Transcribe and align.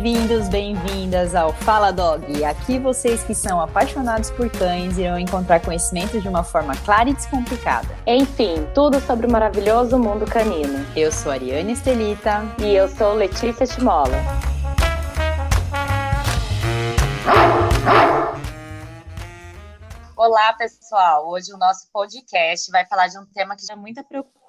Bem-vindos, 0.00 0.48
bem-vindas 0.48 1.34
ao 1.34 1.52
Fala 1.52 1.90
Dog. 1.90 2.42
Aqui 2.42 2.78
vocês 2.78 3.22
que 3.22 3.34
são 3.34 3.60
apaixonados 3.60 4.30
por 4.30 4.48
cães 4.48 4.96
irão 4.96 5.18
encontrar 5.18 5.60
conhecimento 5.60 6.18
de 6.18 6.26
uma 6.26 6.42
forma 6.42 6.74
clara 6.74 7.10
e 7.10 7.12
descomplicada. 7.12 7.94
Enfim, 8.06 8.66
tudo 8.74 8.98
sobre 9.00 9.26
o 9.26 9.30
maravilhoso 9.30 9.98
mundo 9.98 10.24
canino. 10.24 10.86
Eu 10.96 11.12
sou 11.12 11.30
Ariane 11.30 11.74
Estelita 11.74 12.40
e 12.58 12.74
eu 12.74 12.88
sou 12.88 13.12
Letícia 13.12 13.66
Timola. 13.66 14.16
Olá, 20.16 20.54
pessoal! 20.54 21.28
Hoje 21.28 21.52
o 21.52 21.58
nosso 21.58 21.90
podcast 21.92 22.70
vai 22.70 22.86
falar 22.86 23.08
de 23.08 23.18
um 23.18 23.26
tema 23.26 23.54
que 23.54 23.66
já 23.66 23.74
é 23.74 23.76
muita 23.76 24.02
preocupação 24.02 24.39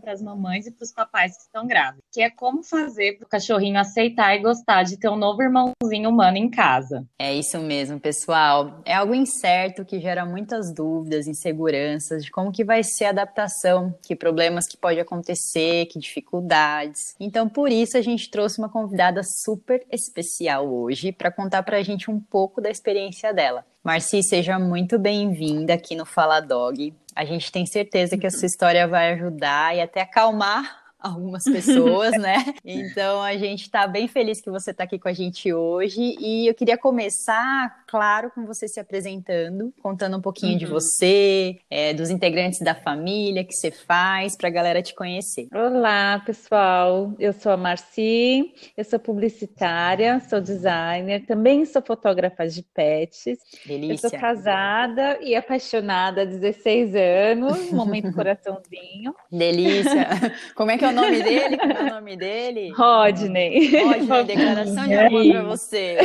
para 0.00 0.12
as 0.12 0.22
mamães 0.22 0.66
e 0.66 0.70
para 0.70 0.84
os 0.84 0.92
papais 0.92 1.36
que 1.36 1.42
estão 1.42 1.66
grávidos, 1.66 2.02
que 2.12 2.20
é 2.20 2.30
como 2.30 2.62
fazer 2.62 3.16
para 3.18 3.26
o 3.26 3.28
cachorrinho 3.28 3.78
aceitar 3.78 4.34
e 4.34 4.40
gostar 4.40 4.82
de 4.82 4.98
ter 4.98 5.08
um 5.08 5.16
novo 5.16 5.42
irmãozinho 5.42 6.10
humano 6.10 6.36
em 6.36 6.50
casa. 6.50 7.06
É 7.18 7.32
isso 7.32 7.58
mesmo, 7.60 8.00
pessoal. 8.00 8.80
É 8.84 8.94
algo 8.94 9.14
incerto 9.14 9.84
que 9.84 10.00
gera 10.00 10.24
muitas 10.24 10.72
dúvidas, 10.72 11.26
inseguranças 11.26 12.24
de 12.24 12.30
como 12.30 12.50
que 12.50 12.64
vai 12.64 12.82
ser 12.82 13.06
a 13.06 13.10
adaptação, 13.10 13.94
que 14.02 14.16
problemas 14.16 14.66
que 14.66 14.76
pode 14.76 14.98
acontecer, 14.98 15.86
que 15.86 15.98
dificuldades. 15.98 17.14
Então, 17.20 17.48
por 17.48 17.70
isso 17.70 17.96
a 17.96 18.02
gente 18.02 18.30
trouxe 18.30 18.58
uma 18.58 18.68
convidada 18.68 19.22
super 19.22 19.84
especial 19.90 20.68
hoje 20.72 21.12
para 21.12 21.30
contar 21.30 21.62
para 21.62 21.76
a 21.76 21.82
gente 21.82 22.10
um 22.10 22.18
pouco 22.18 22.60
da 22.60 22.70
experiência 22.70 23.32
dela. 23.32 23.64
Marci, 23.84 24.22
seja 24.22 24.58
muito 24.58 24.98
bem-vinda 24.98 25.74
aqui 25.74 25.94
no 25.94 26.06
Fala 26.06 26.40
Dog. 26.40 26.94
A 27.14 27.24
gente 27.24 27.52
tem 27.52 27.64
certeza 27.64 28.18
que 28.18 28.26
a 28.26 28.30
sua 28.30 28.46
história 28.46 28.88
vai 28.88 29.12
ajudar 29.12 29.76
e 29.76 29.80
até 29.80 30.00
acalmar 30.00 30.84
algumas 30.98 31.44
pessoas, 31.44 32.12
né? 32.12 32.36
Então 32.64 33.22
a 33.22 33.36
gente 33.36 33.62
está 33.62 33.86
bem 33.86 34.08
feliz 34.08 34.40
que 34.40 34.50
você 34.50 34.70
está 34.70 34.84
aqui 34.84 34.98
com 34.98 35.08
a 35.08 35.12
gente 35.12 35.52
hoje 35.52 36.16
e 36.18 36.46
eu 36.46 36.54
queria 36.54 36.78
começar, 36.78 37.83
claro, 37.94 38.28
com 38.34 38.44
você 38.44 38.66
se 38.66 38.80
apresentando, 38.80 39.72
contando 39.80 40.16
um 40.16 40.20
pouquinho 40.20 40.54
uhum. 40.54 40.58
de 40.58 40.66
você, 40.66 41.60
é, 41.70 41.94
dos 41.94 42.10
integrantes 42.10 42.58
da 42.58 42.74
família 42.74 43.44
que 43.44 43.54
você 43.54 43.70
faz, 43.70 44.36
para 44.36 44.48
a 44.48 44.50
galera 44.50 44.82
te 44.82 44.92
conhecer. 44.92 45.46
Olá, 45.54 46.20
pessoal. 46.26 47.14
Eu 47.20 47.32
sou 47.32 47.52
a 47.52 47.56
Marci, 47.56 48.52
eu 48.76 48.84
sou 48.84 48.98
publicitária, 48.98 50.20
sou 50.28 50.40
designer, 50.40 51.24
também 51.24 51.64
sou 51.64 51.80
fotógrafa 51.80 52.48
de 52.48 52.64
pets. 52.74 53.38
Delícia. 53.64 54.06
Eu 54.06 54.10
sou 54.10 54.18
casada 54.18 55.20
e 55.22 55.36
apaixonada 55.36 56.22
há 56.22 56.24
16 56.24 56.96
anos, 56.96 57.70
momento 57.70 58.10
coraçãozinho. 58.12 59.14
Delícia. 59.30 60.08
Como 60.56 60.72
é 60.72 60.76
que 60.76 60.84
é 60.84 60.88
o 60.88 60.92
nome 60.92 61.22
dele? 61.22 61.56
Qual 61.58 61.70
é 61.70 61.82
o 61.82 61.94
nome 61.94 62.16
dele? 62.16 62.72
Rodney. 62.72 63.68
Rodney, 63.68 64.24
declaração 64.26 64.88
de 64.88 64.94
amor 64.94 65.30
para 65.30 65.42
você. 65.44 65.98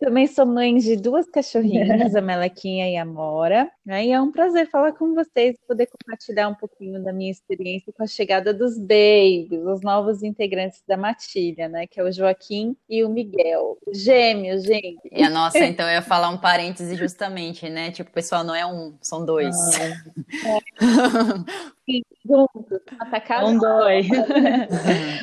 Também 0.00 0.23
sou 0.28 0.46
mãe 0.46 0.76
de 0.76 0.96
duas 0.96 1.28
cachorrinhas, 1.28 2.14
a 2.14 2.20
Melequinha 2.20 2.90
e 2.90 2.96
a 2.96 3.04
Mora. 3.04 3.70
Né? 3.84 4.06
E 4.06 4.12
é 4.12 4.20
um 4.20 4.32
prazer 4.32 4.68
falar 4.68 4.92
com 4.92 5.14
vocês, 5.14 5.56
poder 5.66 5.86
compartilhar 5.86 6.48
um 6.48 6.54
pouquinho 6.54 7.02
da 7.02 7.12
minha 7.12 7.30
experiência 7.30 7.92
com 7.92 8.02
a 8.02 8.06
chegada 8.06 8.52
dos 8.54 8.78
babies, 8.78 9.62
os 9.66 9.82
novos 9.82 10.22
integrantes 10.22 10.82
da 10.88 10.96
matilha, 10.96 11.68
né? 11.68 11.86
Que 11.86 12.00
é 12.00 12.02
o 12.02 12.10
Joaquim 12.10 12.76
e 12.88 13.04
o 13.04 13.08
Miguel. 13.08 13.76
Gêmeos, 13.92 14.62
gente. 14.64 15.00
E 15.12 15.22
a 15.22 15.28
nossa, 15.28 15.58
então, 15.58 15.86
eu 15.86 15.94
ia 15.94 16.02
falar 16.02 16.30
um 16.30 16.38
parêntese 16.38 16.96
justamente, 16.96 17.68
né? 17.68 17.90
Tipo, 17.90 18.10
pessoal 18.10 18.44
não 18.44 18.54
é 18.54 18.64
um, 18.64 18.96
são 19.02 19.24
dois. 19.24 19.54
Ah, 19.74 20.58
é. 20.58 22.00
juntos, 22.24 22.80
atacado. 22.98 23.46
Um, 23.46 23.58
dois. 23.58 24.06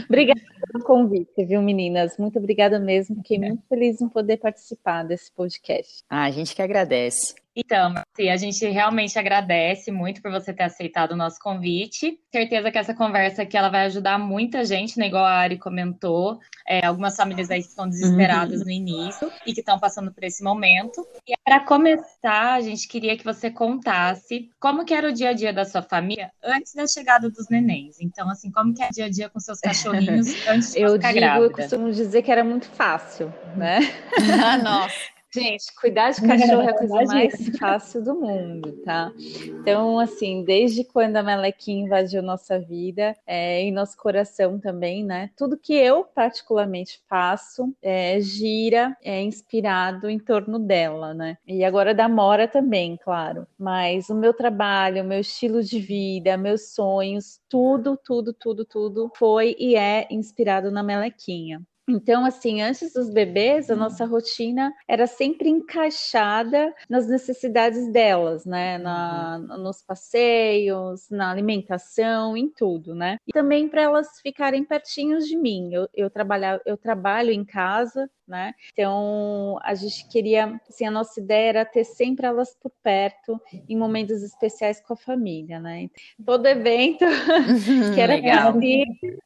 obrigada 0.05 0.41
pelo 0.71 0.83
convite, 0.83 1.45
viu, 1.45 1.61
meninas? 1.61 2.17
Muito 2.17 2.37
obrigada 2.37 2.79
mesmo. 2.79 3.15
Fiquei 3.17 3.39
muito 3.39 3.63
feliz 3.67 4.01
em 4.01 4.09
poder 4.09 4.37
participar 4.37 4.90
desse 5.03 5.31
podcast. 5.31 6.03
Ah, 6.09 6.23
a 6.23 6.31
gente 6.31 6.53
que 6.55 6.61
agradece. 6.61 7.33
Então, 7.55 7.93
assim, 8.13 8.29
a 8.29 8.37
gente 8.37 8.65
realmente 8.67 9.19
agradece 9.19 9.91
muito 9.91 10.21
por 10.21 10.31
você 10.31 10.53
ter 10.53 10.63
aceitado 10.63 11.11
o 11.11 11.17
nosso 11.17 11.37
convite. 11.39 12.17
Certeza 12.31 12.71
que 12.71 12.77
essa 12.77 12.93
conversa 12.93 13.41
aqui 13.41 13.57
ela 13.57 13.69
vai 13.69 13.85
ajudar 13.85 14.17
muita 14.17 14.63
gente, 14.63 14.97
né? 14.97 15.07
Igual 15.07 15.25
a 15.25 15.33
Ari 15.33 15.57
comentou. 15.57 16.39
É, 16.67 16.85
algumas 16.85 17.15
famílias 17.15 17.51
aí 17.51 17.59
estão 17.59 17.89
desesperadas 17.89 18.59
uhum. 18.59 18.65
no 18.65 18.71
início 18.71 19.31
e 19.45 19.53
que 19.53 19.59
estão 19.59 19.77
passando 19.79 20.13
por 20.13 20.23
esse 20.23 20.41
momento. 20.43 21.05
E 21.27 21.33
para 21.43 21.59
começar, 21.59 22.53
a 22.53 22.61
gente 22.61 22.87
queria 22.87 23.17
que 23.17 23.25
você 23.25 23.51
contasse 23.51 24.49
como 24.59 24.85
que 24.85 24.93
era 24.93 25.09
o 25.09 25.13
dia 25.13 25.29
a 25.29 25.33
dia 25.33 25.51
da 25.51 25.65
sua 25.65 25.81
família 25.81 26.31
antes 26.43 26.73
da 26.73 26.87
chegada 26.87 27.29
dos 27.29 27.49
nenéns. 27.49 27.99
Então, 27.99 28.29
assim, 28.29 28.49
como 28.51 28.73
que 28.73 28.81
é 28.81 28.87
o 28.87 28.91
dia 28.91 29.05
a 29.05 29.09
dia 29.09 29.29
com 29.29 29.39
seus 29.39 29.59
cachorrinhos 29.61 30.47
antes 30.47 30.71
de 30.71 30.81
eu 30.81 30.93
ficar 30.93 31.09
digo, 31.09 31.19
grávida? 31.19 31.45
Eu 31.45 31.51
costumo 31.51 31.91
dizer 31.91 32.21
que 32.21 32.31
era 32.31 32.43
muito 32.43 32.67
fácil, 32.67 33.33
né? 33.57 33.79
ah, 34.41 34.57
nossa. 34.57 35.20
Gente, 35.33 35.73
cuidar 35.79 36.11
de 36.11 36.21
cachorro 36.21 36.61
é 36.61 36.71
a 36.71 36.73
coisa 36.77 37.03
mais 37.05 37.57
fácil 37.57 38.03
do 38.03 38.15
mundo, 38.15 38.73
tá? 38.83 39.13
Então, 39.61 39.97
assim, 39.97 40.43
desde 40.43 40.83
quando 40.83 41.15
a 41.15 41.23
Melequinha 41.23 41.85
invadiu 41.85 42.21
nossa 42.21 42.59
vida 42.59 43.15
é, 43.25 43.63
e 43.65 43.71
nosso 43.71 43.95
coração 43.95 44.59
também, 44.59 45.05
né? 45.05 45.29
Tudo 45.37 45.57
que 45.57 45.73
eu 45.73 46.03
particularmente 46.03 47.01
faço 47.07 47.73
é, 47.81 48.19
gira, 48.19 48.97
é 49.01 49.21
inspirado 49.21 50.09
em 50.09 50.19
torno 50.19 50.59
dela, 50.59 51.13
né? 51.13 51.37
E 51.47 51.63
agora 51.63 51.95
da 51.95 52.09
Mora 52.09 52.45
também, 52.45 52.97
claro. 52.97 53.47
Mas 53.57 54.09
o 54.09 54.15
meu 54.15 54.33
trabalho, 54.33 55.01
o 55.01 55.07
meu 55.07 55.21
estilo 55.21 55.63
de 55.63 55.79
vida, 55.79 56.35
meus 56.35 56.73
sonhos, 56.73 57.39
tudo, 57.47 57.97
tudo, 58.03 58.33
tudo, 58.33 58.65
tudo 58.65 59.11
foi 59.15 59.55
e 59.57 59.75
é 59.77 60.07
inspirado 60.11 60.69
na 60.69 60.83
Melequinha. 60.83 61.61
Então, 61.91 62.23
assim, 62.25 62.61
antes 62.61 62.93
dos 62.93 63.09
bebês, 63.09 63.69
a 63.69 63.75
nossa 63.75 64.05
rotina 64.05 64.73
era 64.87 65.05
sempre 65.05 65.49
encaixada 65.49 66.73
nas 66.89 67.07
necessidades 67.07 67.91
delas, 67.91 68.45
né? 68.45 68.77
Na, 68.77 69.37
nos 69.37 69.81
passeios, 69.81 71.09
na 71.09 71.29
alimentação, 71.29 72.37
em 72.37 72.49
tudo, 72.49 72.95
né? 72.95 73.17
E 73.27 73.33
também 73.33 73.67
para 73.67 73.81
elas 73.81 74.07
ficarem 74.21 74.63
pertinhos 74.63 75.27
de 75.27 75.35
mim. 75.35 75.73
Eu, 75.73 75.89
eu, 75.93 76.09
trabalho, 76.09 76.61
eu 76.65 76.77
trabalho 76.77 77.31
em 77.31 77.43
casa, 77.43 78.09
né? 78.25 78.53
Então, 78.71 79.59
a 79.61 79.75
gente 79.75 80.07
queria, 80.07 80.59
assim, 80.69 80.85
a 80.85 80.91
nossa 80.91 81.19
ideia 81.19 81.49
era 81.49 81.65
ter 81.65 81.83
sempre 81.83 82.25
elas 82.25 82.55
por 82.55 82.71
perto 82.81 83.39
em 83.67 83.77
momentos 83.77 84.23
especiais 84.23 84.79
com 84.79 84.93
a 84.93 84.97
família, 84.97 85.59
né? 85.59 85.89
Todo 86.25 86.45
evento 86.45 87.03
que 87.93 87.99
era 87.99 88.15
possível, 88.15 89.19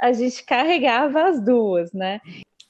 a 0.00 0.12
gente 0.12 0.44
carregava 0.44 1.28
as 1.28 1.44
duas, 1.44 1.92
né? 1.92 2.20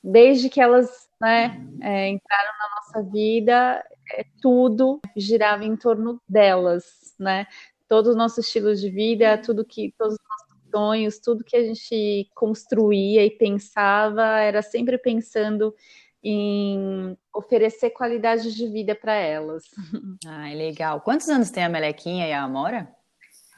Desde 0.02 0.48
que 0.48 0.60
elas 0.60 1.08
né, 1.20 1.60
é, 1.82 2.08
entraram 2.08 2.52
na 2.58 2.68
nossa 2.76 3.10
vida, 3.10 3.84
é, 4.14 4.24
tudo 4.40 5.00
girava 5.16 5.64
em 5.64 5.76
torno 5.76 6.20
delas, 6.28 7.14
né? 7.18 7.46
Todo 7.88 8.12
o 8.12 8.16
nosso 8.16 8.40
estilo 8.40 8.74
de 8.74 8.88
vida, 8.88 9.36
tudo 9.38 9.64
que, 9.64 9.94
todos 9.98 10.14
os 10.14 10.20
nossos 10.28 10.70
sonhos, 10.70 11.18
tudo 11.18 11.44
que 11.44 11.56
a 11.56 11.62
gente 11.62 12.30
construía 12.34 13.24
e 13.24 13.30
pensava, 13.30 14.38
era 14.40 14.62
sempre 14.62 14.96
pensando 14.96 15.74
em 16.22 17.16
oferecer 17.34 17.90
qualidade 17.90 18.54
de 18.54 18.68
vida 18.68 18.94
para 18.94 19.14
elas. 19.14 19.64
Ai, 20.26 20.54
legal. 20.54 21.00
Quantos 21.00 21.28
anos 21.28 21.50
tem 21.50 21.64
a 21.64 21.68
Melequinha 21.68 22.28
e 22.28 22.32
a 22.32 22.42
Amora? 22.42 22.94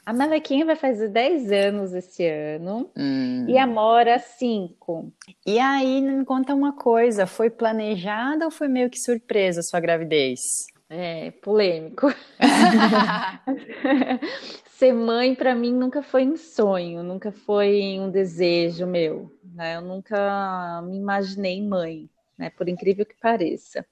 A 0.05 0.11
Melequinha 0.11 0.65
vai 0.65 0.75
fazer 0.75 1.07
10 1.07 1.51
anos 1.51 1.93
esse 1.93 2.27
ano 2.27 2.91
hum. 2.95 3.45
e 3.47 3.57
a 3.57 3.65
Mora 3.65 4.19
5. 4.19 5.13
E 5.45 5.57
aí, 5.59 6.01
me 6.01 6.25
conta 6.25 6.53
uma 6.53 6.73
coisa, 6.73 7.25
foi 7.25 7.49
planejada 7.49 8.43
ou 8.43 8.51
foi 8.51 8.67
meio 8.67 8.89
que 8.89 8.99
surpresa 8.99 9.61
a 9.61 9.63
sua 9.63 9.79
gravidez? 9.79 10.67
É, 10.89 11.31
polêmico. 11.31 12.13
Ser 14.77 14.93
mãe 14.93 15.33
para 15.33 15.55
mim 15.55 15.73
nunca 15.73 16.03
foi 16.03 16.27
um 16.27 16.35
sonho, 16.35 17.01
nunca 17.01 17.31
foi 17.31 17.97
um 17.99 18.11
desejo 18.11 18.85
meu, 18.85 19.31
né? 19.55 19.77
Eu 19.77 19.81
nunca 19.81 20.81
me 20.85 20.97
imaginei 20.97 21.61
mãe, 21.61 22.09
né? 22.37 22.49
Por 22.49 22.67
incrível 22.67 23.05
que 23.05 23.15
pareça. 23.15 23.85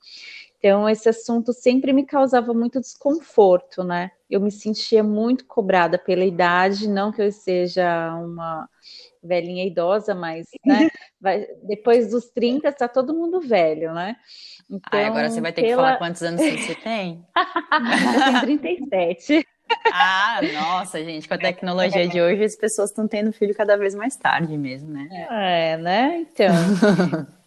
Então, 0.63 0.87
esse 0.87 1.09
assunto 1.09 1.51
sempre 1.53 1.91
me 1.91 2.05
causava 2.05 2.53
muito 2.53 2.79
desconforto, 2.79 3.83
né? 3.83 4.11
Eu 4.29 4.39
me 4.39 4.51
sentia 4.51 5.03
muito 5.03 5.43
cobrada 5.45 5.97
pela 5.97 6.23
idade, 6.23 6.87
não 6.87 7.11
que 7.11 7.19
eu 7.19 7.31
seja 7.31 8.13
uma 8.13 8.69
velhinha 9.23 9.65
idosa, 9.65 10.13
mas 10.13 10.45
né, 10.63 10.87
vai, 11.19 11.47
depois 11.63 12.11
dos 12.11 12.29
30 12.29 12.69
está 12.69 12.87
todo 12.87 13.11
mundo 13.11 13.41
velho, 13.41 13.91
né? 13.91 14.15
Então, 14.69 14.99
ah, 14.99 15.07
agora 15.07 15.31
você 15.31 15.41
vai 15.41 15.51
ter 15.51 15.63
pela... 15.63 15.71
que 15.71 15.75
falar 15.77 15.97
quantos 15.97 16.21
anos 16.21 16.39
você 16.39 16.75
tem? 16.75 17.25
eu 18.13 18.23
tenho 18.23 18.41
37. 18.41 19.47
Ah, 19.91 20.41
nossa, 20.53 21.03
gente, 21.03 21.27
com 21.27 21.33
a 21.33 21.39
tecnologia 21.39 22.07
de 22.07 22.21
hoje, 22.21 22.43
as 22.43 22.55
pessoas 22.55 22.91
estão 22.91 23.07
tendo 23.07 23.33
filho 23.33 23.55
cada 23.55 23.75
vez 23.75 23.95
mais 23.95 24.15
tarde 24.15 24.55
mesmo, 24.59 24.91
né? 24.91 25.09
É, 25.31 25.77
né? 25.77 26.27
Então. 26.31 26.53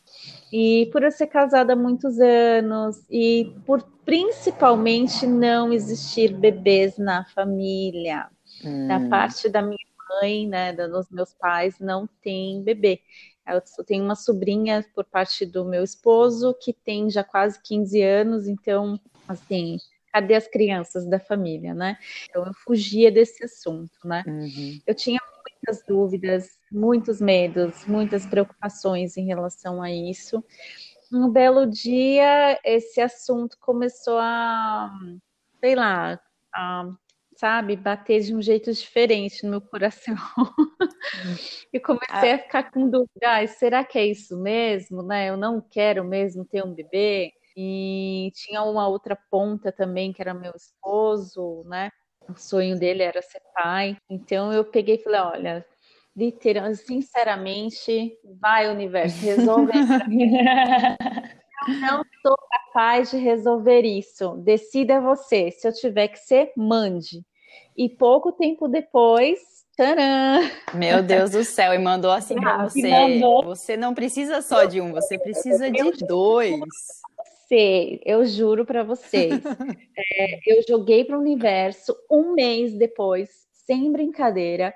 E 0.56 0.87
por 0.93 1.03
eu 1.03 1.11
ser 1.11 1.27
casada 1.27 1.73
há 1.73 1.77
muitos 1.77 2.21
anos 2.21 3.05
e 3.11 3.53
por 3.67 3.83
principalmente 4.05 5.27
não 5.27 5.73
existir 5.73 6.33
bebês 6.33 6.97
na 6.97 7.25
família. 7.25 8.29
Hum. 8.65 8.87
Da 8.87 9.01
parte 9.09 9.49
da 9.49 9.61
minha 9.61 9.77
mãe, 10.23 10.47
né, 10.47 10.73
dos 10.73 11.11
meus 11.11 11.35
pais, 11.35 11.81
não 11.81 12.09
tem 12.23 12.62
bebê. 12.62 13.01
Eu 13.49 13.61
tenho 13.85 14.05
uma 14.05 14.15
sobrinha 14.15 14.87
por 14.95 15.05
parte 15.05 15.45
do 15.45 15.65
meu 15.65 15.83
esposo 15.83 16.55
que 16.62 16.73
tem 16.73 17.11
já 17.11 17.25
quase 17.25 17.61
15 17.61 18.00
anos, 18.00 18.47
então, 18.47 18.97
assim, 19.27 19.79
cadê 20.12 20.37
as 20.37 20.47
crianças 20.47 21.05
da 21.05 21.19
família, 21.19 21.75
né? 21.75 21.99
Então 22.31 22.47
eu 22.47 22.55
fugia 22.55 23.11
desse 23.11 23.45
assunto, 23.45 23.99
né? 24.05 24.23
Uhum. 24.25 24.79
Eu 24.87 24.95
tinha 24.95 25.19
muitas 25.64 25.82
dúvidas, 25.87 26.58
muitos 26.70 27.20
medos, 27.20 27.87
muitas 27.87 28.26
preocupações 28.26 29.16
em 29.16 29.25
relação 29.25 29.82
a 29.82 29.90
isso. 29.90 30.44
Um 31.12 31.31
belo 31.31 31.66
dia, 31.66 32.58
esse 32.64 33.00
assunto 33.00 33.56
começou 33.61 34.19
a, 34.19 34.90
sei 35.61 35.75
lá, 35.75 36.20
a 36.55 36.90
sabe, 37.37 37.75
bater 37.76 38.20
de 38.20 38.34
um 38.34 38.40
jeito 38.40 38.72
diferente 38.72 39.43
no 39.43 39.50
meu 39.50 39.61
coração. 39.61 40.14
e 41.72 41.81
comecei 41.81 42.32
a 42.32 42.38
ficar 42.38 42.70
com 42.70 42.88
dúvida, 42.88 43.08
ah, 43.25 43.46
será 43.46 43.84
que 43.84 43.99
é 43.99 44.06
isso 44.06 44.37
mesmo, 44.38 45.02
né? 45.02 45.31
Eu 45.31 45.37
não 45.37 45.61
quero 45.61 46.05
mesmo 46.05 46.44
ter 46.44 46.64
um 46.64 46.72
bebê. 46.72 47.32
E 47.56 48.31
tinha 48.34 48.62
uma 48.62 48.87
outra 48.87 49.16
ponta 49.31 49.72
também, 49.72 50.12
que 50.12 50.20
era 50.22 50.34
meu 50.34 50.52
esposo, 50.55 51.64
né? 51.66 51.90
O 52.29 52.35
sonho 52.37 52.79
dele 52.79 53.03
era 53.03 53.21
ser 53.23 53.41
pai. 53.55 53.97
Então 54.09 54.53
eu 54.53 54.65
peguei 54.65 54.97
e 54.97 55.03
falei, 55.03 55.21
olha, 55.21 55.67
literalmente, 56.17 56.79
sinceramente, 56.79 58.17
vai 58.41 58.69
universo, 58.69 59.25
resolve 59.25 59.73
Eu 61.67 61.75
não 61.81 62.03
estou 62.03 62.37
capaz 62.50 63.11
de 63.11 63.17
resolver 63.17 63.82
isso. 63.82 64.37
Decida 64.37 65.00
você. 65.00 65.50
Se 65.50 65.67
eu 65.67 65.73
tiver 65.73 66.09
que 66.09 66.19
ser, 66.19 66.53
mande. 66.56 67.25
E 67.76 67.88
pouco 67.88 68.32
tempo 68.32 68.69
depois, 68.69 69.38
tcharam! 69.75 70.49
Meu 70.75 71.03
Deus 71.03 71.31
do 71.31 71.43
céu, 71.43 71.73
e 71.73 71.79
mandou 71.79 72.11
assim 72.11 72.35
para 72.35 72.69
você. 72.69 72.88
Mandou. 72.88 73.44
Você 73.44 73.76
não 73.76 73.94
precisa 73.94 74.43
só 74.43 74.65
de 74.65 74.81
um, 74.81 74.93
você 74.93 75.19
precisa 75.19 75.71
de 75.71 75.93
dois. 76.06 76.55
Você, 77.46 78.00
eu 78.05 78.25
juro 78.25 78.64
para 78.64 78.82
vocês. 78.82 79.31
é, 79.96 80.38
eu 80.46 80.62
joguei 80.67 81.05
para 81.05 81.17
o 81.17 81.20
universo 81.20 81.94
um 82.11 82.32
mês 82.32 82.75
depois, 82.75 83.46
sem 83.52 83.93
brincadeira, 83.93 84.75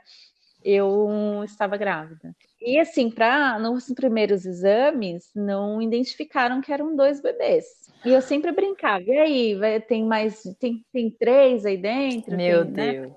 eu 0.63 1.43
estava 1.45 1.77
grávida. 1.77 2.35
E 2.61 2.79
assim, 2.79 3.11
para 3.11 3.59
nos 3.59 3.87
primeiros 3.95 4.45
exames, 4.45 5.31
não 5.35 5.81
identificaram 5.81 6.61
que 6.61 6.73
eram 6.73 6.95
dois 6.95 7.21
bebês. 7.21 7.65
E 8.05 8.11
eu 8.11 8.21
sempre 8.21 8.53
brincava, 8.53 9.03
e 9.05 9.19
aí, 9.19 9.55
vai, 9.55 9.81
tem 9.81 10.05
mais, 10.05 10.43
tem, 10.59 10.85
tem 10.93 11.11
três 11.11 11.65
aí 11.65 11.77
dentro? 11.77 12.37
Meu 12.37 12.65
tem, 12.65 12.75
né? 12.75 12.93
Deus. 12.93 13.09
Né? 13.09 13.15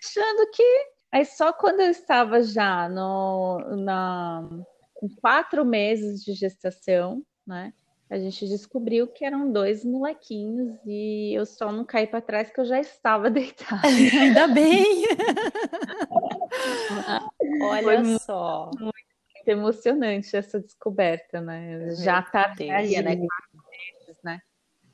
Achando 0.00 0.50
que. 0.52 0.94
Aí 1.12 1.24
só 1.24 1.52
quando 1.52 1.80
eu 1.80 1.90
estava 1.90 2.42
já 2.42 2.88
no, 2.88 3.58
na, 3.76 4.48
com 4.94 5.08
quatro 5.20 5.64
meses 5.64 6.24
de 6.24 6.32
gestação, 6.32 7.22
né? 7.46 7.72
A 8.14 8.18
gente 8.20 8.46
descobriu 8.46 9.08
que 9.08 9.24
eram 9.24 9.50
dois 9.50 9.84
molequinhos 9.84 10.78
e 10.86 11.34
eu 11.34 11.44
só 11.44 11.72
não 11.72 11.84
caí 11.84 12.06
para 12.06 12.20
trás 12.20 12.48
que 12.48 12.60
eu 12.60 12.64
já 12.64 12.78
estava 12.78 13.26
deitada. 13.30 13.80
Ainda 13.88 14.46
bem! 14.46 15.04
Olha 17.60 17.82
Foi 17.82 18.18
só. 18.20 18.70
Muito, 18.78 18.84
muito, 18.84 19.48
emocionante 19.48 20.36
essa 20.36 20.60
descoberta, 20.60 21.40
né? 21.40 21.92
Já 21.96 22.22
tardia, 22.22 23.02
né? 23.02 23.16
né? 23.16 23.26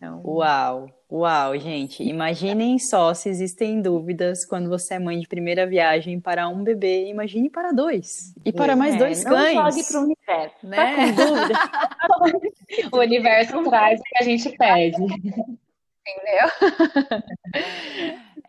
Então... 0.01 0.23
Uau, 0.25 0.89
uau, 1.13 1.59
gente. 1.59 2.03
Imaginem 2.03 2.79
só 2.79 3.13
se 3.13 3.29
existem 3.29 3.83
dúvidas 3.83 4.47
quando 4.47 4.71
você 4.71 4.95
é 4.95 4.99
mãe 4.99 5.21
de 5.21 5.29
primeira 5.29 5.67
viagem 5.67 6.19
para 6.19 6.49
um 6.49 6.65
bebê, 6.65 7.07
imagine 7.09 7.51
para 7.51 7.71
dois. 7.71 8.35
E 8.43 8.51
para 8.51 8.75
mais 8.75 8.95
é, 8.95 8.99
dois 8.99 9.23
não 9.23 9.33
cães. 9.33 9.55
Não 9.55 9.71
jogue 9.71 9.85
para 9.85 10.01
o 10.01 10.05
universo, 10.05 10.57
tá 10.63 10.69
né? 10.69 10.77
Tá 10.77 10.97
com 10.97 11.13
dúvida? 11.13 11.55
o 12.97 12.99
universo 12.99 13.63
traz 13.65 14.01
o 14.01 14.03
que 14.03 14.19
a 14.19 14.25
gente 14.25 14.57
pede. 14.57 15.03
Entendeu? 15.03 16.49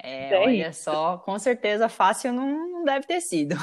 É, 0.04 0.36
olha 0.40 0.74
só, 0.74 1.18
com 1.20 1.38
certeza 1.38 1.88
fácil 1.88 2.34
não, 2.34 2.84
deve 2.84 3.06
ter 3.06 3.22
sido. 3.22 3.56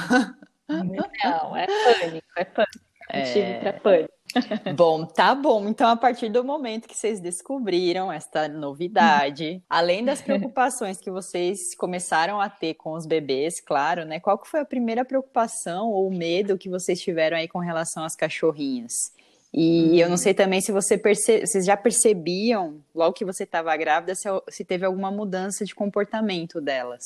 Não, 0.68 1.56
é 1.56 1.66
pânico, 1.66 2.26
é 2.36 2.44
pânico. 2.44 2.78
É... 3.08 3.58
para 3.58 3.72
pânico. 3.72 4.17
Bom, 4.76 5.04
tá 5.04 5.34
bom. 5.34 5.68
Então, 5.68 5.88
a 5.88 5.96
partir 5.96 6.28
do 6.28 6.44
momento 6.44 6.86
que 6.86 6.96
vocês 6.96 7.20
descobriram 7.20 8.12
esta 8.12 8.48
novidade, 8.48 9.62
além 9.68 10.04
das 10.04 10.20
preocupações 10.20 10.98
que 10.98 11.10
vocês 11.10 11.74
começaram 11.76 12.40
a 12.40 12.48
ter 12.48 12.74
com 12.74 12.92
os 12.92 13.06
bebês, 13.06 13.60
claro, 13.60 14.04
né? 14.04 14.20
Qual 14.20 14.38
que 14.38 14.48
foi 14.48 14.60
a 14.60 14.64
primeira 14.64 15.04
preocupação 15.04 15.90
ou 15.90 16.10
medo 16.10 16.58
que 16.58 16.68
vocês 16.68 17.00
tiveram 17.00 17.36
aí 17.36 17.48
com 17.48 17.58
relação 17.58 18.04
às 18.04 18.14
cachorrinhas? 18.14 19.12
E 19.52 19.92
hum. 19.92 19.94
eu 19.94 20.08
não 20.10 20.16
sei 20.16 20.34
também 20.34 20.60
se 20.60 20.72
você 20.72 20.98
perce... 20.98 21.40
vocês 21.46 21.64
já 21.64 21.76
percebiam, 21.76 22.82
logo 22.94 23.14
que 23.14 23.24
você 23.24 23.44
estava 23.44 23.74
grávida, 23.76 24.14
se, 24.14 24.28
se 24.50 24.64
teve 24.64 24.84
alguma 24.84 25.10
mudança 25.10 25.64
de 25.64 25.74
comportamento 25.74 26.60
delas. 26.60 27.02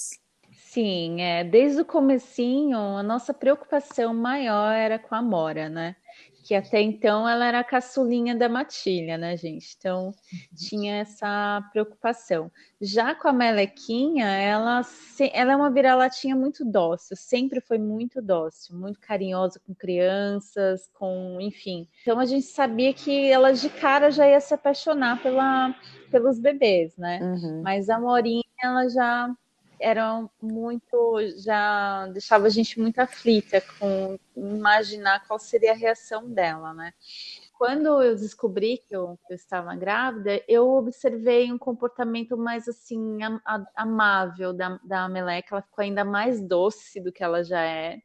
Sim, 0.73 1.21
é, 1.21 1.45
desde 1.45 1.83
o 1.83 1.85
comecinho, 1.85 2.79
a 2.79 3.03
nossa 3.03 3.35
preocupação 3.35 4.15
maior 4.15 4.73
era 4.73 4.99
com 4.99 5.15
a 5.15 5.21
Mora, 5.21 5.69
né? 5.69 5.95
Que 6.43 6.55
até 6.55 6.81
então 6.81 7.29
ela 7.29 7.47
era 7.47 7.61
a 7.61 7.65
caçulinha 7.65 8.35
da 8.35 8.49
matilha, 8.49 9.17
né, 9.17 9.37
gente? 9.37 9.77
Então 9.79 10.13
tinha 10.57 10.97
essa 10.97 11.63
preocupação. 11.73 12.51
Já 12.81 13.15
com 13.15 13.29
a 13.29 13.33
Melequinha, 13.33 14.27
ela, 14.27 14.83
ela 15.33 15.53
é 15.53 15.57
uma 15.57 15.71
vira-latinha 15.71 16.35
muito 16.35 16.65
dócil, 16.65 17.17
sempre 17.17 17.61
foi 17.61 17.79
muito 17.79 18.21
dócil, 18.21 18.77
muito 18.77 18.99
carinhosa 18.99 19.61
com 19.65 19.73
crianças, 19.73 20.91
com, 20.95 21.39
enfim. 21.41 21.87
Então 22.03 22.19
a 22.19 22.25
gente 22.25 22.47
sabia 22.47 22.93
que 22.93 23.31
ela 23.31 23.53
de 23.53 23.69
cara 23.69 24.11
já 24.11 24.27
ia 24.29 24.41
se 24.41 24.53
apaixonar 24.53 25.23
pela, 25.23 25.75
pelos 26.11 26.41
bebês, 26.41 26.97
né? 26.97 27.21
Uhum. 27.23 27.63
Mas 27.63 27.89
a 27.89 28.01
Morinha, 28.01 28.43
ela 28.61 28.89
já 28.89 29.33
eram 29.83 30.31
muito 30.41 31.19
já 31.45 32.07
deixava 32.09 32.47
a 32.47 32.51
gente 32.51 32.81
muito 32.81 32.99
aflita 33.01 33.61
com 33.79 34.19
imaginar 34.37 35.27
qual 35.27 35.39
seria 35.39 35.73
a 35.73 35.77
reação 35.77 36.31
dela, 36.31 36.73
né? 36.73 36.93
Quando 37.59 38.03
eu 38.03 38.17
descobri 38.17 38.79
que 38.79 38.95
eu, 38.95 39.19
que 39.27 39.33
eu 39.33 39.37
estava 39.37 39.75
grávida, 39.77 40.43
eu 40.49 40.69
observei 40.69 41.53
um 41.53 41.59
comportamento 41.59 42.37
mais 42.37 42.67
assim 42.69 43.19
amável 43.77 44.53
da, 44.53 44.81
da 44.83 45.09
Meleca. 45.09 45.55
Ela 45.55 45.63
ficou 45.63 45.83
ainda 45.83 46.05
mais 46.05 46.41
doce 46.41 47.01
do 47.01 47.13
que 47.13 47.23
ela 47.23 47.45
já 47.45 47.63
é 47.63 48.01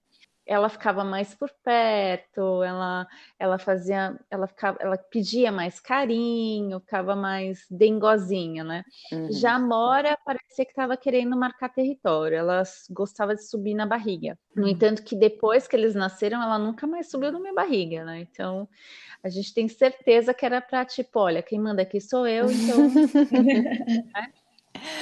ela 0.48 0.70
ficava 0.70 1.04
mais 1.04 1.36
por 1.36 1.52
perto, 1.64 2.64
ela, 2.64 3.06
ela 3.38 3.60
fazia, 3.60 4.18
ela 4.32 4.48
ficava, 4.48 4.78
ela 4.82 4.98
pedia 4.98 5.52
mais 5.52 5.80
carinho, 5.80 6.80
ficava 6.80 7.16
mais 7.16 7.66
dengozinha, 7.70 8.64
né? 8.64 8.84
Uhum. 9.12 9.32
Já 9.32 9.56
a 9.56 9.60
Mora 9.60 10.18
parecia 10.26 10.66
que 10.66 10.72
estava 10.72 10.96
querendo 10.96 11.36
marcar 11.36 11.70
território, 11.70 12.38
ela 12.38 12.64
gostava 12.90 13.36
de 13.36 13.44
subir 13.44 13.74
na 13.74 13.86
barriga. 13.86 14.40
No 14.56 14.64
uhum. 14.64 14.70
entanto, 14.70 15.04
que 15.04 15.16
depois 15.16 15.68
que 15.68 15.76
eles 15.76 15.94
nasceram, 15.94 16.42
ela 16.42 16.58
nunca 16.58 16.88
mais 16.88 17.12
subiu 17.12 17.32
na 17.32 17.40
minha 17.40 17.54
barriga, 17.54 18.06
né? 18.06 18.22
Então, 18.22 18.68
a 19.22 19.30
gente 19.30 19.54
tem 19.54 19.68
certeza 19.68 20.34
que 20.34 20.46
era 20.46 20.62
para 20.62 20.86
tipo, 20.86 21.20
olha, 21.20 21.44
quem 21.44 21.60
manda 21.60 21.82
aqui 21.82 22.00
sou 22.00 22.26
eu, 22.26 22.50
então. 22.50 22.78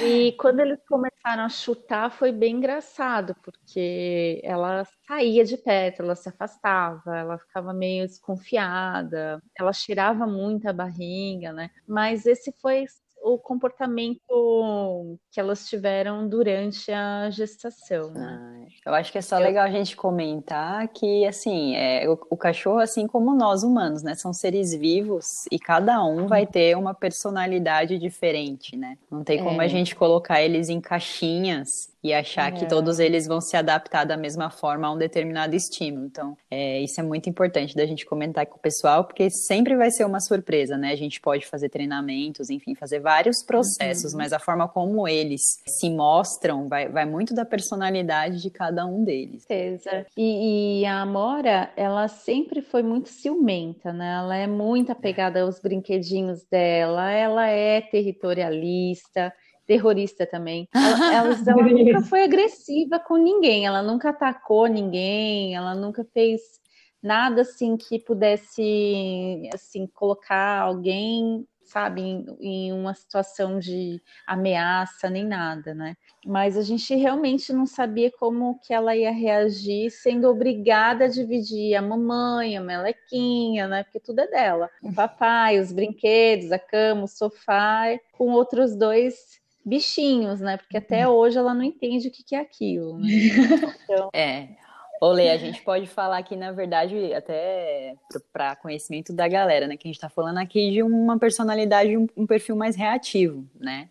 E 0.00 0.32
quando 0.38 0.60
eles 0.60 0.78
começaram 0.86 1.44
a 1.44 1.48
chutar, 1.48 2.10
foi 2.10 2.32
bem 2.32 2.56
engraçado, 2.56 3.34
porque 3.42 4.40
ela 4.44 4.84
saía 5.06 5.44
de 5.44 5.56
perto, 5.56 6.02
ela 6.02 6.14
se 6.14 6.28
afastava, 6.28 7.16
ela 7.16 7.38
ficava 7.38 7.72
meio 7.72 8.06
desconfiada, 8.06 9.42
ela 9.58 9.72
cheirava 9.72 10.26
muito 10.26 10.68
a 10.68 10.72
barriga, 10.72 11.52
né? 11.52 11.70
Mas 11.86 12.26
esse 12.26 12.52
foi 12.60 12.84
o 13.22 13.38
comportamento 13.38 15.18
que 15.32 15.40
elas 15.40 15.68
tiveram 15.68 16.28
durante 16.28 16.92
a 16.92 17.28
gestação. 17.30 18.10
Né? 18.10 18.66
eu 18.84 18.94
acho 18.94 19.10
que 19.10 19.18
é 19.18 19.22
só 19.22 19.36
legal 19.38 19.64
a 19.64 19.70
gente 19.70 19.96
comentar 19.96 20.86
que, 20.88 21.26
assim, 21.26 21.74
é, 21.74 22.08
o, 22.08 22.18
o, 22.30 22.36
cachorro, 22.36 22.78
assim 22.78 23.06
como 23.06 23.34
nós 23.34 23.62
humanos, 23.62 24.02
né, 24.02 24.14
são 24.14 24.32
seres 24.32 24.72
vivos 24.74 25.44
e 25.50 25.58
cada 25.58 26.02
um 26.04 26.26
vai 26.26 26.44
uhum. 26.44 26.50
ter 26.50 26.76
uma 26.76 26.94
personalidade 26.94 27.98
diferente, 27.98 28.76
né? 28.76 28.96
Não 29.10 29.24
tem 29.24 29.42
como 29.42 29.60
é. 29.60 29.64
a 29.64 29.68
gente 29.68 29.96
colocar 29.96 30.40
eles 30.40 30.68
em 30.68 30.80
caixinhas 30.80 31.95
e 32.06 32.14
achar 32.14 32.52
é. 32.52 32.56
que 32.56 32.68
todos 32.68 33.00
eles 33.00 33.26
vão 33.26 33.40
se 33.40 33.56
adaptar 33.56 34.04
da 34.04 34.16
mesma 34.16 34.48
forma 34.48 34.86
a 34.86 34.92
um 34.92 34.96
determinado 34.96 35.56
estímulo. 35.56 36.06
Então, 36.06 36.36
é, 36.48 36.80
isso 36.80 37.00
é 37.00 37.02
muito 37.02 37.28
importante 37.28 37.74
da 37.74 37.84
gente 37.84 38.06
comentar 38.06 38.46
com 38.46 38.56
o 38.56 38.60
pessoal, 38.60 39.04
porque 39.04 39.28
sempre 39.28 39.76
vai 39.76 39.90
ser 39.90 40.04
uma 40.04 40.20
surpresa, 40.20 40.76
né? 40.76 40.92
A 40.92 40.96
gente 40.96 41.20
pode 41.20 41.44
fazer 41.46 41.68
treinamentos, 41.68 42.48
enfim, 42.48 42.76
fazer 42.76 43.00
vários 43.00 43.44
processos, 43.44 44.12
uhum. 44.12 44.18
mas 44.18 44.32
a 44.32 44.38
forma 44.38 44.68
como 44.68 45.08
eles 45.08 45.40
se 45.66 45.90
mostram 45.90 46.68
vai, 46.68 46.88
vai 46.88 47.04
muito 47.04 47.34
da 47.34 47.44
personalidade 47.44 48.40
de 48.40 48.50
cada 48.50 48.86
um 48.86 49.02
deles. 49.02 49.42
Certeza. 49.42 50.06
E, 50.16 50.82
e 50.82 50.86
a 50.86 51.00
Amora, 51.00 51.70
ela 51.76 52.06
sempre 52.06 52.62
foi 52.62 52.84
muito 52.84 53.08
ciumenta, 53.08 53.92
né? 53.92 54.14
Ela 54.18 54.36
é 54.36 54.46
muito 54.46 54.92
apegada 54.92 55.42
aos 55.42 55.60
brinquedinhos 55.60 56.44
dela, 56.48 57.10
ela 57.10 57.48
é 57.48 57.80
territorialista 57.80 59.32
terrorista 59.66 60.26
também. 60.26 60.68
Ela, 60.74 61.14
ela, 61.14 61.34
ela 61.46 61.62
nunca 61.62 62.02
foi 62.02 62.22
agressiva 62.22 62.98
com 62.98 63.16
ninguém, 63.16 63.66
ela 63.66 63.82
nunca 63.82 64.10
atacou 64.10 64.66
ninguém, 64.66 65.54
ela 65.54 65.74
nunca 65.74 66.04
fez 66.04 66.40
nada 67.02 67.42
assim 67.42 67.76
que 67.76 67.98
pudesse 67.98 69.48
assim 69.52 69.86
colocar 69.86 70.60
alguém 70.60 71.46
sabe, 71.66 72.00
em, 72.00 72.24
em, 72.40 72.72
uma 72.72 72.94
situação 72.94 73.58
de 73.58 74.00
ameaça 74.26 75.10
nem 75.10 75.24
nada, 75.24 75.74
né? 75.74 75.96
Mas 76.24 76.56
a 76.56 76.62
gente 76.62 76.94
realmente 76.94 77.52
não 77.52 77.66
sabia 77.66 78.10
como 78.10 78.58
que 78.60 78.72
ela 78.72 78.94
ia 78.96 79.10
reagir, 79.10 79.90
sendo 79.90 80.28
obrigada 80.28 81.04
a 81.04 81.08
dividir 81.08 81.74
a 81.74 81.82
mamãe, 81.82 82.56
a 82.56 82.60
melequinha, 82.60 83.66
né? 83.66 83.82
Porque 83.82 84.00
tudo 84.00 84.20
é 84.20 84.28
dela. 84.28 84.70
O 84.80 84.92
papai, 84.94 85.58
os 85.58 85.72
brinquedos, 85.72 86.52
a 86.52 86.58
cama, 86.58 87.04
o 87.04 87.08
sofá, 87.08 87.98
com 88.12 88.30
outros 88.30 88.76
dois 88.76 89.40
bichinhos, 89.66 90.40
né? 90.40 90.56
Porque 90.56 90.76
até 90.76 91.08
uhum. 91.08 91.14
hoje 91.14 91.36
ela 91.36 91.52
não 91.52 91.64
entende 91.64 92.06
o 92.06 92.10
que, 92.10 92.22
que 92.22 92.36
é 92.36 92.40
aquilo. 92.40 92.98
Né? 92.98 93.08
Então... 93.86 94.10
É, 94.12 94.48
Olê, 95.00 95.30
a 95.30 95.36
gente 95.38 95.62
pode 95.62 95.86
falar 95.86 96.18
aqui, 96.18 96.36
na 96.36 96.52
verdade, 96.52 97.12
até 97.12 97.96
para 98.32 98.56
conhecimento 98.56 99.12
da 99.12 99.28
galera, 99.28 99.66
né? 99.66 99.76
Que 99.76 99.88
a 99.88 99.90
gente 99.90 99.96
está 99.96 100.08
falando 100.08 100.38
aqui 100.38 100.70
de 100.70 100.82
uma 100.82 101.18
personalidade, 101.18 101.96
um, 101.96 102.06
um 102.16 102.26
perfil 102.26 102.56
mais 102.56 102.76
reativo, 102.76 103.46
né? 103.58 103.88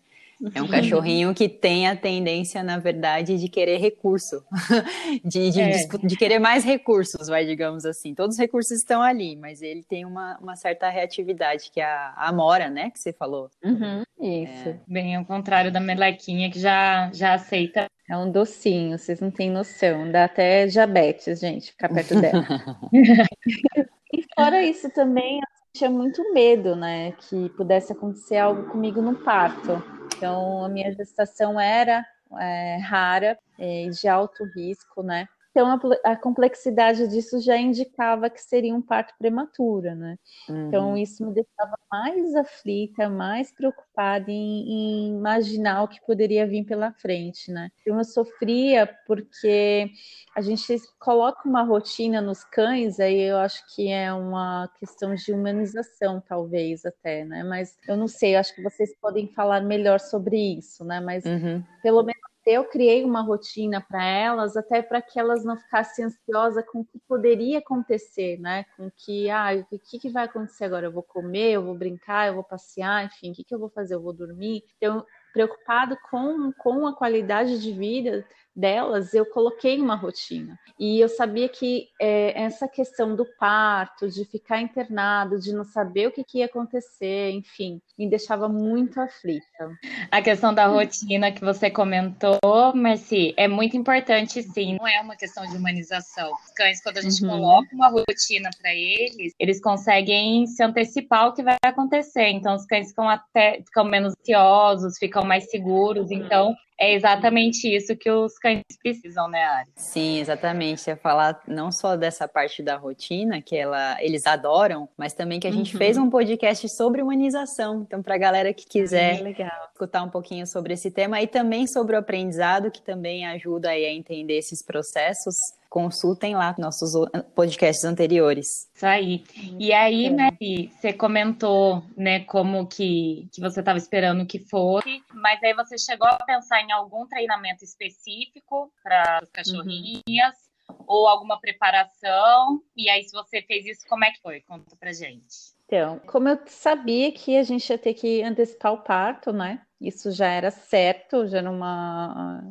É 0.54 0.60
um 0.60 0.68
cachorrinho 0.68 1.34
que 1.34 1.48
tem 1.48 1.88
a 1.88 1.96
tendência, 1.96 2.62
na 2.62 2.78
verdade, 2.78 3.38
de 3.38 3.48
querer 3.48 3.78
recurso, 3.78 4.44
de, 5.24 5.50
de, 5.50 5.60
é. 5.60 5.86
de, 6.04 6.16
querer 6.16 6.38
mais 6.38 6.62
recursos, 6.62 7.28
vai, 7.28 7.46
digamos 7.46 7.86
assim. 7.86 8.14
Todos 8.14 8.36
os 8.36 8.40
recursos 8.40 8.72
estão 8.72 9.00
ali, 9.00 9.34
mas 9.34 9.62
ele 9.62 9.82
tem 9.82 10.04
uma, 10.04 10.36
uma 10.38 10.54
certa 10.54 10.90
reatividade, 10.90 11.70
que 11.70 11.80
é 11.80 11.84
a, 11.84 12.12
a 12.16 12.28
Amora, 12.28 12.68
né, 12.68 12.90
que 12.90 12.98
você 12.98 13.12
falou. 13.12 13.50
Uhum, 13.64 14.02
isso. 14.20 14.68
É. 14.68 14.80
Bem 14.86 15.16
ao 15.16 15.24
contrário 15.24 15.72
da 15.72 15.80
Melequinha, 15.80 16.50
que 16.50 16.60
já, 16.60 17.10
já 17.12 17.34
aceita. 17.34 17.86
É 18.08 18.16
um 18.16 18.30
docinho, 18.30 18.98
vocês 18.98 19.20
não 19.20 19.30
têm 19.30 19.50
noção. 19.50 20.10
Dá 20.12 20.24
até 20.24 20.66
diabetes, 20.66 21.40
gente, 21.40 21.72
ficar 21.72 21.88
perto 21.88 22.20
dela. 22.20 22.46
e 24.12 24.22
fora 24.34 24.62
isso 24.62 24.90
também, 24.90 25.40
tinha 25.76 25.90
muito 25.90 26.32
medo, 26.32 26.74
né, 26.74 27.12
que 27.12 27.48
pudesse 27.50 27.92
acontecer 27.92 28.38
algo 28.38 28.70
comigo 28.70 29.00
no 29.00 29.14
parto 29.16 29.82
então, 30.16 30.64
a 30.64 30.68
minha 30.68 30.90
gestação 30.94 31.60
era 31.60 32.04
é, 32.40 32.78
rara 32.78 33.38
e 33.58 33.90
de 33.90 34.08
alto 34.08 34.44
risco, 34.44 35.02
né? 35.02 35.28
Então, 35.56 35.70
a, 36.04 36.12
a, 36.12 36.16
complexidade 36.16 37.08
disso 37.08 37.40
já 37.40 37.56
indicava 37.56 38.28
que 38.28 38.42
seria 38.42 38.74
um 38.74 38.82
parto 38.82 39.14
prematuro, 39.18 39.94
né? 39.94 40.18
Uhum. 40.50 40.68
Então, 40.68 40.96
isso 40.98 41.24
me 41.24 41.32
deixava 41.32 41.78
mais 41.90 42.34
aflita, 42.34 43.08
mais 43.08 43.50
preocupada 43.50 44.30
em, 44.30 44.34
em, 44.68 45.16
imaginar 45.16 45.82
o 45.82 45.88
que 45.88 45.98
poderia 46.04 46.46
vir 46.46 46.66
pela 46.66 46.92
frente, 46.92 47.50
né? 47.50 47.70
Então, 47.80 47.96
eu 47.96 48.04
sofria 48.04 48.86
porque 49.06 49.90
a 50.36 50.42
gente 50.42 50.76
coloca 51.00 51.48
uma 51.48 51.62
rotina 51.62 52.20
nos 52.20 52.44
cães, 52.44 53.00
aí 53.00 53.18
eu 53.18 53.38
acho 53.38 53.64
que 53.74 53.88
é 53.88 54.12
uma 54.12 54.70
questão 54.78 55.14
de 55.14 55.32
humanização, 55.32 56.20
talvez 56.20 56.84
até, 56.84 57.24
né? 57.24 57.42
Mas 57.42 57.78
eu 57.88 57.96
não 57.96 58.08
sei, 58.08 58.36
acho 58.36 58.54
que 58.54 58.62
vocês 58.62 58.94
podem 59.00 59.26
falar 59.28 59.62
melhor 59.62 60.00
sobre 60.00 60.36
isso, 60.36 60.84
né? 60.84 61.00
Mas 61.00 61.24
uhum. 61.24 61.64
pelo 61.82 62.02
menos 62.02 62.35
eu 62.46 62.64
criei 62.64 63.04
uma 63.04 63.22
rotina 63.22 63.80
para 63.80 64.04
elas, 64.04 64.56
até 64.56 64.80
para 64.80 65.02
que 65.02 65.18
elas 65.18 65.44
não 65.44 65.56
ficassem 65.56 66.04
ansiosas 66.04 66.64
com 66.66 66.80
o 66.80 66.84
que 66.84 66.98
poderia 67.08 67.58
acontecer, 67.58 68.38
né? 68.38 68.64
Com 68.76 68.90
que, 68.90 69.28
ah, 69.28 69.48
o 69.70 69.78
que, 69.78 69.98
que 69.98 70.08
vai 70.08 70.24
acontecer 70.24 70.64
agora? 70.64 70.86
Eu 70.86 70.92
vou 70.92 71.02
comer, 71.02 71.52
eu 71.52 71.64
vou 71.64 71.74
brincar, 71.74 72.28
eu 72.28 72.34
vou 72.34 72.44
passear, 72.44 73.04
enfim, 73.04 73.32
o 73.32 73.34
que, 73.34 73.44
que 73.44 73.54
eu 73.54 73.58
vou 73.58 73.68
fazer? 73.68 73.94
Eu 73.94 74.02
vou 74.02 74.12
dormir. 74.12 74.62
Então, 74.76 75.04
preocupado 75.32 75.98
com, 76.08 76.52
com 76.52 76.86
a 76.86 76.94
qualidade 76.94 77.60
de 77.60 77.72
vida 77.72 78.24
delas, 78.56 79.12
eu 79.12 79.26
coloquei 79.26 79.78
uma 79.78 79.94
rotina. 79.94 80.58
E 80.78 81.00
eu 81.00 81.08
sabia 81.08 81.48
que 81.48 81.88
é, 82.00 82.42
essa 82.42 82.66
questão 82.68 83.14
do 83.14 83.24
parto, 83.38 84.08
de 84.08 84.24
ficar 84.24 84.60
internado, 84.60 85.38
de 85.38 85.52
não 85.52 85.64
saber 85.64 86.08
o 86.08 86.12
que, 86.12 86.24
que 86.24 86.38
ia 86.38 86.46
acontecer, 86.46 87.30
enfim, 87.30 87.80
me 87.98 88.08
deixava 88.08 88.48
muito 88.48 89.00
aflita. 89.00 89.70
A 90.10 90.20
questão 90.20 90.52
da 90.52 90.66
rotina 90.66 91.32
que 91.32 91.40
você 91.40 91.70
comentou, 91.70 92.38
Mercy, 92.74 93.34
é 93.36 93.48
muito 93.48 93.76
importante, 93.76 94.42
sim. 94.42 94.76
Não 94.78 94.86
é 94.86 95.00
uma 95.00 95.16
questão 95.16 95.46
de 95.46 95.56
humanização. 95.56 96.32
Os 96.32 96.52
cães, 96.52 96.82
quando 96.82 96.98
a 96.98 97.02
gente 97.02 97.22
uhum. 97.22 97.30
coloca 97.30 97.68
uma 97.74 97.88
rotina 97.88 98.50
para 98.60 98.74
eles, 98.74 99.32
eles 99.38 99.60
conseguem 99.60 100.46
se 100.46 100.62
antecipar 100.62 101.28
o 101.28 101.32
que 101.32 101.42
vai 101.42 101.56
acontecer. 101.64 102.28
Então, 102.28 102.54
os 102.54 102.66
cães 102.66 102.88
ficam 102.88 103.08
até 103.08 103.62
ficam 103.62 103.84
menos 103.84 104.14
ansiosos, 104.20 104.98
ficam 104.98 105.24
mais 105.24 105.50
seguros. 105.50 106.10
Então, 106.10 106.54
é 106.78 106.92
exatamente 106.92 107.74
isso 107.74 107.96
que 107.96 108.10
os 108.10 108.38
cães 108.38 108.62
precisam, 108.82 109.28
né, 109.28 109.42
Ari? 109.44 109.70
Sim, 109.76 110.18
exatamente. 110.20 110.82
Você 110.82 110.90
ia 110.90 110.96
falar 110.96 111.40
não 111.48 111.72
só 111.72 111.96
dessa 111.96 112.28
parte 112.28 112.62
da 112.62 112.76
rotina, 112.76 113.40
que 113.40 113.56
ela, 113.56 113.96
eles 114.02 114.26
adoram, 114.26 114.88
mas 114.96 115.14
também 115.14 115.40
que 115.40 115.46
a 115.46 115.50
gente 115.50 115.72
uhum. 115.72 115.78
fez 115.78 115.96
um 115.96 116.10
podcast 116.10 116.68
sobre 116.68 117.00
humanização. 117.00 117.82
Então, 117.86 118.02
para 118.02 118.14
a 118.14 118.18
galera 118.18 118.52
que 118.52 118.66
quiser 118.66 119.22
ah, 119.40 119.68
escutar 119.72 120.02
um 120.02 120.10
pouquinho 120.10 120.46
sobre 120.46 120.74
esse 120.74 120.90
tema 120.90 121.20
e 121.22 121.26
também 121.26 121.66
sobre 121.66 121.96
o 121.96 121.98
aprendizado, 121.98 122.70
que 122.70 122.82
também 122.82 123.26
ajuda 123.26 123.70
aí 123.70 123.86
a 123.86 123.92
entender 123.92 124.36
esses 124.36 124.60
processos, 124.62 125.36
consultem 125.76 126.34
lá 126.34 126.54
nossos 126.58 126.92
podcasts 127.34 127.84
anteriores. 127.84 128.46
Isso 128.74 128.86
aí. 128.86 129.24
E 129.58 129.74
aí, 129.74 130.08
né, 130.08 130.30
você 130.70 130.90
comentou, 130.90 131.84
né, 131.94 132.20
como 132.20 132.66
que, 132.66 133.28
que 133.30 133.42
você 133.42 133.60
estava 133.60 133.76
esperando 133.76 134.26
que 134.26 134.38
fosse, 134.38 135.04
mas 135.12 135.38
aí 135.42 135.52
você 135.52 135.76
chegou 135.76 136.08
a 136.08 136.16
pensar 136.24 136.62
em 136.62 136.72
algum 136.72 137.06
treinamento 137.06 137.62
específico 137.62 138.72
para 138.82 139.18
as 139.22 139.30
cachorrinhas? 139.30 140.34
Uhum. 140.66 140.76
Ou 140.86 141.06
alguma 141.06 141.38
preparação? 141.38 142.62
E 142.74 142.88
aí, 142.88 143.04
se 143.04 143.12
você 143.12 143.42
fez 143.42 143.66
isso, 143.66 143.86
como 143.86 144.04
é 144.04 144.10
que 144.12 144.20
foi? 144.22 144.40
Conta 144.40 144.74
pra 144.80 144.94
gente. 144.94 145.54
Então, 145.66 145.98
como 146.06 146.28
eu 146.28 146.38
sabia 146.46 147.12
que 147.12 147.36
a 147.36 147.42
gente 147.42 147.68
ia 147.68 147.76
ter 147.76 147.92
que 147.92 148.22
antecipar 148.22 148.72
o 148.72 148.82
parto, 148.82 149.30
né? 149.30 149.60
Isso 149.80 150.10
já 150.10 150.28
era 150.28 150.50
certo, 150.50 151.26
já 151.26 151.38
era 151.38 151.50
uma, 151.50 152.42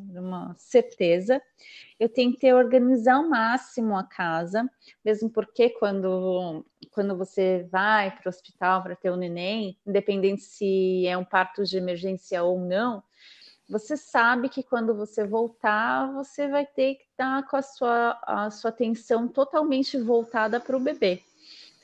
certeza. 0.58 1.42
Eu 2.00 2.08
tentei 2.08 2.54
organizar 2.54 3.16
ao 3.16 3.28
máximo 3.28 3.98
a 3.98 4.04
casa, 4.04 4.70
mesmo 5.04 5.30
porque 5.30 5.70
quando, 5.72 6.64
quando 6.92 7.18
você 7.18 7.68
vai 7.72 8.12
para 8.12 8.28
o 8.28 8.30
hospital 8.30 8.84
para 8.84 8.96
ter 8.96 9.10
o 9.10 9.14
um 9.14 9.18
neném, 9.18 9.78
independente 9.86 10.44
se 10.44 11.08
é 11.08 11.18
um 11.18 11.26
parto 11.26 11.64
de 11.64 11.78
emergência 11.78 12.44
ou 12.44 12.60
não, 12.60 13.04
você 13.68 13.98
sabe 13.98 14.48
que 14.48 14.62
quando 14.62 14.94
você 14.94 15.26
voltar, 15.26 16.12
você 16.14 16.48
vai 16.48 16.66
ter 16.66 16.96
que 16.96 17.06
estar 17.06 17.48
com 17.48 17.58
a 17.58 17.62
sua, 17.64 18.20
a 18.22 18.52
sua 18.52 18.70
atenção 18.70 19.28
totalmente 19.28 19.98
voltada 19.98 20.60
para 20.60 20.78
o 20.78 20.80
bebê. 20.80 21.24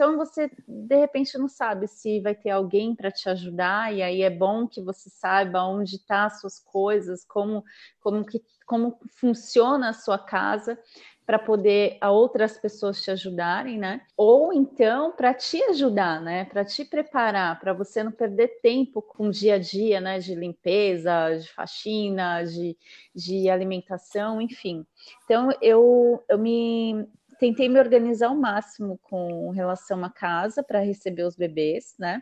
Então 0.01 0.17
você 0.17 0.49
de 0.67 0.95
repente 0.95 1.37
não 1.37 1.47
sabe 1.47 1.87
se 1.87 2.19
vai 2.21 2.33
ter 2.33 2.49
alguém 2.49 2.95
para 2.95 3.11
te 3.11 3.29
ajudar, 3.29 3.93
e 3.93 4.01
aí 4.01 4.23
é 4.23 4.31
bom 4.31 4.67
que 4.67 4.81
você 4.81 5.11
saiba 5.11 5.63
onde 5.63 6.03
tá 6.03 6.25
as 6.25 6.41
suas 6.41 6.59
coisas, 6.59 7.23
como, 7.23 7.63
como, 7.99 8.25
que, 8.25 8.41
como 8.65 8.97
funciona 9.11 9.89
a 9.89 9.93
sua 9.93 10.17
casa 10.17 10.75
para 11.23 11.37
poder 11.37 11.99
a 12.01 12.09
outras 12.09 12.57
pessoas 12.57 12.99
te 12.99 13.11
ajudarem, 13.11 13.77
né? 13.77 14.01
Ou 14.17 14.51
então 14.51 15.11
para 15.11 15.35
te 15.35 15.61
ajudar, 15.65 16.19
né? 16.19 16.45
Para 16.45 16.65
te 16.65 16.83
preparar, 16.83 17.59
para 17.59 17.71
você 17.71 18.01
não 18.01 18.11
perder 18.11 18.59
tempo 18.59 19.03
com 19.03 19.27
o 19.27 19.31
dia 19.31 19.53
a 19.53 19.59
dia, 19.59 20.01
né? 20.01 20.17
De 20.17 20.33
limpeza, 20.33 21.37
de 21.37 21.47
faxina, 21.47 22.43
de, 22.43 22.75
de 23.13 23.47
alimentação, 23.51 24.41
enfim. 24.41 24.83
Então 25.23 25.51
eu, 25.61 26.23
eu 26.27 26.39
me 26.39 27.07
tentei 27.41 27.67
me 27.67 27.79
organizar 27.79 28.27
ao 28.27 28.35
máximo 28.35 28.99
com 29.01 29.49
relação 29.49 30.03
à 30.05 30.11
casa 30.11 30.61
para 30.63 30.79
receber 30.79 31.23
os 31.23 31.35
bebês, 31.35 31.95
né? 31.97 32.21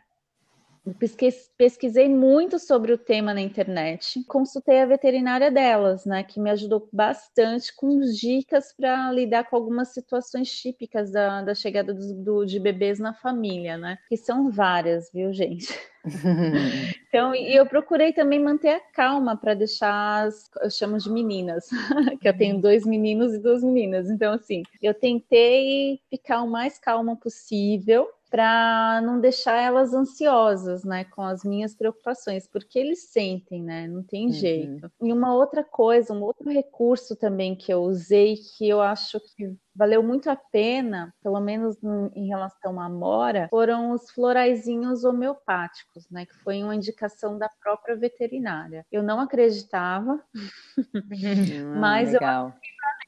Pesquisei 1.57 2.07
muito 2.07 2.57
sobre 2.57 2.93
o 2.93 2.97
tema 2.97 3.33
na 3.33 3.41
internet, 3.41 4.23
consultei 4.25 4.79
a 4.79 4.85
veterinária 4.85 5.51
delas, 5.51 6.05
né, 6.05 6.23
que 6.23 6.39
me 6.39 6.49
ajudou 6.49 6.87
bastante 6.91 7.75
com 7.75 7.99
dicas 7.99 8.73
para 8.73 9.11
lidar 9.11 9.43
com 9.49 9.55
algumas 9.55 9.89
situações 9.89 10.49
típicas 10.51 11.11
da, 11.11 11.41
da 11.41 11.53
chegada 11.53 11.93
do, 11.93 12.13
do, 12.15 12.45
de 12.45 12.59
bebês 12.59 12.99
na 12.99 13.13
família, 13.13 13.77
né, 13.77 13.97
que 14.07 14.17
são 14.17 14.49
várias, 14.49 15.11
viu, 15.11 15.33
gente? 15.33 15.67
então, 17.09 17.35
e 17.35 17.53
eu 17.53 17.65
procurei 17.65 18.13
também 18.13 18.41
manter 18.41 18.69
a 18.69 18.79
calma 18.79 19.35
para 19.35 19.53
deixar, 19.53 20.25
as, 20.25 20.49
eu 20.61 20.69
chamo 20.69 20.97
de 20.97 21.11
meninas, 21.11 21.67
que 22.21 22.27
eu 22.27 22.37
tenho 22.37 22.61
dois 22.61 22.85
meninos 22.85 23.33
e 23.33 23.39
duas 23.39 23.63
meninas, 23.63 24.09
então, 24.09 24.33
assim, 24.33 24.63
eu 24.81 24.93
tentei 24.93 25.99
ficar 26.09 26.41
o 26.41 26.49
mais 26.49 26.79
calma 26.79 27.15
possível 27.15 28.07
para 28.29 29.01
não 29.01 29.19
deixar 29.19 29.59
elas 29.61 29.93
ansiosas, 29.93 30.83
né, 30.83 31.03
com 31.05 31.21
as 31.21 31.43
minhas 31.43 31.73
preocupações, 31.73 32.47
porque 32.47 32.77
eles 32.77 33.09
sentem, 33.09 33.63
né, 33.63 33.87
não 33.87 34.03
tem 34.03 34.27
uhum. 34.27 34.31
jeito. 34.31 34.91
E 35.01 35.11
uma 35.11 35.33
outra 35.33 35.63
coisa, 35.63 36.13
um 36.13 36.21
outro 36.21 36.49
recurso 36.49 37.15
também 37.15 37.55
que 37.55 37.73
eu 37.73 37.81
usei 37.81 38.35
que 38.35 38.67
eu 38.67 38.81
acho 38.81 39.19
que 39.35 39.55
valeu 39.75 40.03
muito 40.03 40.29
a 40.29 40.35
pena, 40.35 41.13
pelo 41.23 41.39
menos 41.39 41.77
em 42.15 42.27
relação 42.27 42.79
à 42.79 42.89
mora, 42.89 43.47
foram 43.49 43.91
os 43.91 44.11
floraizinhos 44.11 45.03
homeopáticos, 45.03 46.09
né, 46.09 46.25
que 46.25 46.35
foi 46.35 46.61
uma 46.63 46.75
indicação 46.75 47.37
da 47.37 47.49
própria 47.61 47.95
veterinária. 47.95 48.85
Eu 48.91 49.01
não 49.01 49.19
acreditava, 49.19 50.21
hum, 50.35 50.77
mas 51.79 52.11
legal. 52.11 52.53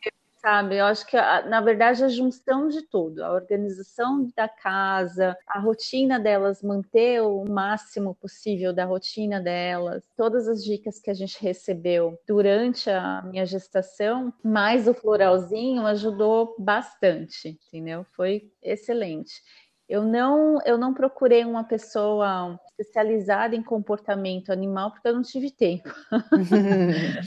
eu 0.05 0.11
sabe? 0.41 0.77
Eu 0.77 0.85
acho 0.85 1.05
que, 1.05 1.15
na 1.15 1.61
verdade, 1.61 2.03
a 2.03 2.09
junção 2.09 2.67
de 2.67 2.81
tudo, 2.81 3.23
a 3.23 3.31
organização 3.31 4.29
da 4.35 4.47
casa, 4.49 5.37
a 5.47 5.59
rotina 5.59 6.19
delas, 6.19 6.61
manter 6.63 7.21
o 7.21 7.45
máximo 7.45 8.15
possível 8.15 8.73
da 8.73 8.85
rotina 8.85 9.39
delas, 9.39 10.03
todas 10.17 10.47
as 10.47 10.63
dicas 10.63 10.99
que 10.99 11.11
a 11.11 11.13
gente 11.13 11.41
recebeu 11.41 12.17
durante 12.27 12.89
a 12.89 13.21
minha 13.23 13.45
gestação, 13.45 14.33
mais 14.43 14.87
o 14.87 14.93
floralzinho 14.93 15.85
ajudou 15.85 16.55
bastante, 16.57 17.59
entendeu? 17.71 18.05
Foi 18.15 18.51
excelente. 18.61 19.41
Eu 19.91 20.05
não, 20.05 20.57
eu 20.63 20.77
não 20.77 20.93
procurei 20.93 21.43
uma 21.43 21.65
pessoa 21.65 22.57
especializada 22.79 23.57
em 23.57 23.61
comportamento 23.61 24.49
animal 24.49 24.91
porque 24.91 25.05
eu 25.05 25.13
não 25.13 25.21
tive 25.21 25.51
tempo. 25.51 25.89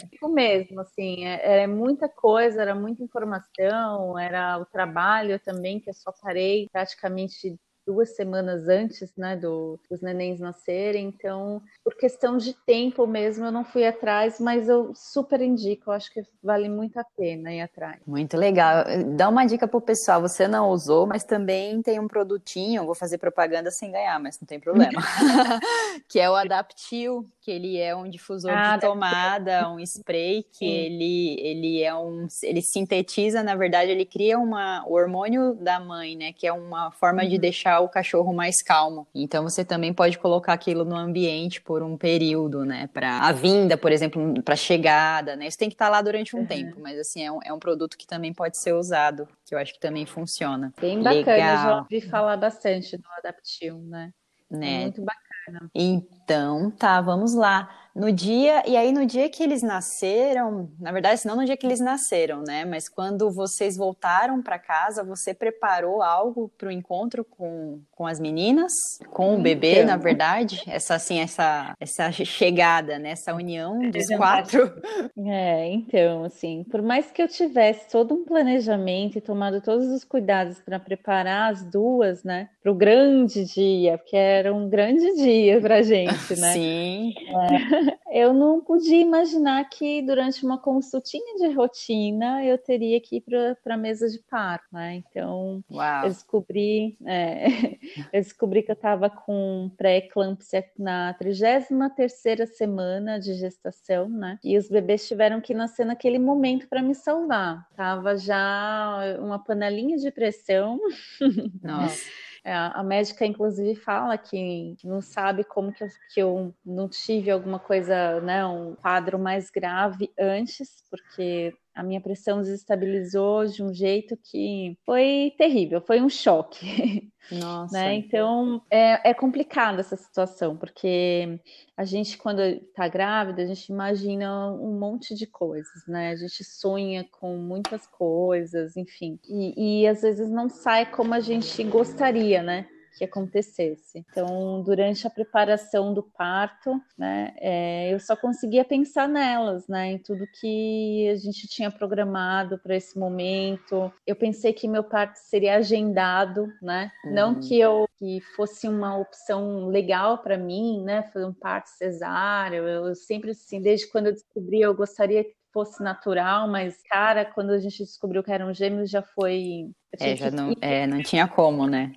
Fico 0.08 0.28
mesmo, 0.32 0.80
assim, 0.80 1.26
é, 1.26 1.58
era 1.60 1.68
muita 1.68 2.08
coisa, 2.08 2.62
era 2.62 2.74
muita 2.74 3.02
informação, 3.02 4.18
era 4.18 4.58
o 4.58 4.64
trabalho 4.64 5.38
também 5.40 5.78
que 5.78 5.90
eu 5.90 5.94
só 5.94 6.10
parei 6.22 6.66
praticamente 6.72 7.54
duas 7.86 8.14
semanas 8.16 8.68
antes, 8.68 9.12
né, 9.16 9.36
do, 9.36 9.78
dos 9.90 10.00
nenéns 10.00 10.40
nascerem. 10.40 11.06
Então, 11.06 11.62
por 11.82 11.94
questão 11.96 12.36
de 12.36 12.52
tempo 12.52 13.06
mesmo, 13.06 13.44
eu 13.44 13.52
não 13.52 13.64
fui 13.64 13.86
atrás, 13.86 14.40
mas 14.40 14.68
eu 14.68 14.92
super 14.94 15.40
indico. 15.40 15.90
Eu 15.90 15.94
acho 15.94 16.12
que 16.12 16.22
vale 16.42 16.68
muito 16.68 16.98
a 16.98 17.04
pena 17.04 17.52
ir 17.52 17.60
atrás. 17.60 18.00
Muito 18.06 18.36
legal. 18.36 18.84
Dá 19.16 19.28
uma 19.28 19.44
dica 19.44 19.68
pro 19.68 19.80
pessoal. 19.80 20.20
Você 20.20 20.48
não 20.48 20.70
usou, 20.70 21.06
mas 21.06 21.24
também 21.24 21.82
tem 21.82 22.00
um 22.00 22.08
produtinho. 22.08 22.86
Vou 22.86 22.94
fazer 22.94 23.18
propaganda 23.18 23.70
sem 23.70 23.92
ganhar, 23.92 24.18
mas 24.20 24.40
não 24.40 24.46
tem 24.46 24.58
problema. 24.58 25.02
que 26.08 26.18
é 26.18 26.28
o 26.30 26.34
Adaptil, 26.34 27.26
que 27.40 27.50
ele 27.50 27.78
é 27.78 27.94
um 27.94 28.08
difusor 28.08 28.52
ah, 28.52 28.76
de 28.76 28.86
tomada, 28.86 29.68
um 29.70 29.78
spray 29.80 30.42
que 30.42 30.64
ele 30.64 31.36
ele 31.40 31.82
é 31.82 31.94
um 31.94 32.26
ele 32.42 32.62
sintetiza, 32.62 33.42
na 33.42 33.54
verdade, 33.54 33.90
ele 33.90 34.04
cria 34.04 34.38
uma 34.38 34.84
o 34.86 34.94
hormônio 34.94 35.54
da 35.54 35.78
mãe, 35.80 36.16
né, 36.16 36.32
que 36.32 36.46
é 36.46 36.52
uma 36.52 36.90
forma 36.92 37.22
uhum. 37.22 37.28
de 37.28 37.38
deixar 37.38 37.73
deixar 37.74 37.80
o 37.80 37.88
cachorro 37.88 38.32
mais 38.32 38.62
calmo. 38.62 39.06
Então 39.14 39.42
você 39.42 39.64
também 39.64 39.92
pode 39.92 40.18
colocar 40.18 40.52
aquilo 40.52 40.84
no 40.84 40.96
ambiente 40.96 41.60
por 41.60 41.82
um 41.82 41.96
período, 41.96 42.64
né? 42.64 42.88
Para 42.92 43.20
a 43.20 43.32
vinda, 43.32 43.76
por 43.76 43.92
exemplo, 43.92 44.42
para 44.42 44.56
chegada, 44.56 45.36
né? 45.36 45.46
Isso 45.46 45.58
tem 45.58 45.68
que 45.68 45.74
estar 45.74 45.86
tá 45.86 45.90
lá 45.90 46.02
durante 46.02 46.36
um 46.36 46.40
uhum. 46.40 46.46
tempo, 46.46 46.80
mas 46.80 46.98
assim, 46.98 47.24
é 47.24 47.32
um, 47.32 47.38
é 47.44 47.52
um 47.52 47.58
produto 47.58 47.96
que 47.96 48.06
também 48.06 48.32
pode 48.32 48.58
ser 48.58 48.72
usado, 48.72 49.28
que 49.44 49.54
eu 49.54 49.58
acho 49.58 49.72
que 49.72 49.80
também 49.80 50.06
funciona. 50.06 50.72
Bem 50.80 51.02
bacana, 51.02 51.32
Legal. 51.32 51.56
já 51.56 51.78
ouvi 51.78 52.00
falar 52.00 52.36
bastante 52.36 52.96
do 52.96 53.08
Adaptil, 53.18 53.78
né? 53.78 54.12
né? 54.50 54.74
É 54.74 54.80
muito 54.82 55.02
bacana. 55.02 55.70
Então, 55.74 56.70
tá, 56.70 57.00
vamos 57.00 57.34
lá 57.34 57.68
no 57.94 58.10
dia, 58.10 58.64
e 58.66 58.76
aí 58.76 58.90
no 58.90 59.06
dia 59.06 59.28
que 59.28 59.42
eles 59.42 59.62
nasceram, 59.62 60.68
na 60.80 60.90
verdade, 60.90 61.24
não 61.24 61.36
no 61.36 61.44
dia 61.44 61.56
que 61.56 61.64
eles 61.64 61.78
nasceram, 61.78 62.42
né? 62.42 62.64
Mas 62.64 62.88
quando 62.88 63.30
vocês 63.30 63.76
voltaram 63.76 64.42
para 64.42 64.58
casa, 64.58 65.04
você 65.04 65.32
preparou 65.32 66.02
algo 66.02 66.50
para 66.58 66.68
o 66.68 66.72
encontro 66.72 67.24
com, 67.24 67.80
com 67.92 68.04
as 68.04 68.18
meninas, 68.18 68.72
com 69.10 69.36
o 69.36 69.40
bebê, 69.40 69.82
então. 69.82 69.86
na 69.86 69.96
verdade, 69.96 70.60
essa 70.66 70.96
assim, 70.96 71.20
essa 71.20 71.74
essa 71.78 72.10
chegada, 72.10 72.98
né? 72.98 73.10
Essa 73.10 73.32
união 73.32 73.78
dos 73.90 74.10
é 74.10 74.16
quatro. 74.16 74.72
É, 75.26 75.68
então, 75.68 76.24
assim, 76.24 76.64
por 76.70 76.82
mais 76.82 77.10
que 77.10 77.22
eu 77.22 77.28
tivesse 77.28 77.88
todo 77.90 78.14
um 78.14 78.24
planejamento 78.24 79.16
e 79.16 79.20
tomado 79.20 79.60
todos 79.60 79.86
os 79.88 80.04
cuidados 80.04 80.60
para 80.60 80.78
preparar 80.78 81.52
as 81.52 81.64
duas, 81.64 82.22
né, 82.24 82.48
para 82.62 82.70
o 82.70 82.74
grande 82.74 83.44
dia, 83.44 83.96
porque 83.96 84.16
era 84.16 84.52
um 84.52 84.68
grande 84.68 85.14
dia 85.14 85.60
para 85.60 85.82
gente, 85.82 86.36
né? 86.38 86.52
Sim. 86.52 87.14
É 87.28 87.83
eu 88.10 88.32
não 88.32 88.60
podia 88.60 89.00
imaginar 89.00 89.68
que 89.68 90.02
durante 90.02 90.44
uma 90.44 90.58
consultinha 90.58 91.36
de 91.36 91.54
rotina 91.54 92.44
eu 92.44 92.56
teria 92.58 93.00
que 93.00 93.16
ir 93.16 93.24
para 93.62 93.74
a 93.74 93.78
mesa 93.78 94.08
de 94.08 94.18
parto, 94.18 94.66
né? 94.72 94.96
Então, 94.96 95.62
Uau. 95.70 96.02
eu 96.04 96.08
descobri, 96.08 96.96
é, 97.06 97.46
eu 98.12 98.22
descobri 98.22 98.62
que 98.62 98.70
eu 98.70 98.74
estava 98.74 99.08
com 99.08 99.70
pré-eclâmpsia 99.76 100.64
na 100.78 101.14
33 101.14 102.56
semana 102.56 103.18
de 103.18 103.34
gestação, 103.34 104.08
né? 104.08 104.38
E 104.42 104.56
os 104.56 104.68
bebês 104.68 105.06
tiveram 105.06 105.40
que 105.40 105.54
nascer 105.54 105.84
naquele 105.84 106.18
momento 106.18 106.68
para 106.68 106.82
me 106.82 106.94
salvar. 106.94 107.68
Tava 107.76 108.16
já 108.16 109.18
uma 109.20 109.38
panelinha 109.38 109.96
de 109.96 110.10
pressão. 110.10 110.78
Nossa. 111.62 112.04
É, 112.46 112.52
a 112.52 112.82
médica, 112.82 113.24
inclusive, 113.24 113.74
fala 113.74 114.18
que 114.18 114.76
não 114.84 115.00
sabe 115.00 115.44
como 115.44 115.72
que 115.72 115.82
eu, 115.82 115.88
que 116.12 116.20
eu 116.20 116.54
não 116.64 116.86
tive 116.90 117.30
alguma 117.30 117.58
coisa, 117.58 118.20
né, 118.20 118.44
um 118.44 118.74
quadro 118.74 119.18
mais 119.18 119.50
grave 119.50 120.12
antes, 120.20 120.84
porque 120.90 121.56
a 121.74 121.82
minha 121.82 122.00
pressão 122.00 122.40
desestabilizou 122.40 123.46
de 123.46 123.62
um 123.62 123.74
jeito 123.74 124.16
que 124.16 124.78
foi 124.86 125.34
terrível, 125.36 125.80
foi 125.80 126.00
um 126.00 126.08
choque. 126.08 127.10
Nossa. 127.32 127.72
né? 127.72 127.94
Então 127.94 128.60
é, 128.70 129.10
é 129.10 129.14
complicada 129.14 129.80
essa 129.80 129.96
situação, 129.96 130.56
porque 130.56 131.40
a 131.74 131.84
gente, 131.84 132.18
quando 132.18 132.40
está 132.40 132.86
grávida, 132.86 133.42
a 133.42 133.46
gente 133.46 133.72
imagina 133.72 134.52
um 134.52 134.78
monte 134.78 135.14
de 135.14 135.26
coisas, 135.26 135.86
né? 135.88 136.10
A 136.10 136.16
gente 136.16 136.44
sonha 136.44 137.04
com 137.10 137.38
muitas 137.38 137.86
coisas, 137.86 138.76
enfim. 138.76 139.18
E, 139.26 139.82
e 139.82 139.86
às 139.86 140.02
vezes 140.02 140.30
não 140.30 140.50
sai 140.50 140.84
como 140.90 141.14
a 141.14 141.20
gente 141.20 141.64
gostaria, 141.64 142.42
né? 142.42 142.68
Que 142.96 143.04
acontecesse. 143.04 144.04
Então, 144.10 144.62
durante 144.62 145.06
a 145.06 145.10
preparação 145.10 145.92
do 145.92 146.02
parto, 146.02 146.80
né, 146.96 147.34
é, 147.38 147.92
eu 147.92 147.98
só 147.98 148.16
conseguia 148.16 148.64
pensar 148.64 149.08
nelas, 149.08 149.66
né, 149.68 149.92
em 149.92 149.98
tudo 149.98 150.26
que 150.40 151.08
a 151.10 151.16
gente 151.16 151.48
tinha 151.48 151.70
programado 151.70 152.58
para 152.58 152.76
esse 152.76 152.98
momento. 152.98 153.92
Eu 154.06 154.16
pensei 154.16 154.52
que 154.52 154.68
meu 154.68 154.84
parto 154.84 155.16
seria 155.16 155.56
agendado, 155.56 156.46
né, 156.62 156.90
uhum. 157.04 157.12
não 157.12 157.40
que 157.40 157.58
eu 157.58 157.88
que 157.98 158.20
fosse 158.34 158.68
uma 158.68 158.98
opção 158.98 159.68
legal 159.68 160.18
para 160.18 160.36
mim, 160.36 160.82
né, 160.82 161.02
fazer 161.12 161.26
um 161.26 161.32
parto 161.32 161.68
cesáreo. 161.68 162.66
Eu 162.66 162.94
sempre 162.94 163.30
assim, 163.30 163.60
desde 163.60 163.86
quando 163.88 164.06
eu 164.06 164.12
descobri, 164.12 164.60
eu 164.60 164.74
gostaria 164.74 165.24
que 165.24 165.34
fosse 165.52 165.80
natural, 165.82 166.48
mas, 166.48 166.82
cara, 166.90 167.24
quando 167.24 167.50
a 167.50 167.58
gente 167.58 167.78
descobriu 167.78 168.24
que 168.24 168.32
eram 168.32 168.52
gêmeos, 168.52 168.90
já 168.90 169.02
foi. 169.02 169.70
É, 170.00 170.16
já 170.16 170.30
não, 170.32 170.52
é, 170.60 170.84
não 170.84 171.00
tinha 171.00 171.28
como, 171.28 171.64
né? 171.64 171.92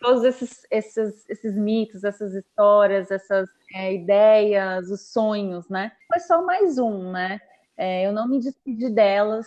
Todos 0.00 0.24
esses, 0.24 0.66
esses, 0.70 1.28
esses 1.28 1.54
mitos, 1.54 2.04
essas 2.04 2.34
histórias, 2.34 3.10
essas 3.10 3.48
é, 3.74 3.94
ideias, 3.94 4.90
os 4.90 5.12
sonhos, 5.12 5.68
né? 5.68 5.92
Foi 6.08 6.20
só 6.20 6.44
mais 6.44 6.78
um, 6.78 7.12
né? 7.12 7.40
É, 7.76 8.06
eu 8.06 8.12
não 8.12 8.28
me 8.28 8.40
despedi 8.40 8.90
delas, 8.90 9.46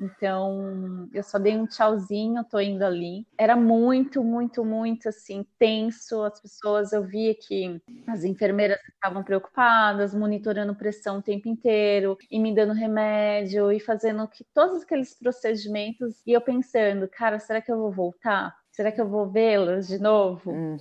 então 0.00 1.08
eu 1.12 1.22
só 1.22 1.38
dei 1.38 1.56
um 1.56 1.66
tchauzinho, 1.66 2.44
tô 2.44 2.60
indo 2.60 2.84
ali. 2.84 3.26
Era 3.38 3.56
muito, 3.56 4.22
muito, 4.22 4.64
muito 4.64 5.08
assim, 5.08 5.46
tenso. 5.58 6.22
As 6.22 6.40
pessoas, 6.40 6.92
eu 6.92 7.04
via 7.04 7.34
que 7.34 7.80
as 8.06 8.24
enfermeiras 8.24 8.78
estavam 8.94 9.22
preocupadas, 9.22 10.14
monitorando 10.14 10.74
pressão 10.74 11.18
o 11.18 11.22
tempo 11.22 11.48
inteiro, 11.48 12.16
e 12.30 12.38
me 12.38 12.54
dando 12.54 12.72
remédio, 12.72 13.72
e 13.72 13.80
fazendo 13.80 14.26
que 14.28 14.44
todos 14.54 14.82
aqueles 14.82 15.14
procedimentos, 15.18 16.22
e 16.26 16.32
eu 16.32 16.40
pensando, 16.40 17.08
cara, 17.08 17.38
será 17.38 17.60
que 17.60 17.70
eu 17.70 17.78
vou 17.78 17.92
voltar? 17.92 18.54
será 18.76 18.92
que 18.92 19.00
eu 19.00 19.08
vou 19.08 19.26
vê-los 19.26 19.88
de 19.88 19.98
novo? 19.98 20.52
Hum. 20.52 20.76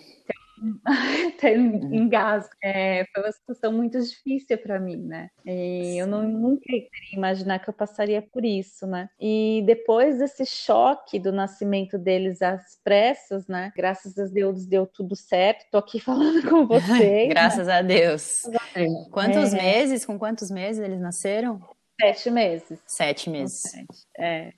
Até 1.36 1.58
hum. 1.58 1.94
engasgo. 1.94 2.54
É, 2.64 3.06
foi 3.14 3.24
uma 3.24 3.32
situação 3.32 3.74
muito 3.74 4.00
difícil 4.02 4.58
para 4.58 4.80
mim, 4.80 4.98
né? 4.98 5.30
E 5.46 5.98
eu 5.98 6.08
não, 6.08 6.24
nunca 6.24 6.64
queria 6.66 7.14
imaginar 7.14 7.60
que 7.60 7.70
eu 7.70 7.74
passaria 7.74 8.22
por 8.22 8.44
isso, 8.44 8.88
né? 8.88 9.10
E 9.20 9.64
depois 9.66 10.18
desse 10.20 10.46
choque 10.46 11.20
do 11.20 11.32
nascimento 11.32 11.98
deles 11.98 12.42
às 12.42 12.80
pressas, 12.84 13.48
né? 13.48 13.72
Graças 13.76 14.18
a 14.18 14.26
Deus 14.26 14.66
deu 14.66 14.86
tudo 14.86 15.16
certo. 15.16 15.66
Tô 15.72 15.78
aqui 15.78 16.00
falando 16.02 16.48
com 16.50 16.66
vocês. 16.66 17.30
Graças 17.30 17.68
né? 17.68 17.74
a 17.74 17.82
Deus. 17.82 18.44
Quantos 19.12 19.54
é... 19.54 19.58
meses? 19.58 20.06
Com 20.06 20.18
quantos 20.18 20.50
meses 20.50 20.84
eles 20.84 21.00
nasceram? 21.00 21.62
Sete 22.00 22.30
meses. 22.30 22.80
Sete 22.86 23.30
meses. 23.30 23.62
Sete. 23.62 24.08
É. 24.18 24.54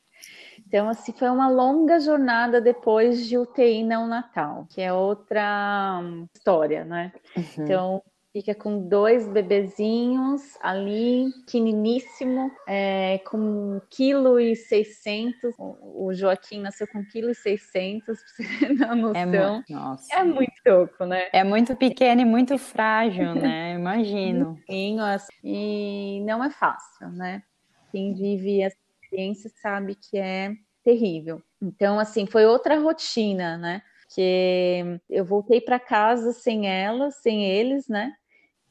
Então, 0.68 0.90
assim, 0.90 1.14
foi 1.14 1.30
uma 1.30 1.50
longa 1.50 1.98
jornada 2.00 2.60
depois 2.60 3.26
de 3.26 3.38
UTI 3.38 3.84
neonatal, 3.84 4.68
que 4.70 4.82
é 4.82 4.92
outra 4.92 6.02
hum, 6.04 6.28
história, 6.36 6.84
né? 6.84 7.14
Uhum. 7.38 7.44
Então, 7.64 8.04
fica 8.34 8.54
com 8.54 8.88
dois 8.88 9.26
bebezinhos 9.30 10.58
ali, 10.62 11.32
pequeniníssimo, 11.46 12.52
é, 12.68 13.20
com 13.20 13.80
1,6 13.90 14.88
kg. 15.02 15.56
O 15.58 16.14
Joaquim 16.14 16.60
nasceu 16.60 16.86
com 16.88 17.00
1,6 17.00 17.62
kg, 17.72 18.06
pra 18.06 18.14
você 18.14 18.68
ter 18.68 18.96
noção. 18.96 19.64
É, 19.70 19.74
nossa. 19.74 20.14
é 20.14 20.24
muito 20.26 20.54
pouco, 20.66 21.06
né? 21.06 21.30
É 21.32 21.46
muito 21.46 21.78
pequeno 21.78 22.22
e 22.22 22.26
muito 22.26 22.58
frágil, 22.58 23.36
né? 23.36 23.74
Imagino. 23.74 24.60
Assim, 24.60 24.98
e 25.44 26.22
não 26.26 26.44
é 26.44 26.50
fácil, 26.50 27.10
né? 27.10 27.42
Quem 27.90 28.14
vive 28.14 28.62
essa 28.62 28.87
experiência 29.08 29.50
sabe 29.62 29.96
que 29.96 30.18
é 30.18 30.54
terrível. 30.84 31.42
Então, 31.62 32.00
assim, 32.00 32.26
foi 32.26 32.46
outra 32.46 32.80
rotina, 32.80 33.58
né? 33.58 33.82
Que 34.14 35.00
eu 35.10 35.26
voltei 35.26 35.60
para 35.60 35.80
casa 35.80 36.32
sem 36.32 36.68
elas, 36.68 37.16
sem 37.16 37.46
eles, 37.46 37.88
né? 37.88 38.14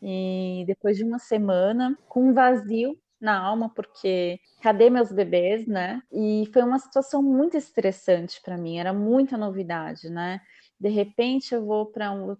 E 0.00 0.64
depois 0.66 0.96
de 0.96 1.04
uma 1.04 1.18
semana, 1.18 1.96
com 2.08 2.28
um 2.28 2.34
vazio 2.34 2.98
na 3.20 3.38
alma, 3.38 3.70
porque 3.74 4.38
cadê 4.62 4.90
meus 4.90 5.10
bebês, 5.10 5.66
né? 5.66 6.02
E 6.12 6.48
foi 6.52 6.62
uma 6.62 6.78
situação 6.78 7.22
muito 7.22 7.56
estressante 7.56 8.40
para 8.42 8.56
mim, 8.56 8.78
era 8.78 8.92
muita 8.92 9.36
novidade, 9.36 10.10
né? 10.10 10.40
De 10.78 10.88
repente 10.88 11.54
eu 11.54 11.64
vou 11.64 11.86
para 11.86 12.12
um, 12.12 12.36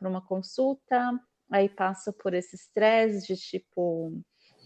uma 0.00 0.20
consulta, 0.20 1.12
aí 1.50 1.68
passo 1.68 2.12
por 2.12 2.34
esse 2.34 2.56
estresse 2.56 3.26
de 3.26 3.36
tipo, 3.40 4.12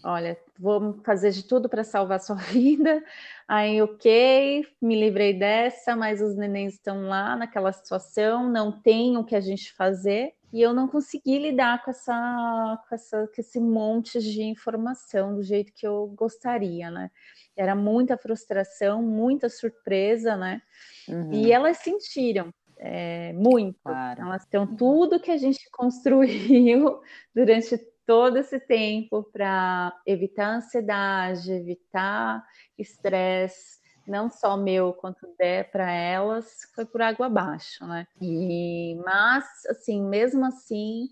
olha, 0.03 0.37
vou 0.59 0.99
fazer 1.03 1.31
de 1.31 1.43
tudo 1.43 1.69
para 1.69 1.83
salvar 1.83 2.19
sua 2.19 2.35
vida. 2.51 3.03
Aí, 3.47 3.81
ok, 3.81 4.65
me 4.81 4.99
livrei 4.99 5.33
dessa, 5.33 5.95
mas 5.95 6.21
os 6.21 6.35
nenéns 6.35 6.73
estão 6.73 7.07
lá 7.07 7.35
naquela 7.35 7.71
situação, 7.71 8.49
não 8.49 8.71
tem 8.71 9.17
o 9.17 9.23
que 9.23 9.35
a 9.35 9.41
gente 9.41 9.73
fazer. 9.73 10.33
E 10.51 10.61
eu 10.61 10.71
não 10.71 10.87
consegui 10.87 11.39
lidar 11.39 11.83
com, 11.83 11.89
essa, 11.89 12.79
com, 12.87 12.93
essa, 12.93 13.27
com 13.27 13.41
esse 13.41 13.59
monte 13.59 14.19
de 14.19 14.43
informação 14.43 15.33
do 15.33 15.41
jeito 15.41 15.73
que 15.73 15.87
eu 15.87 16.13
gostaria, 16.15 16.91
né? 16.91 17.09
Era 17.55 17.73
muita 17.73 18.17
frustração, 18.17 19.01
muita 19.01 19.49
surpresa, 19.49 20.35
né? 20.37 20.61
Uhum. 21.07 21.33
E 21.33 21.51
elas 21.51 21.77
sentiram. 21.77 22.53
É, 22.77 23.31
muito. 23.33 23.79
Claro. 23.81 24.21
Elas 24.21 24.45
têm 24.45 24.67
tudo 24.75 25.19
que 25.19 25.31
a 25.31 25.37
gente 25.37 25.67
construiu 25.71 27.01
durante 27.33 27.77
todo 28.05 28.37
esse 28.37 28.59
tempo 28.59 29.23
para 29.31 29.93
evitar 30.05 30.55
ansiedade, 30.55 31.51
evitar 31.51 32.43
estresse, 32.77 33.79
não 34.07 34.29
só 34.29 34.57
meu 34.57 34.93
quanto 34.93 35.27
der 35.37 35.71
para 35.71 35.89
elas, 35.91 36.69
foi 36.75 36.85
por 36.85 37.01
água 37.01 37.27
abaixo, 37.27 37.85
né? 37.85 38.05
E 38.21 38.95
mas 39.05 39.45
assim, 39.69 40.01
mesmo 40.01 40.45
assim, 40.45 41.07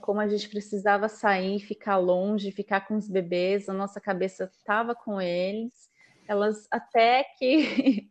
como 0.00 0.20
a 0.20 0.28
gente 0.28 0.48
precisava 0.48 1.08
sair, 1.08 1.60
ficar 1.60 1.98
longe, 1.98 2.50
ficar 2.50 2.86
com 2.86 2.96
os 2.96 3.08
bebês, 3.08 3.68
a 3.68 3.72
nossa 3.72 4.00
cabeça 4.00 4.50
estava 4.52 4.94
com 4.94 5.20
eles. 5.20 5.72
Elas 6.26 6.66
até 6.70 7.24
que 7.38 8.10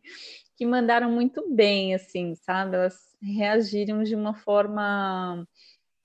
que 0.56 0.64
mandaram 0.64 1.10
muito 1.10 1.52
bem, 1.52 1.94
assim, 1.94 2.34
sabe? 2.36 2.76
Elas 2.76 2.96
reagiram 3.20 4.02
de 4.02 4.14
uma 4.14 4.34
forma 4.34 5.46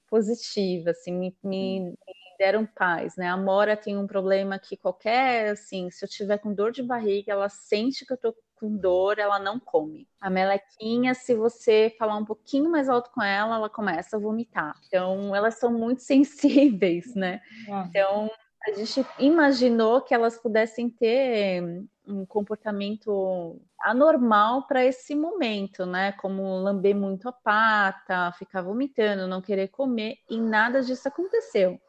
positiva, 0.10 0.92
assim, 0.92 1.12
me, 1.12 1.38
me, 1.44 1.94
deram 2.40 2.66
paz, 2.66 3.16
né? 3.18 3.28
A 3.28 3.38
Mora 3.38 3.76
tem 3.76 3.98
um 3.98 4.08
problema 4.08 4.58
que 4.58 4.78
qualquer, 4.78 5.52
assim, 5.52 5.90
se 5.92 6.04
eu 6.06 6.10
tiver 6.10 6.38
com 6.38 6.54
dor 6.54 6.72
de 6.72 6.82
barriga, 6.82 7.34
ela 7.34 7.50
sente 7.50 8.06
que 8.06 8.14
eu 8.14 8.18
tô 8.18 8.34
com 8.56 8.76
dor, 8.76 9.20
ela 9.20 9.40
não 9.40 9.60
come. 9.60 10.08
A 10.20 10.30
melequinha, 10.30 11.14
se 11.14 11.34
você 11.34 11.94
falar 11.98 12.16
um 12.18 12.26
pouquinho 12.26 12.70
mais 12.70 12.90
alto 12.90 13.10
com 13.12 13.22
ela, 13.22 13.56
ela 13.56 13.70
começa 13.70 14.18
a 14.18 14.20
vomitar. 14.20 14.76
Então, 14.88 15.36
elas 15.36 15.60
são 15.60 15.72
muito 15.72 16.02
sensíveis, 16.04 17.14
né? 17.16 17.42
É. 17.68 17.82
Então, 17.88 18.30
a 18.66 18.74
gente 18.74 19.06
imaginou 19.18 20.02
que 20.02 20.14
elas 20.14 20.38
pudessem 20.38 20.90
ter 20.90 21.64
um 22.06 22.26
comportamento 22.26 23.62
anormal 23.82 24.68
para 24.68 24.84
esse 24.84 25.16
momento, 25.16 25.86
né? 25.86 26.12
Como 26.14 26.58
lamber 26.58 26.96
muito 26.96 27.30
a 27.30 27.32
pata, 27.32 28.34
ficar 28.34 28.62
vomitando, 28.62 29.28
não 29.28 29.42
querer 29.42 29.70
comer, 29.70 30.18
e 30.30 30.38
nada 30.40 30.82
disso 30.82 31.08
aconteceu. 31.08 31.80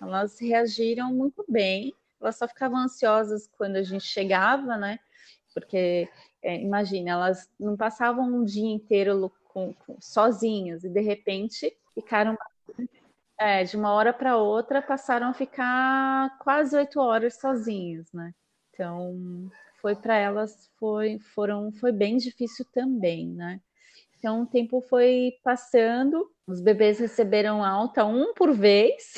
Elas 0.00 0.38
reagiram 0.40 1.12
muito 1.12 1.44
bem, 1.48 1.92
elas 2.20 2.36
só 2.36 2.46
ficavam 2.46 2.78
ansiosas 2.78 3.48
quando 3.56 3.76
a 3.76 3.82
gente 3.82 4.04
chegava, 4.04 4.76
né? 4.76 4.98
Porque, 5.52 6.08
é, 6.42 6.56
imagina, 6.60 7.10
elas 7.10 7.48
não 7.58 7.76
passavam 7.76 8.24
um 8.24 8.44
dia 8.44 8.70
inteiro 8.70 9.32
com, 9.48 9.74
com, 9.74 9.96
sozinhas 10.00 10.84
e 10.84 10.88
de 10.88 11.00
repente 11.00 11.76
ficaram 11.94 12.36
é, 13.42 13.64
de 13.64 13.76
uma 13.76 13.92
hora 13.92 14.12
para 14.12 14.36
outra 14.36 14.80
passaram 14.80 15.28
a 15.28 15.34
ficar 15.34 16.38
quase 16.38 16.76
oito 16.76 17.00
horas 17.00 17.38
sozinhas, 17.40 18.06
né? 18.12 18.32
Então 18.70 19.50
foi 19.80 19.96
para 19.96 20.16
elas 20.16 20.70
foi 20.78 21.18
foram 21.34 21.72
foi 21.72 21.90
bem 21.90 22.16
difícil 22.16 22.64
também, 22.72 23.28
né? 23.28 23.60
Então 24.16 24.42
o 24.42 24.46
tempo 24.46 24.80
foi 24.80 25.32
passando, 25.42 26.30
os 26.46 26.60
bebês 26.60 27.00
receberam 27.00 27.64
alta 27.64 28.04
um 28.04 28.32
por 28.34 28.54
vez. 28.54 29.14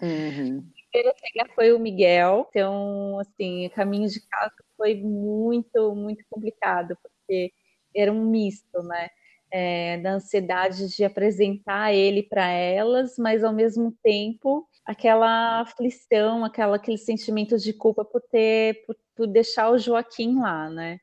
Uhum. 0.00 0.58
O 0.58 0.62
primeiro 0.90 1.14
a 1.14 1.26
chegar 1.26 1.54
foi 1.54 1.72
o 1.72 1.78
Miguel, 1.78 2.46
então, 2.48 3.18
assim, 3.18 3.66
o 3.66 3.70
caminho 3.70 4.08
de 4.08 4.20
casa 4.26 4.54
foi 4.76 4.94
muito, 4.94 5.94
muito 5.94 6.24
complicado, 6.30 6.96
porque 7.02 7.52
era 7.94 8.10
um 8.10 8.24
misto, 8.24 8.82
né? 8.82 9.10
É, 9.54 9.98
da 9.98 10.14
ansiedade 10.14 10.88
de 10.88 11.04
apresentar 11.04 11.92
ele 11.92 12.22
para 12.22 12.48
elas, 12.48 13.18
mas 13.18 13.44
ao 13.44 13.52
mesmo 13.52 13.94
tempo 14.02 14.66
aquela 14.82 15.60
aflição, 15.60 16.42
aquela, 16.42 16.76
aquele 16.76 16.96
sentimento 16.96 17.58
de 17.58 17.72
culpa 17.74 18.02
por 18.02 18.22
ter, 18.22 18.82
por, 18.86 18.96
por 19.14 19.26
deixar 19.26 19.70
o 19.70 19.78
Joaquim 19.78 20.40
lá, 20.40 20.70
né? 20.70 20.98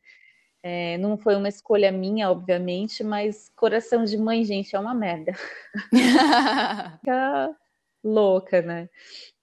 É, 0.62 0.98
não 0.98 1.18
foi 1.18 1.36
uma 1.36 1.48
escolha 1.48 1.92
minha, 1.92 2.30
obviamente, 2.30 3.04
mas 3.04 3.50
coração 3.56 4.04
de 4.04 4.18
mãe, 4.18 4.44
gente, 4.44 4.76
é 4.76 4.80
uma 4.80 4.94
merda. 4.94 5.34
Fica 7.00 7.56
louca, 8.04 8.62
né? 8.62 8.90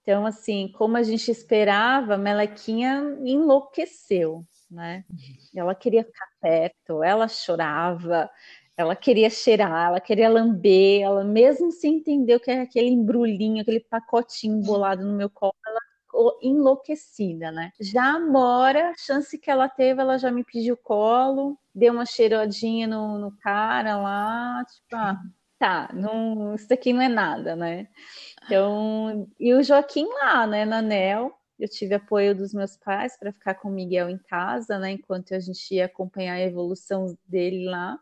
Então, 0.03 0.27
assim, 0.27 0.71
como 0.77 0.97
a 0.97 1.03
gente 1.03 1.31
esperava, 1.31 2.15
a 2.15 2.19
Melequinha 2.19 3.19
enlouqueceu, 3.25 4.47
né? 4.71 5.05
Ela 5.55 5.75
queria 5.75 6.05
ficar 6.05 6.29
perto, 6.41 7.03
ela 7.03 7.27
chorava, 7.29 8.31
ela 8.77 8.95
queria 8.95 9.31
cheirar, 9.31 9.89
ela 9.89 10.01
queria 10.01 10.29
lamber, 10.29 11.03
ela 11.03 11.25
mesmo 11.25 11.73
sem 11.73 11.97
entender 11.97 12.37
o 12.37 12.41
que 12.41 12.51
é 12.51 12.61
aquele 12.61 12.89
embrulhinho, 12.91 13.63
aquele 13.63 13.81
pacotinho 13.81 14.61
bolado 14.63 15.05
no 15.05 15.17
meu 15.17 15.31
colo, 15.31 15.55
ela 15.67 15.81
ficou 16.03 16.39
enlouquecida, 16.43 17.51
né? 17.51 17.73
Já 17.81 18.17
a 18.17 18.21
Mora, 18.21 18.93
chance 18.99 19.39
que 19.39 19.51
ela 19.51 19.69
teve, 19.69 20.01
ela 20.01 20.19
já 20.19 20.31
me 20.31 20.45
pediu 20.45 20.77
colo, 20.77 21.59
deu 21.75 21.93
uma 21.93 22.05
cheiradinha 22.05 22.87
no, 22.87 23.19
no 23.19 23.33
cara 23.39 23.97
lá, 23.97 24.63
tipo, 24.65 24.95
ah, 24.95 25.23
tá, 25.59 25.91
não, 25.95 26.55
isso 26.55 26.73
aqui 26.73 26.93
não 26.93 27.01
é 27.01 27.09
nada, 27.09 27.57
né? 27.57 27.89
Então, 28.45 29.27
e 29.41 29.55
o 29.55 29.63
Joaquim 29.63 30.07
lá, 30.07 30.47
né, 30.47 30.65
na 30.67 30.83
NEL, 30.83 31.33
eu 31.59 31.69
tive 31.69 31.95
apoio 31.95 32.35
dos 32.35 32.53
meus 32.53 32.77
pais 32.77 33.19
para 33.19 33.33
ficar 33.33 33.55
com 33.55 33.69
o 33.69 33.73
Miguel 33.73 34.11
em 34.11 34.19
casa, 34.19 34.79
né, 34.79 34.91
enquanto 34.93 35.35
a 35.35 35.41
gente 35.41 35.75
ia 35.75 35.87
acompanhar 35.87 36.35
a 36.35 36.43
evolução 36.43 37.17
dele 37.27 37.65
lá. 37.69 37.99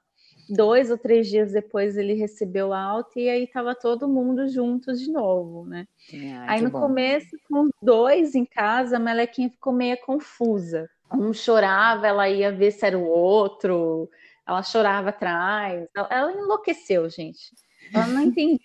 Dois 0.48 0.90
ou 0.90 0.98
três 0.98 1.28
dias 1.28 1.52
depois 1.52 1.96
ele 1.96 2.14
recebeu 2.14 2.72
alta 2.72 3.18
e 3.18 3.28
aí 3.28 3.46
tava 3.46 3.74
todo 3.74 4.09
mundo 4.09 4.48
junto 4.48 4.92
de 4.92 5.11
novo, 5.11 5.64
né? 5.64 5.87
Ai, 6.12 6.59
aí 6.59 6.62
no 6.62 6.70
bom. 6.70 6.80
começo, 6.80 7.37
com 7.48 7.68
dois 7.83 8.35
em 8.35 8.44
casa, 8.44 8.96
a 8.96 9.00
Melequinha 9.00 9.50
ficou 9.50 9.72
meio 9.72 9.96
confusa. 9.98 10.88
Um 11.12 11.33
chorava, 11.33 12.07
ela 12.07 12.28
ia 12.28 12.50
ver 12.50 12.72
se 12.72 12.85
era 12.85 12.98
o 12.98 13.07
outro, 13.07 14.11
ela 14.46 14.62
chorava 14.62 15.11
atrás. 15.11 15.87
Ela 15.94 16.33
enlouqueceu, 16.33 17.09
gente. 17.09 17.52
Ela 17.92 18.07
não 18.07 18.22
entendia. 18.22 18.59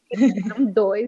Eram 0.45 0.65
dois 0.65 1.07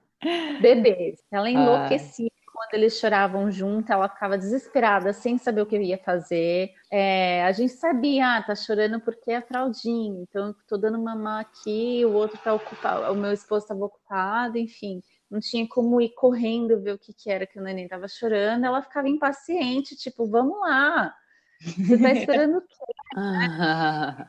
bebês. 0.61 1.19
Ela 1.31 1.47
ah. 1.47 1.51
enlouquecia. 1.51 2.31
Quando 2.61 2.73
eles 2.75 2.99
choravam 2.99 3.49
junto, 3.49 3.91
ela 3.91 4.07
ficava 4.07 4.37
desesperada, 4.37 5.13
sem 5.13 5.37
saber 5.37 5.61
o 5.61 5.65
que 5.65 5.77
ia 5.79 5.97
fazer. 5.97 6.71
É, 6.91 7.43
a 7.43 7.51
gente 7.51 7.73
sabia, 7.73 8.37
ah, 8.37 8.43
tá 8.43 8.53
chorando 8.53 8.99
porque 8.99 9.31
é 9.31 9.41
fraldinha, 9.41 10.21
então 10.21 10.49
eu 10.49 10.55
tô 10.67 10.77
dando 10.77 11.01
mamar 11.01 11.41
aqui, 11.41 12.05
o 12.05 12.13
outro 12.13 12.37
tá 12.37 12.53
ocupado, 12.53 13.11
o 13.11 13.15
meu 13.15 13.31
esposo 13.31 13.63
estava 13.63 13.83
ocupado, 13.83 14.57
enfim 14.59 15.01
não 15.31 15.39
tinha 15.39 15.65
como 15.65 16.01
ir 16.01 16.09
correndo 16.09 16.81
ver 16.81 16.91
o 16.91 16.99
que, 16.99 17.13
que 17.13 17.31
era 17.31 17.47
que 17.47 17.57
o 17.57 17.63
neném 17.63 17.85
estava 17.85 18.05
chorando, 18.05 18.65
ela 18.65 18.81
ficava 18.81 19.07
impaciente, 19.07 19.95
tipo, 19.95 20.29
vamos 20.29 20.59
lá, 20.59 21.15
você 21.61 21.95
está 21.95 22.11
esperando 22.11 22.57
o 22.57 22.61
quê? 22.61 22.93
Ah. 23.15 24.27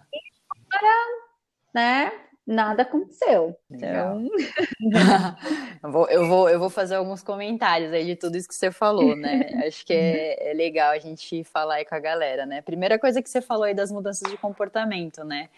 né? 1.74 2.12
Nada 2.44 2.82
aconteceu. 2.82 3.56
Então... 3.70 4.28
eu, 5.82 5.92
vou, 5.92 6.08
eu, 6.08 6.26
vou, 6.26 6.48
eu 6.48 6.58
vou 6.58 6.68
fazer 6.68 6.96
alguns 6.96 7.22
comentários 7.22 7.92
aí 7.92 8.04
de 8.04 8.16
tudo 8.16 8.36
isso 8.36 8.48
que 8.48 8.54
você 8.54 8.72
falou, 8.72 9.14
né? 9.14 9.48
Acho 9.64 9.86
que 9.86 9.92
é, 9.92 10.50
é, 10.50 10.52
legal 10.52 10.90
a 10.90 10.98
gente 10.98 11.44
falar 11.44 11.76
aí 11.76 11.84
com 11.84 11.94
a 11.94 12.00
galera, 12.00 12.44
né? 12.44 12.60
Primeira 12.60 12.98
coisa 12.98 13.22
que 13.22 13.30
você 13.30 13.40
falou 13.40 13.62
aí 13.62 13.74
das 13.74 13.92
mudanças 13.92 14.28
de 14.28 14.36
comportamento, 14.36 15.22
né? 15.24 15.48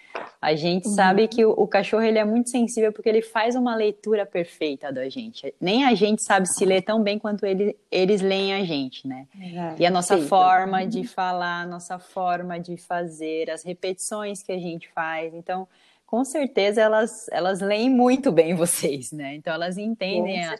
A 0.42 0.54
gente 0.54 0.86
uhum. 0.88 0.94
sabe 0.94 1.26
que 1.26 1.42
o, 1.42 1.52
o, 1.52 1.66
cachorro 1.66 2.02
ele 2.02 2.18
é 2.18 2.24
muito 2.24 2.50
sensível 2.50 2.92
porque 2.92 3.08
ele 3.08 3.22
faz 3.22 3.54
uma 3.56 3.74
leitura 3.74 4.26
perfeita 4.26 4.92
da 4.92 5.08
gente. 5.08 5.54
Nem 5.58 5.84
a 5.84 5.94
gente 5.94 6.22
sabe 6.22 6.46
se 6.46 6.66
ler 6.66 6.82
tão 6.82 7.02
bem 7.02 7.18
quanto 7.18 7.46
ele, 7.46 7.74
eles 7.90 8.20
leem 8.20 8.52
a 8.52 8.62
gente, 8.62 9.08
né? 9.08 9.26
É, 9.40 9.82
e 9.82 9.86
a 9.86 9.90
nossa 9.90 10.18
forma 10.18 10.86
de 10.86 11.06
falar, 11.06 11.62
a 11.62 11.66
nossa 11.66 11.98
forma 11.98 12.60
de 12.60 12.76
fazer, 12.76 13.50
as 13.50 13.64
repetições 13.64 14.42
que 14.42 14.52
a 14.52 14.58
gente 14.58 14.86
faz. 14.92 15.32
Então, 15.32 15.66
com 16.06 16.24
certeza 16.24 16.80
elas, 16.80 17.26
elas 17.30 17.60
leem 17.60 17.90
muito 17.90 18.30
bem 18.30 18.54
vocês, 18.54 19.10
né? 19.12 19.34
Então 19.34 19.52
elas 19.52 19.76
entendem 19.78 20.44
a, 20.44 20.56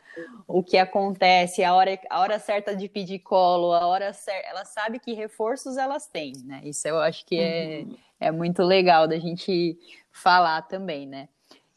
o 0.49 0.63
que 0.63 0.77
acontece, 0.77 1.63
a 1.63 1.75
hora, 1.75 1.99
a 2.11 2.21
hora 2.21 2.39
certa 2.39 2.75
de 2.75 2.89
pedir 2.89 3.21
colo, 3.21 3.73
a 3.73 3.87
hora 3.87 4.13
certa. 4.13 4.49
Elas 4.49 4.69
sabem 4.69 4.99
que 4.99 5.13
reforços 5.13 5.77
elas 5.77 6.07
têm, 6.07 6.33
né? 6.45 6.61
Isso 6.65 6.89
eu 6.89 6.99
acho 7.01 7.25
que 7.27 7.39
é, 7.39 7.83
uhum. 7.85 7.97
é 8.21 8.31
muito 8.31 8.63
legal 8.63 9.07
da 9.07 9.19
gente 9.19 9.79
falar 10.11 10.63
também, 10.63 11.07
né? 11.07 11.29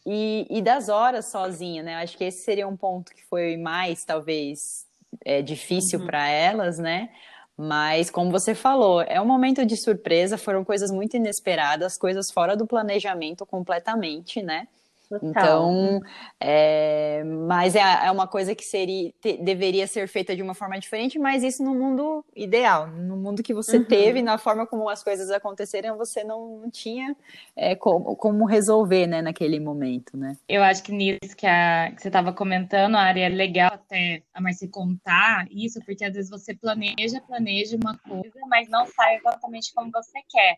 E, 0.06 0.48
e 0.50 0.62
das 0.62 0.88
horas 0.88 1.26
sozinha, 1.26 1.84
né? 1.84 1.96
Acho 1.98 2.18
que 2.18 2.24
esse 2.24 2.44
seria 2.44 2.68
um 2.68 2.78
ponto 2.78 3.14
que 3.14 3.26
foi 3.26 3.58
mais, 3.58 4.06
talvez, 4.06 4.88
é, 5.26 5.42
difícil 5.42 6.00
uhum. 6.00 6.06
para 6.06 6.30
elas, 6.30 6.80
né? 6.80 7.10
Mas, 7.58 8.10
como 8.12 8.30
você 8.32 8.54
falou, 8.54 9.02
é 9.02 9.20
um 9.20 9.26
momento 9.26 9.66
de 9.66 9.76
surpresa, 9.76 10.38
foram 10.38 10.64
coisas 10.64 10.92
muito 10.92 11.18
inesperadas, 11.18 11.98
coisas 11.98 12.30
fora 12.30 12.56
do 12.56 12.68
planejamento 12.68 13.46
completamente, 13.48 14.44
né? 14.44 14.68
Total. 15.10 15.30
Então, 15.30 16.02
é, 16.38 17.24
mas 17.24 17.76
é, 17.76 17.80
é, 17.80 18.12
uma 18.12 18.28
coisa 18.28 18.54
que 18.54 18.64
seria, 18.64 19.14
te, 19.22 19.38
deveria 19.38 19.88
ser 19.88 20.06
feita 20.08 20.36
de 20.36 20.42
uma 20.42 20.54
forma 20.54 20.78
diferente, 20.78 21.18
mas 21.18 21.44
isso 21.44 21.64
no 21.64 21.74
mundo 21.74 22.26
ideal, 22.36 22.88
no 22.88 23.16
mundo 23.16 23.42
que 23.42 23.54
você 23.54 23.78
uhum. 23.78 23.86
teve, 23.86 24.22
na 24.22 24.38
forma 24.38 24.68
como 24.68 24.90
as 24.90 25.02
coisas 25.02 25.32
aconteceram, 25.32 25.98
você 25.98 26.26
não, 26.26 26.60
não 26.60 26.70
tinha 26.70 27.16
é, 27.56 27.74
como, 27.74 28.18
como, 28.18 28.46
resolver, 28.46 29.08
né, 29.08 29.22
naquele 29.22 29.62
momento, 29.62 30.18
né? 30.18 30.36
Eu 30.48 30.62
acho 30.62 30.84
que 30.84 30.92
nisso 30.92 31.36
que, 31.38 31.48
a, 31.48 31.92
que 31.96 32.02
você 32.02 32.10
estava 32.10 32.34
comentando, 32.34 32.96
a 32.96 33.02
área 33.02 33.28
é 33.28 33.30
legal 33.30 33.72
até 33.74 34.24
a 34.34 34.42
Marci 34.42 34.68
contar 34.68 35.48
isso, 35.50 35.80
porque 35.86 36.04
às 36.04 36.14
vezes 36.14 36.30
você 36.30 36.54
planeja, 36.54 37.22
planeja 37.26 37.78
uma 37.82 37.98
coisa, 37.98 38.40
mas 38.50 38.68
não 38.68 38.86
sai 38.88 39.16
exatamente 39.16 39.74
como 39.74 39.90
você 39.90 40.20
quer 40.30 40.58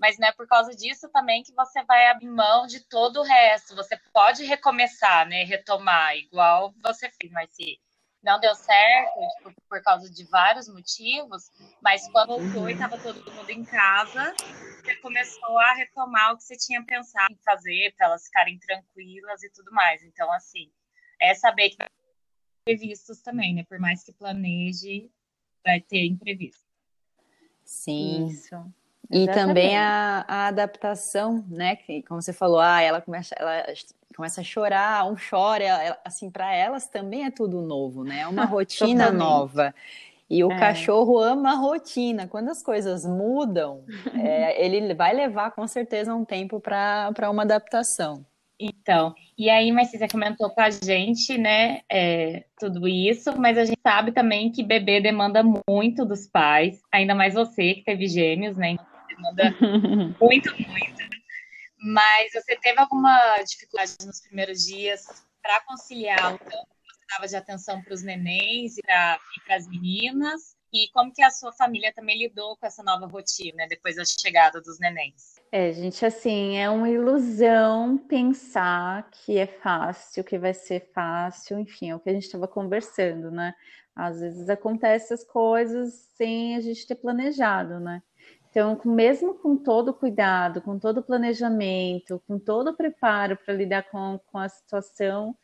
mas 0.00 0.18
não 0.18 0.28
é 0.28 0.32
por 0.32 0.48
causa 0.48 0.74
disso 0.74 1.10
também 1.10 1.42
que 1.42 1.52
você 1.52 1.84
vai 1.84 2.08
abrir 2.08 2.26
mão 2.26 2.66
de 2.66 2.80
todo 2.80 3.20
o 3.20 3.22
resto. 3.22 3.76
Você 3.76 3.98
pode 4.12 4.44
recomeçar, 4.44 5.28
né? 5.28 5.44
Retomar, 5.44 6.16
igual 6.16 6.74
você 6.82 7.10
fez, 7.10 7.30
mas 7.30 7.52
se 7.52 7.78
não 8.22 8.40
deu 8.40 8.54
certo, 8.54 9.20
tipo, 9.36 9.54
por 9.68 9.82
causa 9.82 10.10
de 10.10 10.24
vários 10.24 10.68
motivos, 10.68 11.50
mas 11.82 12.08
quando 12.10 12.38
voltou 12.38 12.68
e 12.68 12.72
estava 12.72 12.98
todo 12.98 13.30
mundo 13.32 13.50
em 13.50 13.64
casa, 13.64 14.34
você 14.82 14.96
começou 14.96 15.58
a 15.58 15.74
retomar 15.74 16.32
o 16.32 16.36
que 16.38 16.44
você 16.44 16.56
tinha 16.56 16.82
pensado 16.82 17.32
em 17.32 17.42
fazer 17.44 17.94
para 17.96 18.06
elas 18.06 18.24
ficarem 18.24 18.58
tranquilas 18.58 19.42
e 19.42 19.50
tudo 19.50 19.70
mais. 19.70 20.02
Então, 20.02 20.32
assim, 20.32 20.70
é 21.20 21.34
saber 21.34 21.70
que 21.70 21.76
vai 21.76 21.88
ter 21.88 22.72
imprevistos 22.72 23.20
também, 23.20 23.54
né? 23.54 23.64
Por 23.64 23.78
mais 23.78 24.02
que 24.02 24.12
planeje, 24.12 25.10
vai 25.62 25.80
ter 25.80 26.06
imprevisto. 26.06 26.64
Sim. 27.64 28.26
Isso. 28.26 28.79
E 29.10 29.26
também 29.26 29.76
a, 29.76 30.24
a, 30.28 30.46
adaptação, 30.46 31.44
né? 31.48 31.74
Que, 31.76 32.02
como 32.02 32.22
você 32.22 32.32
falou, 32.32 32.60
ah, 32.60 32.80
ela 32.80 33.00
começa, 33.00 33.34
ela 33.36 33.64
começa 34.14 34.40
a 34.40 34.44
chorar, 34.44 35.10
um 35.10 35.16
chora, 35.16 35.64
ela, 35.64 35.98
assim, 36.04 36.30
para 36.30 36.54
elas 36.54 36.86
também 36.86 37.24
é 37.24 37.30
tudo 37.30 37.60
novo, 37.60 38.04
né? 38.04 38.20
É 38.20 38.28
uma 38.28 38.44
rotina 38.46 39.10
nova. 39.10 39.74
E 40.28 40.44
o 40.44 40.52
é. 40.52 40.58
cachorro 40.60 41.18
ama 41.18 41.52
a 41.52 41.56
rotina. 41.56 42.28
Quando 42.28 42.50
as 42.50 42.62
coisas 42.62 43.04
mudam, 43.04 43.82
é, 44.14 44.64
ele 44.64 44.94
vai 44.94 45.12
levar 45.12 45.50
com 45.50 45.66
certeza 45.66 46.14
um 46.14 46.24
tempo 46.24 46.60
para 46.60 47.30
uma 47.30 47.42
adaptação. 47.42 48.24
Então, 48.62 49.14
e 49.38 49.48
aí, 49.48 49.72
Marcília 49.72 50.06
comentou 50.06 50.50
com 50.50 50.60
a 50.60 50.68
gente, 50.68 51.38
né, 51.38 51.80
é, 51.90 52.44
tudo 52.58 52.86
isso, 52.86 53.34
mas 53.40 53.56
a 53.56 53.64
gente 53.64 53.80
sabe 53.82 54.12
também 54.12 54.52
que 54.52 54.62
bebê 54.62 55.00
demanda 55.00 55.42
muito 55.66 56.04
dos 56.04 56.26
pais, 56.26 56.78
ainda 56.92 57.14
mais 57.14 57.32
você 57.32 57.72
que 57.72 57.82
teve 57.82 58.06
gêmeos, 58.06 58.58
né? 58.58 58.76
Demanda 59.20 59.54
muito, 60.20 60.50
muito. 60.50 61.10
Mas 61.82 62.32
você 62.32 62.56
teve 62.56 62.78
alguma 62.78 63.36
dificuldade 63.42 63.96
nos 64.04 64.20
primeiros 64.20 64.64
dias 64.64 65.06
para 65.42 65.60
conciliar 65.62 66.34
o 66.34 66.38
tanto 66.38 66.48
que 66.48 66.94
você 66.94 67.06
dava 67.10 67.28
de 67.28 67.36
atenção 67.36 67.82
para 67.82 67.94
os 67.94 68.02
nenéns 68.02 68.76
e 68.76 68.82
para 68.82 69.18
as 69.50 69.66
meninas? 69.66 70.58
E 70.72 70.88
como 70.92 71.12
que 71.12 71.22
a 71.22 71.30
sua 71.30 71.52
família 71.52 71.92
também 71.92 72.16
lidou 72.16 72.56
com 72.56 72.64
essa 72.64 72.82
nova 72.82 73.06
rotina 73.06 73.66
depois 73.68 73.96
da 73.96 74.04
chegada 74.04 74.60
dos 74.60 74.78
nenéns? 74.78 75.34
É, 75.50 75.72
gente, 75.72 76.06
assim, 76.06 76.58
é 76.58 76.70
uma 76.70 76.88
ilusão 76.88 77.98
pensar 77.98 79.10
que 79.10 79.36
é 79.36 79.48
fácil, 79.48 80.22
que 80.22 80.38
vai 80.38 80.54
ser 80.54 80.92
fácil, 80.94 81.58
enfim, 81.58 81.90
é 81.90 81.96
o 81.96 81.98
que 81.98 82.08
a 82.08 82.12
gente 82.12 82.26
estava 82.26 82.46
conversando, 82.46 83.32
né? 83.32 83.52
Às 83.96 84.20
vezes 84.20 84.48
acontecem 84.48 85.12
as 85.12 85.24
coisas 85.24 85.92
sem 86.16 86.54
a 86.54 86.60
gente 86.60 86.86
ter 86.86 86.94
planejado, 86.94 87.80
né? 87.80 88.00
Então, 88.50 88.80
mesmo 88.84 89.34
com 89.34 89.56
todo 89.56 89.90
o 89.90 89.94
cuidado, 89.94 90.60
com 90.60 90.76
todo 90.76 90.98
o 90.98 91.02
planejamento, 91.04 92.20
com 92.26 92.36
todo 92.36 92.70
o 92.70 92.76
preparo 92.76 93.36
para 93.36 93.54
lidar 93.54 93.88
com, 93.88 94.18
com 94.26 94.38
a 94.38 94.48
situação, 94.48 95.36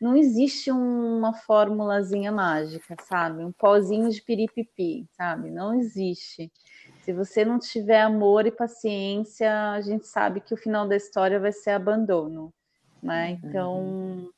não 0.00 0.16
existe 0.16 0.70
uma 0.70 1.34
formulazinha 1.34 2.32
mágica, 2.32 2.96
sabe? 3.02 3.44
Um 3.44 3.52
pozinho 3.52 4.08
de 4.08 4.22
piripipi, 4.22 5.06
sabe? 5.14 5.50
Não 5.50 5.74
existe. 5.74 6.50
Se 7.02 7.12
você 7.12 7.44
não 7.44 7.58
tiver 7.58 8.00
amor 8.00 8.46
e 8.46 8.50
paciência, 8.50 9.72
a 9.72 9.80
gente 9.82 10.06
sabe 10.06 10.40
que 10.40 10.54
o 10.54 10.56
final 10.56 10.88
da 10.88 10.96
história 10.96 11.38
vai 11.38 11.52
ser 11.52 11.72
abandono, 11.72 12.50
né? 13.02 13.32
Uhum. 13.32 13.48
Então, 13.48 14.28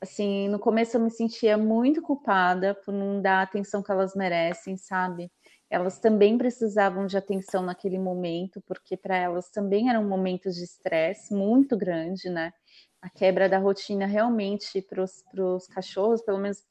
assim, 0.00 0.48
no 0.48 0.58
começo 0.58 0.96
eu 0.96 1.02
me 1.02 1.10
sentia 1.10 1.58
muito 1.58 2.00
culpada 2.00 2.74
por 2.74 2.92
não 2.94 3.20
dar 3.20 3.40
a 3.40 3.42
atenção 3.42 3.82
que 3.82 3.92
elas 3.92 4.14
merecem, 4.14 4.78
sabe? 4.78 5.30
Elas 5.70 5.98
também 5.98 6.38
precisavam 6.38 7.06
de 7.06 7.16
atenção 7.16 7.62
naquele 7.62 7.98
momento, 7.98 8.62
porque 8.66 8.96
para 8.96 9.16
elas 9.16 9.50
também 9.50 9.88
eram 9.90 10.04
momentos 10.08 10.54
de 10.56 10.64
estresse 10.64 11.34
muito 11.34 11.76
grande, 11.76 12.28
né? 12.30 12.52
A 13.04 13.10
quebra 13.10 13.50
da 13.50 13.58
rotina 13.58 14.06
realmente 14.06 14.80
para 14.80 15.02
os 15.02 15.66
cachorros, 15.66 16.22
pelo 16.22 16.38
menos 16.38 16.64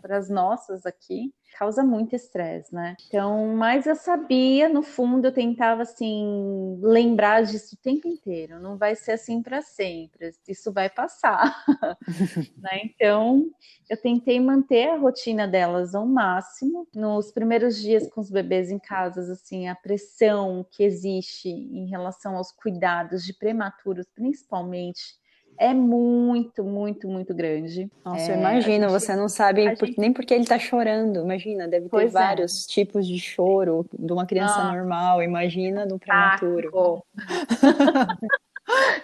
para 0.00 0.16
as 0.16 0.30
nossas 0.30 0.86
aqui, 0.86 1.30
causa 1.58 1.84
muito 1.84 2.16
estresse, 2.16 2.74
né? 2.74 2.96
Então, 3.06 3.54
mas 3.54 3.86
eu 3.86 3.94
sabia, 3.94 4.66
no 4.66 4.82
fundo, 4.82 5.26
eu 5.26 5.32
tentava 5.32 5.82
assim 5.82 6.78
lembrar 6.80 7.42
disso 7.42 7.74
o 7.74 7.82
tempo 7.82 8.08
inteiro. 8.08 8.58
Não 8.60 8.78
vai 8.78 8.94
ser 8.94 9.12
assim 9.12 9.42
para 9.42 9.60
sempre. 9.60 10.30
Isso 10.48 10.72
vai 10.72 10.88
passar, 10.88 11.54
né? 12.56 12.80
Então, 12.84 13.44
eu 13.90 13.96
tentei 14.00 14.40
manter 14.40 14.88
a 14.88 14.96
rotina 14.96 15.46
delas 15.46 15.94
ao 15.94 16.06
máximo. 16.06 16.88
Nos 16.94 17.30
primeiros 17.30 17.76
dias 17.76 18.08
com 18.08 18.22
os 18.22 18.30
bebês 18.30 18.70
em 18.70 18.78
casa, 18.78 19.32
assim, 19.32 19.68
a 19.68 19.74
pressão 19.74 20.66
que 20.70 20.82
existe 20.82 21.50
em 21.50 21.90
relação 21.90 22.38
aos 22.38 22.52
cuidados 22.52 23.22
de 23.22 23.34
prematuros, 23.34 24.06
principalmente 24.14 25.18
é 25.58 25.74
muito, 25.74 26.62
muito, 26.62 27.08
muito 27.08 27.34
grande. 27.34 27.90
Nossa, 28.04 28.30
é, 28.30 28.34
eu 28.34 28.38
imagino, 28.38 28.88
gente, 28.88 29.00
você 29.00 29.16
não 29.16 29.28
sabe 29.28 29.76
por, 29.76 29.86
gente... 29.86 29.98
nem 29.98 30.12
porque 30.12 30.32
ele 30.32 30.44
tá 30.44 30.58
chorando. 30.58 31.20
Imagina, 31.20 31.66
deve 31.66 31.86
ter 31.86 31.90
pois 31.90 32.14
é. 32.14 32.18
vários 32.18 32.64
é. 32.64 32.68
tipos 32.68 33.06
de 33.06 33.18
choro 33.18 33.84
de 33.92 34.12
uma 34.12 34.24
criança 34.24 34.60
ah. 34.60 34.72
normal. 34.72 35.22
Imagina 35.22 35.86
do 35.86 35.98
prematuro. 35.98 37.02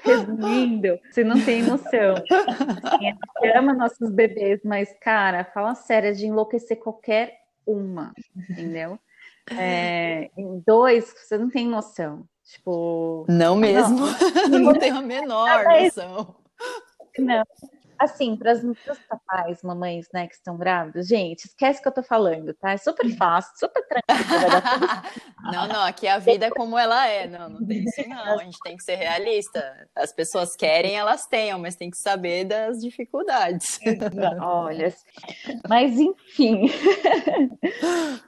Resumindo, 0.02 1.00
você 1.10 1.24
não 1.24 1.42
tem 1.42 1.62
noção. 1.62 2.14
Assim, 2.14 3.08
a 3.08 3.12
gente 3.12 3.56
ama 3.56 3.72
nossos 3.72 4.10
bebês, 4.10 4.60
mas, 4.62 4.94
cara, 5.00 5.42
fala 5.42 5.74
sério, 5.74 6.10
é 6.10 6.12
de 6.12 6.26
enlouquecer 6.26 6.78
qualquer 6.78 7.40
uma, 7.66 8.12
entendeu? 8.36 8.98
É, 9.50 10.30
em 10.36 10.62
dois, 10.66 11.14
você 11.16 11.38
não 11.38 11.48
tem 11.50 11.66
noção. 11.66 12.28
Tipo. 12.44 13.24
Não 13.26 13.56
mesmo. 13.56 14.06
Não, 14.50 14.58
não 14.60 14.74
tenho 14.74 14.98
a 14.98 15.02
menor 15.02 15.64
noção. 15.64 16.43
Não. 17.18 17.44
Assim, 17.98 18.36
para 18.36 18.52
os 18.52 18.98
papais, 19.08 19.62
mamães, 19.62 20.08
né, 20.12 20.26
que 20.26 20.34
estão 20.34 20.56
grávidos, 20.56 21.06
gente, 21.06 21.44
esquece 21.46 21.80
que 21.80 21.88
eu 21.88 21.92
tô 21.92 22.02
falando, 22.02 22.52
tá? 22.54 22.72
É 22.72 22.76
super 22.76 23.08
fácil, 23.16 23.52
super 23.56 23.86
tranquilo. 23.86 24.14
não, 25.52 25.68
não, 25.68 25.82
aqui 25.82 26.08
a 26.08 26.18
vida 26.18 26.46
é 26.46 26.50
como 26.50 26.78
ela 26.78 27.06
é. 27.06 27.26
Não, 27.26 27.48
não 27.48 27.66
tem 27.66 27.84
isso, 27.84 28.02
não. 28.08 28.38
A 28.38 28.44
gente 28.44 28.58
tem 28.62 28.76
que 28.76 28.82
ser 28.82 28.96
realista. 28.96 29.88
As 29.94 30.12
pessoas 30.12 30.56
querem, 30.56 30.96
elas 30.96 31.26
tenham, 31.26 31.58
mas 31.58 31.76
tem 31.76 31.90
que 31.90 31.96
saber 31.96 32.44
das 32.44 32.80
dificuldades. 32.80 33.78
Olha, 34.42 34.94
mas 35.68 35.98
enfim. 35.98 36.68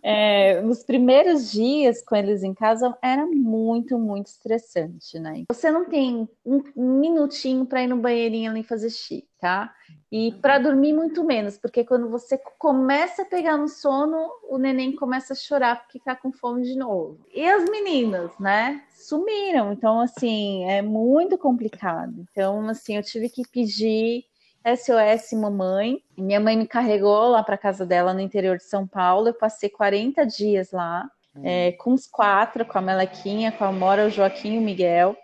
É, 0.03 0.63
os 0.65 0.85
primeiros 0.85 1.51
dias 1.51 2.03
com 2.05 2.15
eles 2.15 2.43
em 2.43 2.55
casa 2.55 2.97
era 3.03 3.27
muito, 3.27 3.99
muito 3.99 4.27
estressante, 4.27 5.19
né? 5.19 5.45
Você 5.51 5.71
não 5.71 5.89
tem 5.89 6.29
um 6.45 6.63
minutinho 7.01 7.67
para 7.67 7.83
ir 7.83 7.89
no 7.89 7.97
banheirinho 7.97 8.51
ali 8.51 8.63
fazer 8.63 8.91
xixi 8.91 9.27
tá? 9.41 9.73
E 10.11 10.33
para 10.41 10.59
dormir 10.59 10.93
muito 10.93 11.25
menos, 11.25 11.59
porque 11.59 11.85
quando 11.85 12.09
você 12.09 12.39
começa 12.59 13.23
a 13.23 13.27
pegar 13.27 13.57
no 13.57 13.69
sono, 13.69 14.31
o 14.49 14.59
neném 14.59 14.95
começa 14.95 15.33
a 15.33 15.37
chorar 15.37 15.83
porque 15.83 15.99
tá 15.99 16.15
com 16.15 16.33
fome 16.33 16.63
de 16.63 16.77
novo. 16.77 17.19
E 17.35 17.45
as 17.49 17.69
meninas, 17.69 18.31
né? 18.39 18.83
Sumiram. 18.91 19.73
Então, 19.73 20.01
assim, 20.01 20.65
é 20.65 20.81
muito 20.83 21.37
complicado. 21.37 22.15
Então, 22.31 22.69
assim, 22.69 22.97
eu 22.97 23.03
tive 23.03 23.29
que 23.29 23.43
pedir 23.49 24.25
SOS 24.65 25.39
mamãe. 25.39 26.03
Minha 26.17 26.41
mãe 26.41 26.57
me 26.57 26.67
carregou 26.67 27.29
lá 27.29 27.43
para 27.43 27.59
casa 27.59 27.85
dela 27.87 28.15
no 28.15 28.21
interior 28.21 28.57
de 28.57 28.65
São 28.65 28.87
Paulo. 28.87 29.29
Eu 29.29 29.35
passei 29.35 29.69
40 29.69 30.25
dias 30.27 30.73
lá, 30.73 31.09
hum. 31.37 31.43
é, 31.45 31.73
com 31.73 31.93
os 31.93 32.07
quatro, 32.07 32.65
com 32.65 32.79
a 32.79 32.83
Melequinha, 32.83 33.53
com 33.53 33.65
a 33.65 33.73
Mora, 33.73 34.07
o 34.07 34.11
Joaquim 34.11 34.55
e 34.55 34.59
o 34.59 34.63
Miguel. 34.63 35.17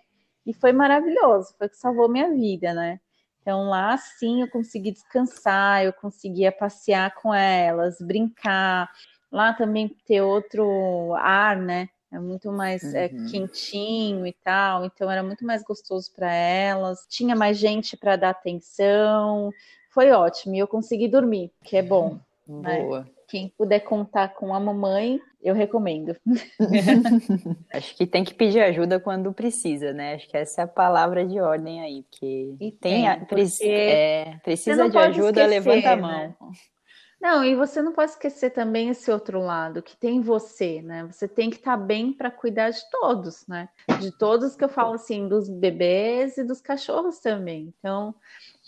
E 0.44 0.52
foi 0.52 0.72
maravilhoso, 0.72 1.54
foi 1.56 1.68
o 1.68 1.70
que 1.70 1.76
salvou 1.76 2.08
minha 2.08 2.32
vida, 2.32 2.74
né? 2.74 3.00
Então 3.42 3.68
lá 3.68 3.96
sim 3.98 4.40
eu 4.40 4.48
consegui 4.48 4.92
descansar, 4.92 5.84
eu 5.84 5.92
conseguia 5.92 6.50
passear 6.52 7.12
com 7.14 7.34
elas, 7.34 7.98
brincar. 8.00 8.88
Lá 9.30 9.52
também 9.52 9.88
ter 10.06 10.22
outro 10.22 11.14
ar, 11.16 11.56
né? 11.56 11.88
É 12.12 12.18
muito 12.18 12.52
mais 12.52 12.84
é, 12.94 13.06
uhum. 13.06 13.26
é, 13.26 13.30
quentinho 13.30 14.26
e 14.26 14.32
tal, 14.44 14.84
então 14.84 15.10
era 15.10 15.22
muito 15.22 15.46
mais 15.46 15.62
gostoso 15.62 16.12
para 16.14 16.32
elas. 16.32 17.06
Tinha 17.08 17.34
mais 17.34 17.56
gente 17.56 17.96
para 17.96 18.16
dar 18.16 18.30
atenção. 18.30 19.50
Foi 19.90 20.10
ótimo 20.10 20.54
e 20.54 20.58
eu 20.58 20.68
consegui 20.68 21.08
dormir, 21.08 21.50
que 21.64 21.76
é 21.76 21.82
bom. 21.82 22.20
Né? 22.46 23.04
Quem 23.32 23.48
puder 23.56 23.80
contar 23.80 24.34
com 24.34 24.54
a 24.54 24.60
mamãe, 24.60 25.18
eu 25.42 25.54
recomendo. 25.54 26.14
Acho 27.72 27.96
que 27.96 28.06
tem 28.06 28.24
que 28.24 28.34
pedir 28.34 28.60
ajuda 28.60 29.00
quando 29.00 29.32
precisa, 29.32 29.90
né? 29.90 30.16
Acho 30.16 30.28
que 30.28 30.36
essa 30.36 30.60
é 30.60 30.64
a 30.64 30.68
palavra 30.68 31.24
de 31.24 31.40
ordem 31.40 31.80
aí, 31.80 32.02
porque 32.02 32.54
e 32.60 32.72
tem, 32.72 33.06
tem 33.06 33.20
porque 33.20 33.64
é, 33.64 34.38
precisa 34.44 34.86
de 34.86 34.98
ajuda, 34.98 35.44
esquecer, 35.44 35.46
levanta 35.46 35.92
a 35.92 35.96
mão. 35.96 36.10
Né? 36.10 36.34
Não, 37.18 37.42
e 37.42 37.54
você 37.54 37.80
não 37.80 37.92
pode 37.92 38.10
esquecer 38.10 38.50
também 38.50 38.90
esse 38.90 39.10
outro 39.10 39.40
lado, 39.40 39.82
que 39.82 39.96
tem 39.96 40.20
você, 40.20 40.82
né? 40.82 41.08
Você 41.10 41.26
tem 41.26 41.48
que 41.48 41.56
estar 41.56 41.78
tá 41.78 41.82
bem 41.82 42.12
para 42.12 42.30
cuidar 42.30 42.68
de 42.68 42.82
todos, 42.90 43.46
né? 43.46 43.70
De 43.98 44.10
todos 44.18 44.54
que 44.54 44.64
eu 44.64 44.68
falo 44.68 44.92
assim, 44.92 45.26
dos 45.26 45.48
bebês 45.48 46.36
e 46.36 46.44
dos 46.44 46.60
cachorros 46.60 47.18
também. 47.18 47.72
Então, 47.78 48.14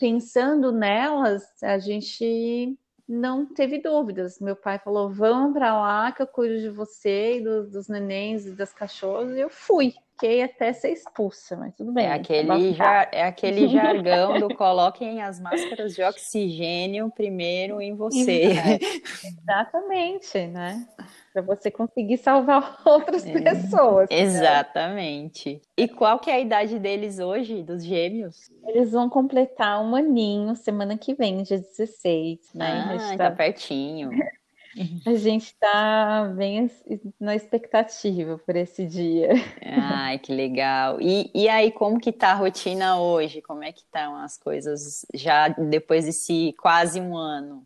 pensando 0.01 0.73
nelas, 0.73 1.43
a 1.63 1.79
gente 1.79 2.79
não 3.09 3.47
teve 3.47 3.79
dúvidas. 3.79 4.41
Meu 4.41 4.57
pai 4.57 4.79
falou: 4.79 5.11
vamos 5.11 5.53
para 5.53 5.77
lá 5.77 6.13
que 6.13 6.23
eu 6.23 6.27
cuido 6.27 6.61
de 6.61 6.71
você 6.71 7.39
e 7.39 7.41
dos, 7.45 7.71
dos 7.71 7.89
nenéns 7.89 8.47
e 8.47 8.53
das 8.53 8.73
cachorras. 8.73 9.37
E 9.37 9.41
eu 9.41 9.51
fui. 9.51 9.95
Fiquei 10.13 10.43
até 10.43 10.73
ser 10.73 10.93
expulsa, 10.93 11.57
mas 11.57 11.75
tudo 11.75 11.93
bem. 11.93 12.07
É 12.07 12.13
aquele, 12.13 12.73
jar, 12.73 13.09
é 13.11 13.25
aquele 13.25 13.67
jargão 13.67 14.39
do 14.39 14.55
coloquem 14.55 15.21
as 15.21 15.41
máscaras 15.41 15.93
de 15.93 16.05
oxigênio 16.05 17.11
primeiro 17.11 17.81
em 17.81 17.95
você. 17.97 18.53
Exatamente, 19.25 20.47
né? 20.47 20.87
Para 21.35 21.43
você 21.43 21.69
conseguir 21.69 22.17
salvar 22.19 22.81
outras 22.87 23.27
é, 23.27 23.41
pessoas. 23.41 24.09
Exatamente. 24.09 25.55
Né? 25.55 25.61
E 25.77 25.89
qual 25.89 26.21
que 26.21 26.31
é 26.31 26.35
a 26.35 26.41
idade 26.41 26.79
deles 26.79 27.19
hoje, 27.19 27.61
dos 27.65 27.85
gêmeos? 27.85 28.49
Eles 28.65 28.93
vão 28.93 29.11
completar 29.11 29.83
um 29.83 29.97
aninho 29.97 30.55
semana 30.55 30.97
que 30.97 31.13
vem, 31.13 31.43
dia 31.43 31.59
16, 31.59 32.39
né? 32.55 32.85
Ah, 32.89 33.17
tá... 33.17 33.31
tá 33.31 33.31
pertinho. 33.33 34.11
A 35.07 35.15
gente 35.15 35.45
está 35.45 36.33
bem 36.37 36.69
na 37.21 37.37
expectativa 37.37 38.37
por 38.39 38.57
esse 38.57 38.85
dia. 38.85 39.29
Ai, 39.63 40.19
que 40.19 40.35
legal. 40.35 41.01
E, 41.01 41.31
e 41.33 41.49
aí, 41.49 41.71
como 41.71 42.01
que 42.01 42.11
tá 42.11 42.33
a 42.33 42.35
rotina 42.35 42.99
hoje? 42.99 43.41
Como 43.41 43.63
é 43.63 43.71
que 43.71 43.83
estão 43.83 44.17
as 44.17 44.37
coisas 44.37 45.07
já 45.15 45.47
depois 45.47 46.07
desse 46.07 46.57
quase 46.59 47.01
um 47.01 47.17
ano? 47.17 47.65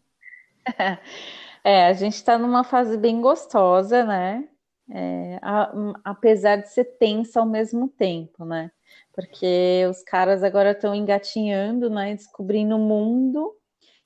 É, 1.65 1.87
a 1.87 1.93
gente 1.93 2.15
está 2.15 2.39
numa 2.39 2.65
fase 2.65 2.97
bem 2.97 3.21
gostosa, 3.21 4.05
né? 4.05 4.49
É, 4.91 5.39
a, 5.43 5.71
apesar 6.05 6.57
de 6.57 6.69
ser 6.69 6.85
tensa 6.99 7.41
ao 7.41 7.47
mesmo 7.47 7.89
tempo, 7.89 8.45
né? 8.45 8.71
Porque 9.13 9.85
os 9.91 10.03
caras 10.03 10.43
agora 10.43 10.71
estão 10.71 10.95
engatinhando, 10.95 11.91
né? 11.91 12.15
Descobrindo 12.15 12.77
o 12.77 12.79
mundo 12.79 13.55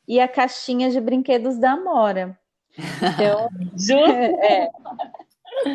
e 0.08 0.20
a 0.20 0.26
caixinha 0.26 0.90
de 0.90 1.00
brinquedos 1.00 1.58
da 1.58 1.72
Amora. 1.72 2.38
Então, 3.14 3.48
é, 4.42 4.70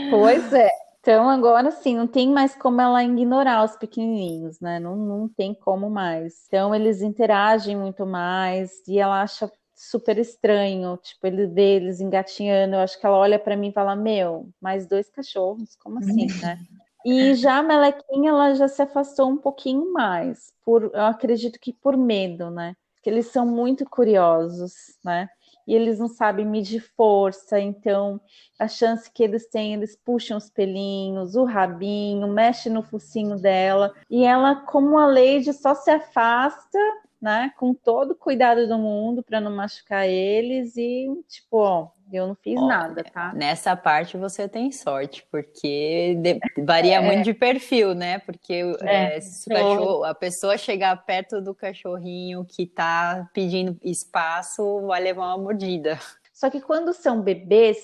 pois 0.09 0.53
é. 0.53 0.69
Então 0.99 1.29
agora 1.29 1.71
sim, 1.71 1.95
não 1.95 2.05
tem 2.05 2.29
mais 2.29 2.53
como 2.53 2.81
ela 2.81 3.01
ignorar 3.01 3.63
os 3.63 3.77
pequenininhos, 3.77 4.59
né? 4.59 4.77
Não, 4.77 4.97
não 4.97 5.29
tem 5.29 5.53
como 5.53 5.89
mais. 5.89 6.45
Então 6.47 6.75
eles 6.75 7.01
interagem 7.01 7.77
muito 7.77 8.05
mais 8.05 8.85
e 8.85 8.99
ela 8.99 9.21
acha 9.21 9.49
super 9.77 10.17
estranho, 10.17 10.97
tipo, 10.97 11.27
ele 11.27 11.45
vê 11.45 11.75
eles 11.75 12.01
engatinhando, 12.01 12.75
eu 12.75 12.79
acho 12.79 12.99
que 12.99 13.05
ela 13.05 13.17
olha 13.17 13.37
para 13.37 13.55
mim 13.55 13.69
e 13.69 13.73
fala, 13.73 13.95
meu, 13.95 14.49
mais 14.59 14.87
dois 14.87 15.07
cachorros, 15.09 15.75
como 15.75 15.99
assim, 15.99 16.25
né? 16.41 16.57
E 17.05 17.35
já 17.35 17.59
a 17.59 17.63
Melequinha, 17.63 18.31
ela 18.31 18.55
já 18.55 18.67
se 18.67 18.81
afastou 18.81 19.29
um 19.29 19.37
pouquinho 19.37 19.93
mais, 19.93 20.51
por, 20.65 20.89
eu 20.91 21.05
acredito 21.05 21.59
que 21.59 21.71
por 21.71 21.95
medo, 21.95 22.49
né? 22.49 22.75
Porque 22.95 23.09
eles 23.09 23.27
são 23.27 23.45
muito 23.45 23.85
curiosos, 23.87 24.73
né? 25.05 25.29
E 25.67 25.75
eles 25.75 25.99
não 25.99 26.07
sabem 26.07 26.45
medir 26.45 26.79
força, 26.95 27.59
então 27.59 28.19
a 28.57 28.67
chance 28.67 29.11
que 29.11 29.21
eles 29.21 29.47
têm, 29.47 29.73
eles 29.73 29.95
puxam 29.95 30.37
os 30.37 30.49
pelinhos, 30.49 31.35
o 31.35 31.43
rabinho, 31.43 32.27
mexe 32.27 32.69
no 32.69 32.81
focinho 32.81 33.37
dela, 33.37 33.93
e 34.09 34.23
ela, 34.23 34.55
como 34.55 34.97
a 34.97 35.05
Lady, 35.05 35.53
só 35.53 35.75
se 35.75 35.91
afasta 35.91 36.79
né, 37.21 37.51
com 37.57 37.73
todo 37.73 38.11
o 38.11 38.15
cuidado 38.15 38.67
do 38.67 38.77
mundo 38.77 39.23
para 39.23 39.41
não 39.41 39.55
machucar 39.55 40.07
eles 40.07 40.77
e, 40.77 41.07
tipo, 41.27 41.57
ó, 41.57 41.89
eu 42.11 42.27
não 42.27 42.35
fiz 42.35 42.57
Olha, 42.57 42.67
nada, 42.67 43.03
tá? 43.03 43.33
Nessa 43.33 43.75
parte 43.75 44.17
você 44.17 44.47
tem 44.47 44.71
sorte, 44.71 45.25
porque 45.29 46.15
de, 46.21 46.39
varia 46.63 46.97
é. 46.97 47.01
muito 47.01 47.23
de 47.23 47.33
perfil, 47.33 47.93
né? 47.93 48.19
Porque 48.19 48.53
é, 48.81 49.17
é, 49.17 49.21
se 49.21 49.49
cachorro, 49.49 50.03
a 50.03 50.15
pessoa 50.15 50.57
chegar 50.57 50.95
perto 51.05 51.41
do 51.41 51.53
cachorrinho 51.53 52.45
que 52.45 52.65
tá 52.65 53.29
pedindo 53.33 53.77
espaço, 53.83 54.85
vai 54.85 55.01
levar 55.01 55.27
uma 55.27 55.37
mordida. 55.37 55.99
Só 56.31 56.49
que 56.49 56.61
quando 56.61 56.93
são 56.93 57.21
bebês, 57.21 57.77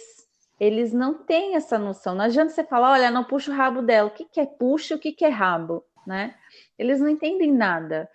eles 0.59 0.93
não 0.93 1.15
têm 1.15 1.55
essa 1.55 1.77
noção. 1.77 2.15
Não 2.15 2.25
adianta 2.25 2.53
você 2.53 2.63
falar, 2.63 2.91
olha, 2.91 3.11
não 3.11 3.23
puxa 3.23 3.51
o 3.51 3.55
rabo 3.55 3.81
dela. 3.81 4.07
O 4.07 4.13
que, 4.13 4.25
que 4.25 4.39
é 4.39 4.45
puxa, 4.45 4.95
o 4.95 4.99
que, 4.99 5.11
que 5.11 5.25
é 5.25 5.29
rabo, 5.29 5.83
né? 6.07 6.35
Eles 6.77 6.99
não 6.99 7.09
entendem 7.09 7.51
nada. 7.51 8.09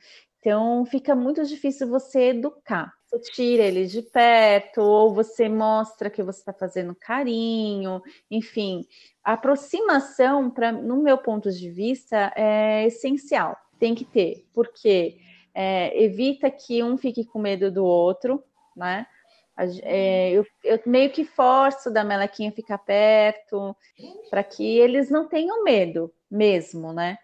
Então 0.48 0.86
fica 0.86 1.14
muito 1.14 1.44
difícil 1.44 1.86
você 1.86 2.30
educar. 2.30 2.90
Você 3.06 3.18
tira 3.32 3.64
eles 3.64 3.92
de 3.92 4.00
perto, 4.00 4.80
ou 4.80 5.12
você 5.12 5.46
mostra 5.46 6.08
que 6.08 6.22
você 6.22 6.38
está 6.38 6.54
fazendo 6.54 6.94
carinho, 6.94 8.00
enfim, 8.30 8.86
a 9.22 9.34
aproximação, 9.34 10.48
pra, 10.48 10.72
no 10.72 11.02
meu 11.02 11.18
ponto 11.18 11.52
de 11.52 11.70
vista, 11.70 12.32
é 12.34 12.86
essencial. 12.86 13.58
Tem 13.78 13.94
que 13.94 14.06
ter, 14.06 14.46
porque 14.54 15.18
é, 15.54 16.02
evita 16.02 16.50
que 16.50 16.82
um 16.82 16.96
fique 16.96 17.26
com 17.26 17.38
medo 17.38 17.70
do 17.70 17.84
outro, 17.84 18.42
né? 18.74 19.06
É, 19.82 20.30
eu, 20.30 20.46
eu, 20.64 20.80
meio 20.86 21.10
que 21.10 21.26
forço 21.26 21.90
da 21.90 22.02
Melequinha 22.02 22.52
ficar 22.52 22.78
perto, 22.78 23.76
para 24.30 24.42
que 24.42 24.78
eles 24.78 25.10
não 25.10 25.28
tenham 25.28 25.62
medo 25.62 26.10
mesmo, 26.30 26.90
né? 26.94 27.18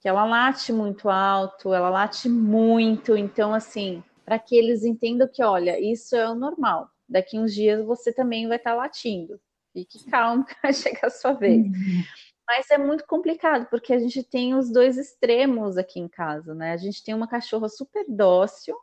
Que 0.00 0.08
ela 0.08 0.24
late 0.24 0.72
muito 0.72 1.08
alto, 1.08 1.72
ela 1.72 1.90
late 1.90 2.28
muito, 2.28 3.16
então 3.16 3.54
assim, 3.54 4.02
para 4.24 4.38
que 4.38 4.56
eles 4.56 4.84
entendam 4.84 5.28
que, 5.32 5.42
olha, 5.42 5.80
isso 5.80 6.16
é 6.16 6.28
o 6.28 6.34
normal. 6.34 6.90
Daqui 7.08 7.38
uns 7.38 7.54
dias 7.54 7.84
você 7.84 8.12
também 8.12 8.48
vai 8.48 8.56
estar 8.56 8.70
tá 8.70 8.76
latindo. 8.76 9.40
Fique 9.72 10.04
calmo 10.10 10.44
que 10.46 10.54
vai 10.62 10.72
chegar 10.72 11.06
a 11.06 11.10
sua 11.10 11.32
vez. 11.32 11.64
Uhum. 11.64 12.02
Mas 12.48 12.70
é 12.70 12.78
muito 12.78 13.04
complicado, 13.06 13.66
porque 13.68 13.92
a 13.92 13.98
gente 13.98 14.22
tem 14.22 14.54
os 14.54 14.70
dois 14.70 14.96
extremos 14.96 15.76
aqui 15.76 15.98
em 15.98 16.08
casa, 16.08 16.54
né? 16.54 16.72
A 16.72 16.76
gente 16.76 17.02
tem 17.02 17.14
uma 17.14 17.26
cachorra 17.26 17.68
super 17.68 18.04
dócil 18.08 18.76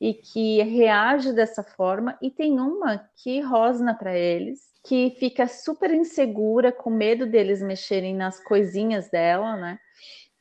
e 0.00 0.14
que 0.14 0.60
reage 0.62 1.32
dessa 1.32 1.62
forma, 1.62 2.18
e 2.20 2.28
tem 2.28 2.58
uma 2.58 3.08
que 3.22 3.40
rosna 3.40 3.94
para 3.94 4.18
eles, 4.18 4.60
que 4.84 5.14
fica 5.20 5.46
super 5.46 5.92
insegura, 5.92 6.72
com 6.72 6.90
medo 6.90 7.24
deles 7.24 7.62
mexerem 7.62 8.12
nas 8.12 8.42
coisinhas 8.42 9.08
dela, 9.08 9.56
né? 9.56 9.78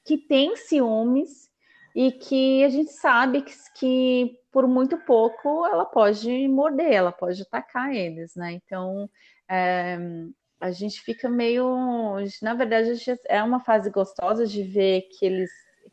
Que 0.06 0.18
tem 0.18 0.56
ciúmes 0.56 1.50
e 1.96 2.12
que 2.12 2.64
a 2.64 2.70
gente 2.70 2.92
sabe 2.92 3.42
que, 3.42 3.54
que 3.76 4.40
por 4.52 4.68
muito 4.68 4.98
pouco 4.98 5.66
ela 5.66 5.86
pode 5.86 6.48
morder, 6.48 6.92
ela 6.92 7.12
pode 7.12 7.42
atacar 7.42 7.94
eles, 7.94 8.36
né? 8.36 8.54
Então 8.54 9.10
é, 9.50 9.98
a 10.60 10.72
gente 10.72 11.02
fica 11.02 11.28
meio. 11.28 12.18
Na 12.42 12.54
verdade, 12.54 12.94
é 13.28 13.44
uma 13.44 13.60
fase 13.60 13.90
gostosa 13.90 14.46
de 14.46 14.64
ver 14.64 15.08
que 15.18 15.26
eles 15.26 15.50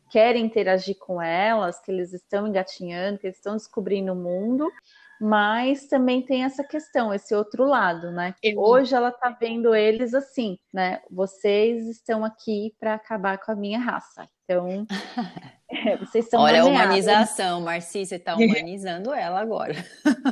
querem 0.09 0.45
interagir 0.45 0.97
com 0.97 1.21
elas, 1.21 1.79
que 1.79 1.91
eles 1.91 2.13
estão 2.13 2.47
engatinhando, 2.47 3.19
que 3.19 3.27
eles 3.27 3.37
estão 3.37 3.55
descobrindo 3.55 4.13
o 4.13 4.15
mundo, 4.15 4.71
mas 5.19 5.87
também 5.87 6.21
tem 6.21 6.43
essa 6.43 6.63
questão, 6.63 7.13
esse 7.13 7.35
outro 7.35 7.65
lado, 7.65 8.11
né? 8.11 8.33
Hoje 8.55 8.95
ela 8.95 9.11
tá 9.11 9.29
vendo 9.29 9.75
eles 9.75 10.13
assim, 10.13 10.57
né? 10.73 11.01
Vocês 11.11 11.87
estão 11.87 12.23
aqui 12.23 12.73
para 12.79 12.93
acabar 12.93 13.37
com 13.37 13.51
a 13.51 13.55
minha 13.55 13.79
raça. 13.79 14.27
Então, 14.43 14.87
vocês 15.99 16.29
são 16.29 16.41
Olha 16.41 16.61
a 16.61 16.65
humanização, 16.65 17.61
Marci, 17.61 18.05
você 18.05 18.17
tá 18.17 18.35
humanizando 18.37 19.13
ela 19.13 19.41
agora. 19.41 19.75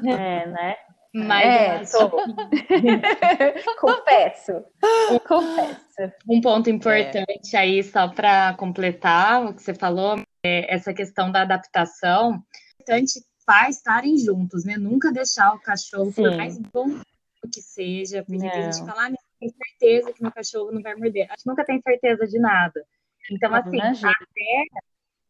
É, 0.05 0.47
né? 0.47 0.75
Mas 1.13 1.93
é, 1.93 1.99
tô. 1.99 2.09
confesso, 3.79 4.63
confesso. 5.27 6.13
Um 6.29 6.41
ponto 6.41 6.69
importante 6.69 7.55
é. 7.55 7.59
aí, 7.59 7.83
só 7.83 8.07
para 8.07 8.53
completar 8.53 9.45
o 9.45 9.53
que 9.53 9.61
você 9.63 9.73
falou, 9.73 10.21
é 10.45 10.73
essa 10.73 10.93
questão 10.93 11.31
da 11.31 11.41
adaptação. 11.41 12.43
É 12.87 12.99
importante 12.99 13.19
pais 13.47 13.77
estarem 13.77 14.17
juntos, 14.17 14.65
né? 14.65 14.75
Nunca 14.77 15.09
deixar 15.09 15.53
o 15.55 15.59
cachorro, 15.59 16.11
Sim. 16.11 16.23
por 16.23 16.35
mais 16.35 16.57
bom 16.59 16.99
que 17.51 17.61
seja, 17.61 18.23
porque 18.23 18.45
não. 18.45 18.51
a 18.51 18.61
gente 18.71 18.85
fala, 18.85 19.07
ah, 19.07 19.13
tem 19.39 19.49
certeza 19.49 20.11
que 20.11 20.21
meu 20.21 20.31
cachorro 20.33 20.69
não 20.71 20.81
vai 20.81 20.95
morder. 20.95 21.27
A 21.31 21.35
gente 21.35 21.47
nunca 21.47 21.63
tem 21.63 21.81
certeza 21.81 22.27
de 22.27 22.37
nada. 22.39 22.85
Então, 23.31 23.49
não, 23.49 23.57
assim, 23.57 23.79
até 23.79 24.65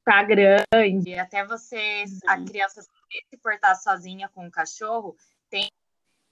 tá 0.03 0.23
grande, 0.23 1.13
até 1.19 1.45
você, 1.45 2.05
a 2.25 2.41
criança 2.41 2.81
se 2.81 3.37
portar 3.37 3.75
sozinha 3.75 4.27
com 4.29 4.47
o 4.47 4.51
cachorro, 4.51 5.15
tem 5.49 5.69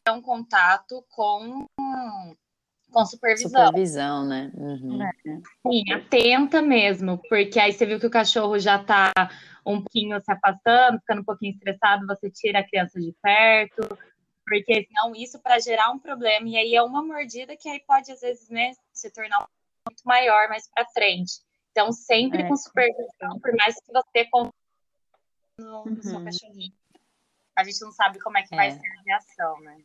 um 0.09 0.21
contato 0.21 1.05
com 1.09 1.65
com 2.95 3.05
supervisão. 3.05 3.65
Supervisão, 3.65 4.25
né? 4.25 4.49
Uhum. 4.55 5.03
É. 5.03 5.11
Sim, 5.67 5.91
atenta 5.91 6.61
mesmo, 6.61 7.21
porque 7.27 7.59
aí 7.59 7.73
você 7.73 7.85
viu 7.85 7.99
que 7.99 8.07
o 8.07 8.09
cachorro 8.09 8.57
já 8.57 8.81
tá 8.81 9.11
um 9.65 9.81
pouquinho 9.81 10.19
se 10.21 10.31
afastando, 10.31 10.99
ficando 10.99 11.21
um 11.21 11.25
pouquinho 11.25 11.51
estressado, 11.51 12.07
você 12.07 12.31
tira 12.31 12.59
a 12.59 12.63
criança 12.63 12.97
de 13.01 13.13
perto, 13.21 13.81
Porque 14.45 14.87
senão 14.87 15.13
isso 15.13 15.39
para 15.39 15.59
gerar 15.59 15.91
um 15.91 15.99
problema, 15.99 16.47
e 16.47 16.55
aí 16.55 16.73
é 16.73 16.81
uma 16.81 17.03
mordida 17.03 17.57
que 17.57 17.67
aí 17.67 17.81
pode, 17.85 18.11
às 18.13 18.21
vezes, 18.21 18.47
né, 18.49 18.71
se 18.93 19.11
tornar 19.11 19.45
muito 19.85 20.01
maior 20.05 20.47
mais 20.47 20.69
para 20.69 20.85
frente. 20.85 21.41
Então, 21.71 21.91
sempre 21.91 22.43
é. 22.43 22.47
com 22.47 22.55
supervisão, 22.55 23.39
por 23.41 23.53
mais 23.57 23.75
que 23.75 23.91
você 23.91 24.23
confie 24.31 24.53
no, 25.59 25.83
no 25.83 26.01
seu 26.01 26.17
uhum. 26.17 26.23
cachorrinho. 26.23 26.73
A 27.57 27.63
gente 27.65 27.81
não 27.81 27.91
sabe 27.91 28.19
como 28.19 28.37
é 28.37 28.43
que 28.43 28.53
é. 28.53 28.57
vai 28.57 28.71
ser 28.71 28.87
a 28.87 29.01
reação, 29.05 29.59
né? 29.61 29.77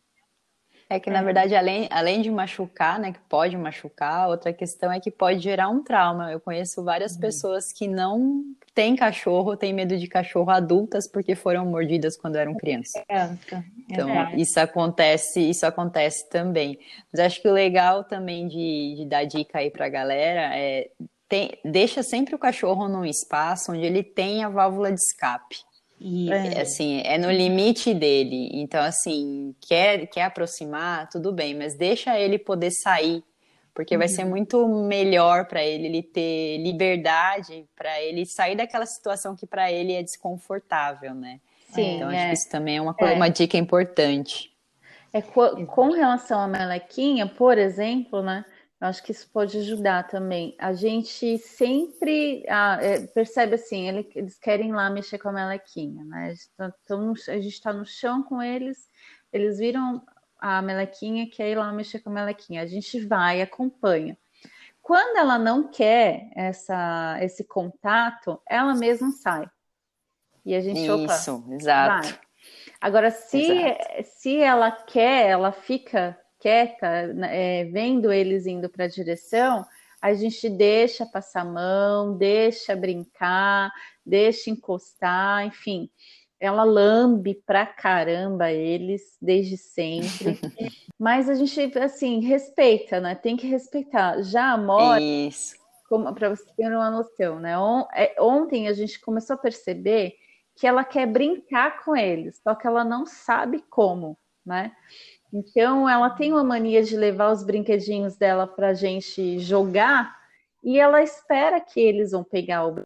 É 0.91 0.99
que, 0.99 1.09
na 1.09 1.21
é. 1.21 1.23
verdade, 1.23 1.55
além, 1.55 1.87
além 1.89 2.21
de 2.21 2.29
machucar, 2.29 2.99
né, 2.99 3.13
que 3.13 3.21
pode 3.29 3.57
machucar, 3.57 4.29
outra 4.29 4.53
questão 4.53 4.91
é 4.91 4.99
que 4.99 5.09
pode 5.09 5.39
gerar 5.39 5.69
um 5.69 5.85
trauma. 5.85 6.33
Eu 6.33 6.41
conheço 6.41 6.83
várias 6.83 7.15
uhum. 7.15 7.21
pessoas 7.21 7.73
que 7.73 7.87
não 7.87 8.43
têm 8.75 8.97
cachorro, 8.97 9.57
têm 9.57 9.73
medo 9.73 9.97
de 9.97 10.09
cachorro 10.09 10.51
adultas 10.51 11.09
porque 11.09 11.37
foram 11.37 11.65
mordidas 11.65 12.17
quando 12.17 12.35
eram 12.35 12.57
crianças. 12.57 13.01
Criança. 13.07 13.65
Então, 13.89 14.11
é 14.11 14.35
isso 14.35 14.59
acontece, 14.59 15.41
isso 15.49 15.65
acontece 15.65 16.29
também. 16.29 16.77
Mas 17.13 17.21
acho 17.21 17.41
que 17.41 17.49
o 17.49 17.53
legal 17.53 18.03
também 18.03 18.49
de, 18.49 18.97
de 18.97 19.07
dar 19.07 19.25
dica 19.25 19.59
aí 19.59 19.71
pra 19.71 19.89
galera 19.89 20.57
é 20.57 20.91
tem, 21.29 21.57
deixa 21.65 22.03
sempre 22.03 22.35
o 22.35 22.39
cachorro 22.39 22.89
num 22.89 23.05
espaço 23.05 23.71
onde 23.71 23.83
ele 23.83 24.03
tem 24.03 24.43
a 24.43 24.49
válvula 24.49 24.89
de 24.89 24.99
escape. 24.99 25.59
E, 26.01 26.33
é. 26.33 26.63
assim, 26.63 27.03
é 27.05 27.19
no 27.19 27.31
limite 27.31 27.93
dele. 27.93 28.49
Então, 28.55 28.83
assim, 28.83 29.55
quer, 29.61 30.07
quer 30.07 30.23
aproximar, 30.23 31.09
tudo 31.11 31.31
bem, 31.31 31.55
mas 31.55 31.77
deixa 31.77 32.19
ele 32.19 32.39
poder 32.39 32.71
sair, 32.71 33.23
porque 33.75 33.95
uhum. 33.95 33.99
vai 33.99 34.09
ser 34.09 34.25
uhum. 34.25 34.31
muito 34.31 34.67
melhor 34.67 35.47
para 35.47 35.63
ele, 35.63 35.87
ele 35.87 36.03
ter 36.03 36.57
liberdade, 36.59 37.67
para 37.77 38.01
ele 38.01 38.25
sair 38.25 38.57
daquela 38.57 38.87
situação 38.87 39.37
que 39.37 39.47
para 39.47 39.71
ele 39.71 39.93
é 39.93 40.03
desconfortável, 40.03 41.15
né? 41.15 41.39
Sim, 41.69 41.97
então, 41.97 42.09
acho 42.09 42.17
é. 42.17 42.27
que 42.29 42.35
isso 42.35 42.49
também 42.51 42.79
é 42.79 42.83
uma, 42.83 42.97
é. 42.99 43.13
uma 43.13 43.29
dica 43.29 43.59
importante. 43.59 44.51
É, 45.13 45.21
com 45.21 45.91
relação 45.91 46.41
à 46.41 46.47
melequinha, 46.47 47.27
por 47.27 47.59
exemplo, 47.59 48.23
né? 48.23 48.45
Eu 48.81 48.89
acho 48.89 49.03
que 49.03 49.13
isso 49.13 49.29
pode 49.31 49.59
ajudar 49.59 50.09
também. 50.09 50.57
A 50.59 50.73
gente 50.73 51.37
sempre 51.39 52.45
ah, 52.49 52.79
é, 52.81 53.07
percebe 53.09 53.55
assim, 53.55 53.87
ele, 53.87 54.11
eles 54.15 54.39
querem 54.39 54.73
lá 54.73 54.89
mexer 54.89 55.19
com 55.19 55.29
a 55.29 55.33
melequinha, 55.33 56.03
né? 56.05 56.35
A 57.29 57.35
gente 57.37 57.49
está 57.49 57.73
no 57.75 57.85
chão 57.85 58.23
com 58.23 58.41
eles, 58.41 58.89
eles 59.31 59.59
viram 59.59 60.03
a 60.39 60.63
melequinha, 60.63 61.29
quer 61.31 61.51
ir 61.51 61.57
lá 61.57 61.71
mexer 61.73 61.99
com 61.99 62.09
a 62.09 62.15
melequinha. 62.15 62.63
A 62.63 62.67
gente 62.67 63.05
vai, 63.07 63.43
acompanha. 63.43 64.17
Quando 64.81 65.19
ela 65.19 65.39
não 65.39 65.69
quer 65.69 66.31
essa, 66.35 67.19
esse 67.21 67.45
contato, 67.45 68.41
ela 68.49 68.75
mesma 68.75 69.11
sai. 69.11 69.49
E 70.45 70.55
a 70.55 70.61
gente, 70.61 70.81
Isso, 70.81 70.95
opa, 70.95 71.55
exato. 71.55 72.09
Vai. 72.09 72.21
Agora, 72.81 73.11
se, 73.11 73.77
se 74.05 74.39
ela 74.39 74.71
quer, 74.73 75.29
ela 75.29 75.53
fica 75.53 76.19
quieta, 76.41 77.09
né, 77.09 77.61
é, 77.61 77.65
vendo 77.67 78.11
eles 78.11 78.47
indo 78.47 78.69
para 78.69 78.87
a 78.87 78.89
direção, 78.89 79.65
a 80.01 80.15
gente 80.15 80.49
deixa 80.49 81.05
passar 81.05 81.43
a 81.43 81.45
mão, 81.45 82.17
deixa 82.17 82.75
brincar, 82.75 83.71
deixa 84.05 84.51
encostar, 84.51 85.45
enfim. 85.45 85.91
Ela 86.41 86.65
lambe 86.65 87.35
pra 87.47 87.67
caramba 87.67 88.51
eles 88.51 89.19
desde 89.21 89.59
sempre. 89.59 90.41
Mas 90.99 91.29
a 91.29 91.35
gente, 91.35 91.79
assim, 91.79 92.21
respeita, 92.21 92.99
né? 92.99 93.15
Tem 93.15 93.37
que 93.37 93.47
respeitar. 93.47 94.23
Já 94.23 94.53
a 94.53 94.57
Mora, 94.57 95.01
para 96.15 96.31
você 96.31 96.45
ter 96.57 96.67
uma 96.69 96.91
noção, 96.91 97.39
né? 97.39 97.53
É, 97.95 98.17
ontem 98.19 98.69
a 98.69 98.73
gente 98.73 98.99
começou 99.01 99.35
a 99.35 99.39
perceber 99.39 100.15
que 100.57 100.67
ela 100.67 100.85
quer 100.85 101.07
brincar 101.07 101.83
com 101.85 101.97
eles, 101.97 102.41
só 102.43 102.55
que 102.55 102.67
ela 102.67 102.85
não 102.85 103.05
sabe 103.05 103.65
como, 103.69 104.17
né? 104.45 104.73
Então, 105.33 105.89
ela 105.89 106.11
tem 106.11 106.33
uma 106.33 106.43
mania 106.43 106.83
de 106.83 106.97
levar 106.97 107.31
os 107.33 107.45
brinquedinhos 107.45 108.17
dela 108.17 108.47
para 108.47 108.69
a 108.69 108.75
gente 108.75 109.39
jogar 109.39 110.19
e 110.63 110.79
ela 110.79 111.03
espera 111.03 111.61
que 111.61 111.81
eles 111.81 112.11
vão 112.11 112.25
pegar 112.25 112.67
o 112.67 112.83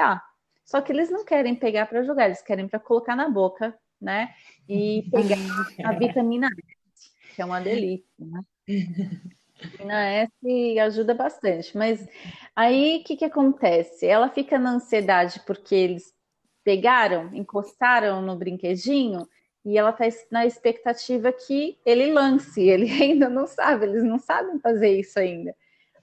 ah, 0.00 0.22
Só 0.64 0.80
que 0.80 0.92
eles 0.92 1.10
não 1.10 1.24
querem 1.24 1.54
pegar 1.54 1.86
para 1.86 2.02
jogar, 2.02 2.26
eles 2.26 2.42
querem 2.42 2.68
para 2.68 2.78
colocar 2.78 3.16
na 3.16 3.28
boca, 3.28 3.76
né? 4.00 4.34
E 4.68 5.08
pegar 5.10 5.36
a 5.84 5.92
vitamina 5.92 6.46
S, 6.46 7.10
que 7.34 7.42
é 7.42 7.44
uma 7.44 7.60
delícia, 7.60 8.06
né? 8.18 8.40
A 8.68 9.66
vitamina 9.66 10.06
S 10.06 10.78
ajuda 10.80 11.14
bastante, 11.14 11.76
mas 11.76 12.06
aí 12.54 13.00
o 13.00 13.04
que, 13.04 13.16
que 13.16 13.24
acontece? 13.24 14.06
Ela 14.06 14.28
fica 14.28 14.58
na 14.58 14.72
ansiedade 14.72 15.40
porque 15.46 15.74
eles 15.74 16.14
pegaram, 16.62 17.34
encostaram 17.34 18.22
no 18.22 18.36
brinquedinho 18.36 19.26
e 19.64 19.76
ela 19.76 19.90
está 19.90 20.04
na 20.30 20.46
expectativa 20.46 21.32
que 21.32 21.78
ele 21.84 22.12
lance, 22.12 22.60
ele 22.60 22.90
ainda 23.02 23.28
não 23.28 23.46
sabe, 23.46 23.86
eles 23.86 24.02
não 24.02 24.18
sabem 24.18 24.58
fazer 24.60 24.98
isso 24.98 25.18
ainda. 25.18 25.54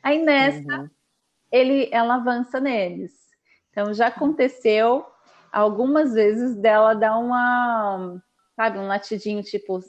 Aí 0.03 0.24
nessa, 0.24 0.82
uhum. 0.82 0.89
ele, 1.51 1.89
ela 1.91 2.16
avança 2.16 2.60
neles. 2.60 3.14
Então 3.72 3.93
já 3.93 4.08
aconteceu 4.08 5.05
algumas 5.51 6.14
vezes 6.14 6.55
dela 6.55 6.93
dar 6.93 7.18
uma, 7.18 8.22
sabe, 8.55 8.78
um 8.78 8.88
latidinho 8.88 9.41
tipo, 9.41 9.80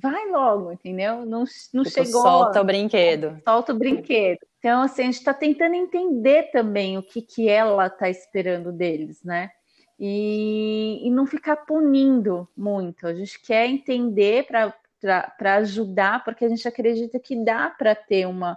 vai 0.00 0.30
logo, 0.30 0.72
entendeu? 0.72 1.24
Não, 1.26 1.44
não 1.72 1.84
tipo, 1.84 2.04
chegou. 2.04 2.22
Solta 2.22 2.60
o 2.60 2.64
brinquedo. 2.64 3.40
Solta 3.44 3.72
o 3.72 3.78
brinquedo. 3.78 4.38
Então, 4.58 4.82
assim, 4.82 5.02
a 5.02 5.04
gente 5.04 5.18
está 5.18 5.32
tentando 5.32 5.74
entender 5.74 6.50
também 6.50 6.98
o 6.98 7.02
que, 7.02 7.22
que 7.22 7.48
ela 7.48 7.86
está 7.86 8.08
esperando 8.08 8.72
deles, 8.72 9.22
né? 9.22 9.50
E, 9.98 11.00
e 11.02 11.10
não 11.10 11.26
ficar 11.26 11.56
punindo 11.56 12.48
muito. 12.56 13.06
A 13.06 13.14
gente 13.14 13.40
quer 13.40 13.66
entender 13.66 14.46
para 14.46 15.54
ajudar, 15.56 16.22
porque 16.24 16.44
a 16.44 16.48
gente 16.48 16.66
acredita 16.68 17.18
que 17.18 17.44
dá 17.44 17.68
para 17.68 17.94
ter 17.94 18.26
uma, 18.26 18.56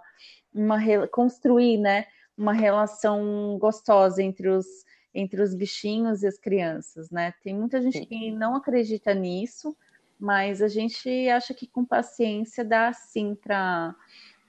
uma 0.53 0.79
construir, 1.07 1.77
né, 1.77 2.05
uma 2.37 2.53
relação 2.53 3.57
gostosa 3.59 4.21
entre 4.21 4.49
os 4.49 4.65
entre 5.13 5.41
os 5.41 5.53
bichinhos 5.53 6.23
e 6.23 6.27
as 6.27 6.37
crianças, 6.37 7.09
né? 7.09 7.33
Tem 7.43 7.53
muita 7.53 7.81
gente 7.81 7.97
Sim. 7.97 8.05
que 8.05 8.31
não 8.31 8.55
acredita 8.55 9.13
nisso, 9.13 9.75
mas 10.17 10.61
a 10.61 10.69
gente 10.69 11.27
acha 11.27 11.53
que 11.53 11.67
com 11.67 11.83
paciência 11.83 12.63
dá 12.63 12.93
sim 12.93 13.35
para 13.35 13.93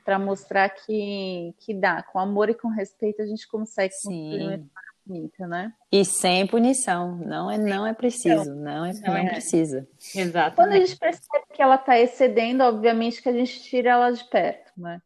para 0.05 0.19
mostrar 0.19 0.69
que, 0.69 1.55
que 1.59 1.73
dá, 1.73 2.03
com 2.03 2.19
amor 2.19 2.51
e 2.51 2.55
com 2.55 2.69
respeito 2.69 3.23
a 3.23 3.27
gente 3.27 3.47
consegue 3.47 3.95
construir 3.95 4.65
bonita, 5.13 5.47
né? 5.47 5.73
E 5.91 6.05
sem 6.05 6.47
punição, 6.47 7.17
não 7.17 7.51
é 7.51 7.59
não 7.59 7.87
é 7.87 7.93
preciso, 7.93 8.55
não, 8.55 8.87
é 8.87 8.93
não, 8.95 9.17
é, 9.17 9.29
precisa. 9.29 9.87
Exato. 10.15 10.57
Quando 10.57 10.73
a 10.73 10.79
gente 10.79 10.97
percebe 10.97 11.45
que 11.53 11.61
ela 11.61 11.75
está 11.75 11.99
excedendo, 11.99 12.65
obviamente 12.65 13.23
que 13.23 13.29
a 13.29 13.33
gente 13.33 13.63
tira 13.63 13.91
ela 13.91 14.11
de 14.11 14.25
perto, 14.25 14.73
né? 14.77 15.01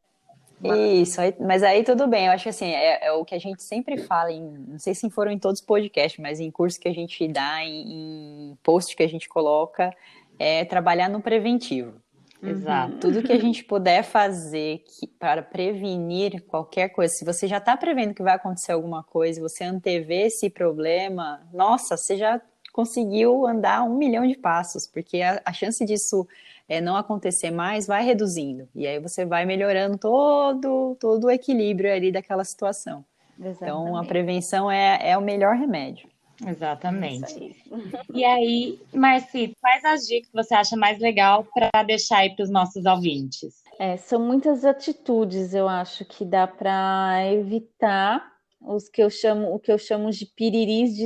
Isso, 0.62 1.20
mas 1.38 1.62
aí 1.62 1.84
tudo 1.84 2.06
bem. 2.06 2.26
Eu 2.26 2.32
acho 2.32 2.44
que 2.44 2.48
assim, 2.48 2.70
é, 2.70 3.06
é, 3.06 3.12
o 3.12 3.24
que 3.24 3.34
a 3.34 3.38
gente 3.38 3.62
sempre 3.62 3.98
fala, 3.98 4.32
em, 4.32 4.42
não 4.42 4.78
sei 4.78 4.94
se 4.94 5.10
foram 5.10 5.30
em 5.30 5.38
todos 5.38 5.60
os 5.60 5.66
podcasts, 5.66 6.18
mas 6.18 6.40
em 6.40 6.50
curso 6.50 6.80
que 6.80 6.88
a 6.88 6.94
gente 6.94 7.28
dá, 7.28 7.62
em, 7.62 8.52
em 8.52 8.58
post 8.62 8.96
que 8.96 9.02
a 9.02 9.08
gente 9.08 9.28
coloca, 9.28 9.94
é 10.38 10.64
trabalhar 10.64 11.10
no 11.10 11.20
preventivo. 11.20 12.00
Exato. 12.50 12.92
Uhum. 12.92 13.00
Tudo 13.00 13.22
que 13.22 13.32
a 13.32 13.38
gente 13.38 13.64
puder 13.64 14.02
fazer 14.02 14.84
que, 14.86 15.06
para 15.06 15.42
prevenir 15.42 16.42
qualquer 16.46 16.88
coisa, 16.90 17.12
se 17.12 17.24
você 17.24 17.46
já 17.46 17.58
está 17.58 17.76
prevendo 17.76 18.14
que 18.14 18.22
vai 18.22 18.34
acontecer 18.34 18.72
alguma 18.72 19.02
coisa, 19.02 19.40
você 19.40 19.64
antevê 19.64 20.26
esse 20.26 20.48
problema, 20.48 21.46
nossa, 21.52 21.96
você 21.96 22.16
já 22.16 22.40
conseguiu 22.72 23.46
andar 23.46 23.82
um 23.82 23.96
milhão 23.96 24.26
de 24.26 24.36
passos, 24.36 24.86
porque 24.86 25.22
a, 25.22 25.40
a 25.44 25.52
chance 25.52 25.84
disso 25.84 26.26
é, 26.68 26.80
não 26.80 26.96
acontecer 26.96 27.50
mais 27.50 27.86
vai 27.86 28.04
reduzindo. 28.04 28.68
E 28.74 28.86
aí 28.86 29.00
você 29.00 29.24
vai 29.24 29.46
melhorando 29.46 29.96
todo, 29.96 30.96
todo 31.00 31.24
o 31.24 31.30
equilíbrio 31.30 31.92
ali 31.92 32.12
daquela 32.12 32.44
situação. 32.44 33.04
Exatamente. 33.38 33.62
Então, 33.62 33.96
a 33.96 34.04
prevenção 34.04 34.70
é, 34.70 35.10
é 35.10 35.16
o 35.16 35.22
melhor 35.22 35.56
remédio. 35.56 36.08
Exatamente. 36.44 37.56
E 38.12 38.24
aí, 38.24 38.80
Marci, 38.94 39.54
quais 39.60 39.84
as 39.84 40.06
dicas 40.06 40.30
que 40.30 40.34
você 40.34 40.54
acha 40.54 40.76
mais 40.76 40.98
legal 40.98 41.44
para 41.44 41.82
deixar 41.82 42.18
aí 42.18 42.34
para 42.34 42.44
os 42.44 42.50
nossos 42.50 42.86
ouvintes? 42.86 43.62
É, 43.78 43.96
são 43.98 44.18
muitas 44.18 44.64
atitudes, 44.64 45.52
eu 45.52 45.68
acho, 45.68 46.04
que 46.04 46.24
dá 46.24 46.46
para 46.46 47.26
evitar 47.32 48.35
os 48.60 48.88
que 48.88 49.02
eu 49.02 49.10
chamo, 49.10 49.54
o 49.54 49.58
que 49.58 49.70
eu 49.70 49.78
chamo 49.78 50.10
de 50.10 50.26
piriris 50.26 50.96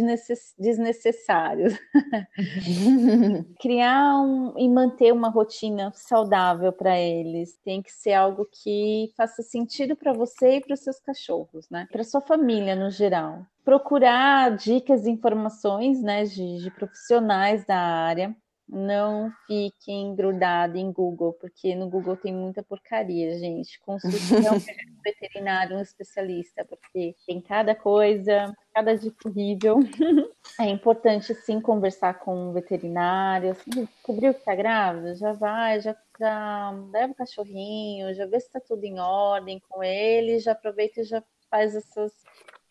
desnecessários. 0.59 1.75
Criar 3.61 4.21
um, 4.21 4.55
e 4.57 4.69
manter 4.69 5.13
uma 5.13 5.29
rotina 5.29 5.93
saudável 5.95 6.73
para 6.73 6.99
eles 6.99 7.59
tem 7.65 7.83
que 7.83 7.93
ser 7.93 8.15
algo 8.15 8.47
que 8.51 9.13
faça 9.17 9.43
sentido 9.43 9.97
para 9.97 10.13
você 10.13 10.57
e 10.57 10.61
para 10.61 10.75
os 10.75 10.81
seus 10.81 10.99
cachorros, 11.01 11.69
né? 11.71 11.87
Para 11.91 12.05
sua 12.05 12.21
família 12.21 12.75
no 12.75 12.91
geral. 12.91 13.45
Procurar 13.65 14.57
dicas 14.57 15.07
e 15.07 15.11
informações, 15.11 16.03
né, 16.03 16.25
de, 16.25 16.63
de 16.63 16.71
profissionais 16.71 17.65
da 17.67 17.77
área 17.77 18.35
não 18.73 19.33
fiquem 19.47 20.15
grudados 20.15 20.77
em 20.77 20.93
Google, 20.93 21.33
porque 21.33 21.75
no 21.75 21.89
Google 21.89 22.17
tem 22.17 22.33
muita 22.33 22.63
porcaria, 22.63 23.37
gente. 23.39 23.81
Consulte 23.81 24.17
um 24.97 25.03
veterinário, 25.03 25.77
um 25.77 25.81
especialista, 25.81 26.65
porque 26.65 27.17
tem 27.27 27.41
cada 27.41 27.75
coisa, 27.75 28.55
cada 28.73 28.97
dia 28.97 29.13
horrível. 29.25 29.79
É 30.59 30.65
importante 30.65 31.33
sim 31.35 31.61
conversar 31.61 32.19
com 32.19 32.49
o 32.49 32.53
veterinário, 32.53 33.53
assim, 33.53 33.71
descobriu 33.71 34.35
que 34.35 34.41
está 34.41 34.55
grávida, 34.55 35.15
já 35.15 35.33
vai, 35.33 35.81
já, 35.81 35.97
já 36.19 36.71
leva 36.93 37.13
o 37.13 37.15
cachorrinho, 37.15 38.13
já 38.15 38.27
vê 38.27 38.41
se 38.41 38.47
está 38.47 38.59
tudo 38.59 38.83
em 38.85 38.99
ordem 38.99 39.63
com 39.69 39.83
ele, 39.83 40.39
já 40.39 40.53
aproveita 40.53 41.01
e 41.01 41.05
já 41.05 41.23
faz 41.51 41.75
essas 41.75 42.13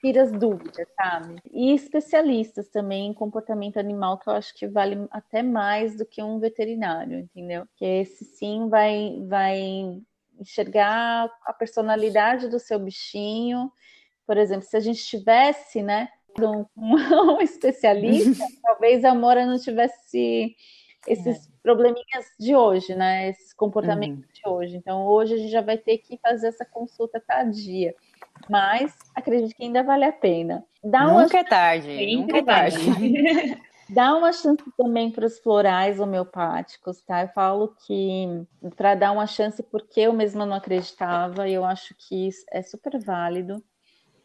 tira 0.01 0.23
as 0.23 0.31
dúvidas, 0.31 0.87
sabe? 0.95 1.41
E 1.51 1.73
especialistas 1.73 2.69
também 2.69 3.07
em 3.07 3.13
comportamento 3.13 3.77
animal, 3.77 4.17
que 4.17 4.29
eu 4.29 4.33
acho 4.33 4.53
que 4.55 4.67
vale 4.67 5.07
até 5.11 5.43
mais 5.43 5.95
do 5.95 6.05
que 6.05 6.23
um 6.23 6.39
veterinário, 6.39 7.19
entendeu? 7.19 7.65
Que 7.75 7.85
esse 7.85 8.23
sim 8.23 8.69
vai, 8.69 9.21
vai 9.27 10.01
enxergar 10.39 11.29
a 11.45 11.53
personalidade 11.53 12.47
do 12.47 12.59
seu 12.59 12.79
bichinho. 12.79 13.71
Por 14.25 14.37
exemplo, 14.37 14.65
se 14.65 14.77
a 14.77 14.79
gente 14.79 15.05
tivesse, 15.05 15.81
né, 15.81 16.07
um, 16.39 16.65
um 16.77 16.95
especialista, 17.41 18.45
talvez 18.63 19.03
a 19.03 19.13
Mora 19.13 19.45
não 19.45 19.59
tivesse 19.59 20.55
esses 21.07 21.47
é. 21.47 21.51
probleminhas 21.61 22.25
de 22.39 22.55
hoje, 22.55 22.95
né? 22.95 23.29
Esses 23.29 23.53
comportamentos 23.53 24.25
uhum. 24.25 24.31
de 24.33 24.49
hoje. 24.49 24.77
Então, 24.77 25.05
hoje 25.07 25.33
a 25.33 25.37
gente 25.37 25.51
já 25.51 25.61
vai 25.61 25.77
ter 25.77 25.97
que 25.97 26.17
fazer 26.17 26.47
essa 26.47 26.65
consulta 26.65 27.19
tardia 27.19 27.93
mas 28.49 28.95
acredito 29.15 29.55
que 29.55 29.63
ainda 29.63 29.83
vale 29.83 30.05
a 30.05 30.11
pena. 30.11 30.65
Dá 30.83 31.05
nunca 31.05 31.37
uma... 31.37 31.39
é 31.39 31.43
tarde, 31.43 32.15
nunca 32.17 32.37
é 32.37 32.43
tarde. 32.43 32.77
Dá 33.89 34.15
uma 34.15 34.31
chance 34.31 34.63
também 34.77 35.09
para 35.09 35.25
os 35.25 35.39
florais 35.39 35.99
homeopáticos, 35.99 37.01
tá? 37.01 37.23
Eu 37.23 37.27
falo 37.29 37.75
que 37.87 38.27
para 38.75 38.93
dar 38.93 39.11
uma 39.11 39.25
chance 39.25 39.63
porque 39.63 40.01
eu 40.01 40.13
mesma 40.13 40.45
não 40.45 40.55
acreditava 40.55 41.49
e 41.49 41.53
eu 41.55 41.65
acho 41.65 41.95
que 41.97 42.27
isso 42.27 42.45
é 42.51 42.61
super 42.61 42.99
válido. 43.03 43.63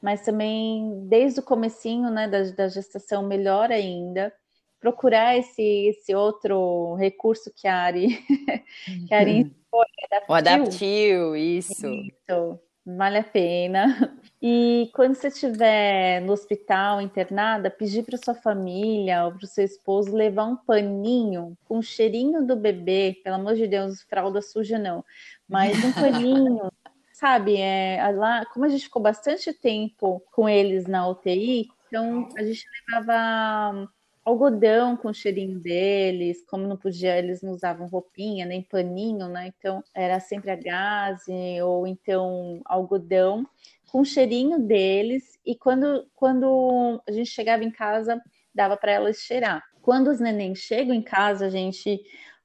Mas 0.03 0.21
também 0.21 1.07
desde 1.09 1.41
o 1.41 1.43
comecinho, 1.43 2.11
né, 2.11 2.29
da, 2.29 2.43
da 2.51 2.69
gestação 2.69 3.23
melhor 3.23 3.73
ainda, 3.73 4.31
procurar 4.79 5.35
esse, 5.39 5.63
esse 5.63 6.15
outro 6.15 6.95
recurso 6.97 7.51
que 7.57 7.67
a 7.67 7.75
Ari, 7.75 8.19
que 9.09 9.15
a 9.15 9.19
Ari 9.19 9.51
foi, 9.71 9.87
adaptil. 10.05 10.29
O 10.29 10.35
adaptil, 10.35 11.37
isso. 11.37 11.87
isso 11.87 12.61
vale 12.85 13.19
a 13.19 13.25
pena. 13.25 14.17
E 14.43 14.91
quando 14.93 15.15
você 15.15 15.29
estiver 15.29 16.21
no 16.21 16.33
hospital 16.33 17.01
internada, 17.01 17.71
pedir 17.71 18.05
para 18.05 18.19
sua 18.19 18.35
família 18.35 19.25
ou 19.25 19.33
para 19.33 19.45
o 19.45 19.49
seu 19.49 19.65
esposo 19.65 20.15
levar 20.15 20.45
um 20.45 20.57
paninho 20.57 21.57
com 21.65 21.79
o 21.79 21.83
cheirinho 21.83 22.47
do 22.47 22.55
bebê, 22.55 23.21
pelo 23.25 23.37
amor 23.37 23.55
de 23.55 23.67
Deus, 23.67 24.03
fralda 24.03 24.43
suja 24.43 24.79
não, 24.79 25.05
mas 25.49 25.83
um 25.83 25.93
paninho. 25.93 26.71
sabe, 27.15 27.57
é, 27.57 28.11
lá, 28.11 28.45
como 28.47 28.67
a 28.67 28.69
gente 28.69 28.85
ficou 28.85 29.01
bastante 29.01 29.53
tempo 29.53 30.21
com 30.33 30.49
eles 30.49 30.87
na 30.87 31.09
UTI, 31.09 31.69
então 31.87 32.29
a 32.37 32.43
gente 32.43 32.67
levava 32.91 33.89
algodão 34.25 34.97
com 34.97 35.09
o 35.09 35.15
cheirinho 35.15 35.59
deles, 35.59 36.45
como 36.47 36.67
não 36.67 36.77
podia, 36.77 37.19
eles 37.19 37.43
não 37.43 37.53
usavam 37.53 37.87
roupinha, 37.87 38.47
nem 38.47 38.63
paninho, 38.63 39.29
né? 39.29 39.53
Então 39.59 39.83
era 39.95 40.19
sempre 40.19 40.51
a 40.51 40.57
gaze 40.57 41.33
ou 41.63 41.87
então 41.87 42.61
algodão 42.65 43.47
com 43.91 44.01
o 44.01 44.05
cheirinho 44.05 44.59
deles 44.59 45.39
e 45.45 45.55
quando 45.55 46.07
quando 46.15 47.03
a 47.07 47.13
gente 47.13 47.31
chegava 47.31 47.63
em 47.63 47.71
casa 47.71 48.21
dava 48.55 48.77
para 48.77 48.93
elas 48.93 49.19
cheirar. 49.19 49.63
Quando 49.83 50.09
os 50.09 50.21
nenéns 50.21 50.61
chegam 50.61 50.95
em 50.95 51.03
casa, 51.03 51.47
a 51.47 51.51
gente 51.51 52.01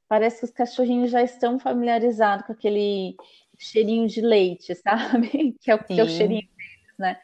parece 0.08 0.40
que 0.40 0.46
os 0.46 0.52
cachorrinhos 0.52 1.12
já 1.12 1.22
estão 1.22 1.60
familiarizados 1.60 2.46
com 2.46 2.52
aquele 2.52 3.16
cheirinho 3.58 4.08
de 4.08 4.22
leite, 4.22 4.74
sabe? 4.84 5.56
Que 5.62 5.72
é 5.72 5.76
o, 5.76 5.84
que 5.84 6.00
é 6.00 6.04
o 6.04 6.10
cheirinho 6.10 6.42
deles, 6.42 6.98
né? 6.98 7.20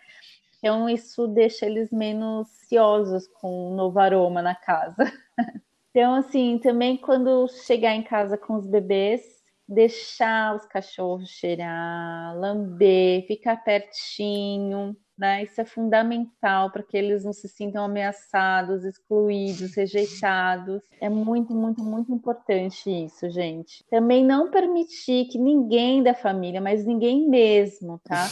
Então, 0.58 0.90
isso 0.90 1.28
deixa 1.28 1.66
eles 1.66 1.92
menos 1.92 2.48
ansiosos 2.66 3.28
com 3.28 3.72
um 3.72 3.76
novo 3.76 4.00
aroma 4.00 4.42
na 4.42 4.56
casa. 4.56 4.96
Então, 5.98 6.14
assim, 6.14 6.60
também 6.60 6.98
quando 6.98 7.48
chegar 7.48 7.96
em 7.96 8.04
casa 8.04 8.38
com 8.38 8.56
os 8.56 8.68
bebês, 8.68 9.22
deixar 9.66 10.54
os 10.54 10.66
cachorros 10.66 11.30
cheirar, 11.30 12.38
lamber, 12.38 13.26
ficar 13.26 13.64
pertinho, 13.64 14.94
né? 15.18 15.44
Isso 15.44 15.62
é 15.62 15.66
fundamental 15.66 16.70
para 16.70 16.84
que 16.84 16.98
eles 16.98 17.24
não 17.24 17.32
se 17.32 17.48
sintam 17.48 17.86
ameaçados, 17.86 18.84
excluídos, 18.84 19.74
rejeitados. 19.76 20.82
É 21.00 21.08
muito, 21.08 21.56
muito, 21.56 21.82
muito 21.82 22.14
importante 22.14 22.90
isso, 22.90 23.30
gente. 23.30 23.84
Também 23.90 24.24
não 24.24 24.52
permitir 24.52 25.30
que 25.30 25.40
ninguém 25.40 26.04
da 26.04 26.14
família, 26.14 26.60
mas 26.60 26.86
ninguém 26.86 27.28
mesmo, 27.30 28.00
tá? 28.04 28.28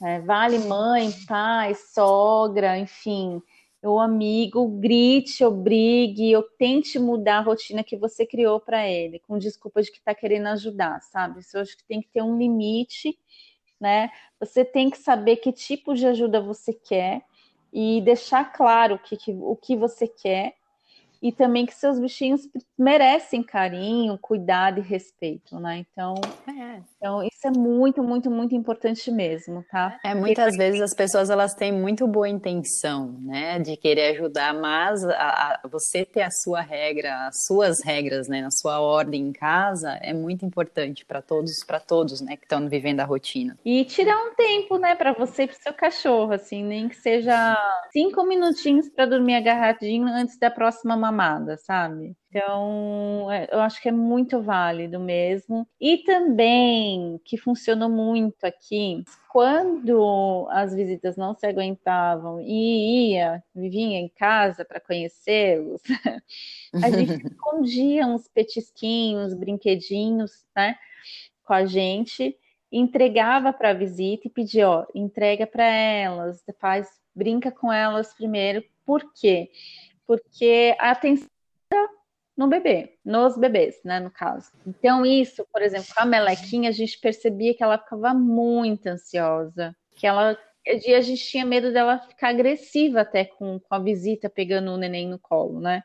É, 0.00 0.20
vale 0.20 0.58
mãe, 0.58 1.10
pai, 1.26 1.74
sogra, 1.74 2.78
enfim, 2.78 3.42
o 3.82 3.98
amigo, 3.98 4.66
grite, 4.68 5.44
obrigue, 5.44 6.36
ou 6.36 6.42
tente 6.42 6.98
mudar 6.98 7.38
a 7.38 7.42
rotina 7.42 7.82
que 7.82 7.96
você 7.96 8.24
criou 8.24 8.60
para 8.60 8.86
ele, 8.88 9.18
com 9.20 9.38
desculpa 9.38 9.82
de 9.82 9.90
que 9.90 9.98
está 9.98 10.14
querendo 10.14 10.46
ajudar, 10.48 11.00
sabe? 11.02 11.40
Isso 11.40 11.56
eu 11.56 11.62
acho 11.62 11.76
que 11.76 11.84
tem 11.84 12.00
que 12.00 12.08
ter 12.08 12.22
um 12.22 12.38
limite, 12.38 13.18
né? 13.80 14.10
Você 14.40 14.64
tem 14.64 14.90
que 14.90 14.98
saber 14.98 15.36
que 15.36 15.52
tipo 15.52 15.94
de 15.94 16.06
ajuda 16.06 16.40
você 16.40 16.72
quer 16.72 17.22
e 17.72 18.00
deixar 18.00 18.52
claro 18.52 18.96
o 18.96 18.98
que, 18.98 19.16
que 19.16 19.32
o 19.32 19.56
que 19.56 19.76
você 19.76 20.06
quer 20.08 20.54
e 21.20 21.32
também 21.32 21.66
que 21.66 21.74
seus 21.74 21.98
bichinhos 21.98 22.48
merecem 22.76 23.42
carinho, 23.42 24.16
cuidado 24.18 24.78
e 24.78 24.82
respeito, 24.82 25.58
né? 25.58 25.78
Então, 25.78 26.14
é. 26.46 26.80
então 26.96 27.22
isso 27.38 27.46
é 27.46 27.50
muito, 27.52 28.02
muito, 28.02 28.28
muito 28.28 28.52
importante 28.56 29.12
mesmo, 29.12 29.64
tá? 29.70 29.96
É, 30.04 30.12
muitas 30.12 30.46
Porque... 30.46 30.58
vezes 30.58 30.80
as 30.80 30.92
pessoas 30.92 31.30
elas 31.30 31.54
têm 31.54 31.70
muito 31.70 32.04
boa 32.08 32.28
intenção, 32.28 33.16
né, 33.20 33.60
de 33.60 33.76
querer 33.76 34.16
ajudar, 34.16 34.52
mas 34.52 35.04
a, 35.04 35.60
a, 35.62 35.68
você 35.70 36.04
ter 36.04 36.22
a 36.22 36.32
sua 36.32 36.60
regra, 36.60 37.28
as 37.28 37.44
suas 37.46 37.80
regras, 37.80 38.26
né, 38.26 38.42
na 38.42 38.50
sua 38.50 38.80
ordem 38.80 39.28
em 39.28 39.32
casa 39.32 39.92
é 40.02 40.12
muito 40.12 40.44
importante 40.44 41.06
para 41.06 41.22
todos, 41.22 41.64
para 41.64 41.78
todos, 41.78 42.20
né, 42.20 42.36
que 42.36 42.44
estão 42.44 42.68
vivendo 42.68 42.98
a 43.00 43.04
rotina. 43.04 43.56
E 43.64 43.84
tirar 43.84 44.16
um 44.16 44.34
tempo, 44.34 44.76
né, 44.76 44.96
para 44.96 45.12
você 45.12 45.44
e 45.44 45.46
para 45.46 45.56
seu 45.56 45.72
cachorro, 45.72 46.32
assim, 46.32 46.64
nem 46.64 46.88
que 46.88 46.96
seja 46.96 47.56
cinco 47.92 48.24
minutinhos 48.24 48.88
para 48.88 49.06
dormir 49.06 49.36
agarradinho 49.36 50.08
antes 50.08 50.36
da 50.40 50.50
próxima 50.50 50.96
mamada, 50.96 51.56
sabe? 51.58 52.16
Então, 52.30 53.30
é, 53.32 53.48
eu 53.50 53.60
acho 53.60 53.80
que 53.80 53.88
é 53.88 53.92
muito 53.92 54.42
válido 54.42 55.00
mesmo. 55.00 55.66
E 55.80 55.98
também, 55.98 57.18
que 57.24 57.38
funcionou 57.38 57.88
muito 57.88 58.44
aqui, 58.44 59.02
quando 59.30 60.46
as 60.50 60.74
visitas 60.74 61.16
não 61.16 61.34
se 61.34 61.46
aguentavam 61.46 62.38
e 62.40 63.12
ia, 63.12 63.42
vinha 63.54 63.98
em 63.98 64.08
casa 64.08 64.64
para 64.64 64.80
conhecê-los, 64.80 65.80
a 66.84 66.90
gente 66.90 67.12
escondia 67.32 68.06
uns 68.06 68.28
petisquinhos, 68.28 69.32
brinquedinhos, 69.32 70.44
né, 70.54 70.76
com 71.44 71.54
a 71.54 71.64
gente, 71.64 72.36
entregava 72.70 73.54
para 73.54 73.70
a 73.70 73.74
visita 73.74 74.26
e 74.26 74.30
pedia, 74.30 74.68
ó, 74.68 74.86
entrega 74.94 75.46
para 75.46 75.64
elas, 75.64 76.44
faz, 76.60 76.88
brinca 77.14 77.50
com 77.50 77.72
elas 77.72 78.12
primeiro. 78.12 78.62
Por 78.84 79.12
quê? 79.14 79.50
Porque 80.06 80.76
a 80.78 80.90
atenção 80.90 81.28
no 82.38 82.46
bebê, 82.46 82.96
nos 83.04 83.36
bebês, 83.36 83.80
né, 83.84 83.98
no 83.98 84.12
caso. 84.12 84.52
Então, 84.64 85.04
isso, 85.04 85.44
por 85.52 85.60
exemplo, 85.60 85.92
com 85.92 86.00
a 86.00 86.06
melequinha, 86.06 86.68
a 86.68 86.72
gente 86.72 86.96
percebia 87.00 87.52
que 87.52 87.64
ela 87.64 87.76
ficava 87.76 88.14
muito 88.14 88.86
ansiosa, 88.86 89.76
que 89.96 90.06
ela. 90.06 90.38
E 90.64 90.94
a 90.94 91.00
gente 91.00 91.24
tinha 91.24 91.44
medo 91.44 91.72
dela 91.72 91.98
ficar 91.98 92.28
agressiva 92.28 93.00
até 93.00 93.24
com, 93.24 93.58
com 93.58 93.74
a 93.74 93.78
visita 93.80 94.30
pegando 94.30 94.70
o 94.70 94.76
neném 94.76 95.08
no 95.08 95.18
colo, 95.18 95.60
né? 95.60 95.82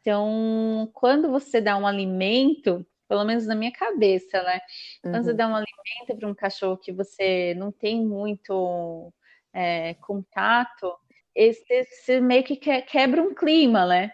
Então, 0.00 0.90
quando 0.92 1.30
você 1.30 1.62
dá 1.62 1.78
um 1.78 1.86
alimento, 1.86 2.86
pelo 3.08 3.24
menos 3.24 3.46
na 3.46 3.54
minha 3.54 3.72
cabeça, 3.72 4.42
né? 4.42 4.60
Quando 5.00 5.14
uhum. 5.14 5.22
você 5.22 5.32
dá 5.32 5.48
um 5.48 5.54
alimento 5.56 6.18
para 6.18 6.28
um 6.28 6.34
cachorro 6.34 6.76
que 6.76 6.92
você 6.92 7.54
não 7.54 7.72
tem 7.72 8.04
muito 8.04 9.10
é, 9.54 9.94
contato, 9.94 10.92
esse, 11.34 11.84
você 11.84 12.20
meio 12.20 12.44
que 12.44 12.56
quebra 12.56 13.22
um 13.22 13.34
clima, 13.34 13.86
né? 13.86 14.12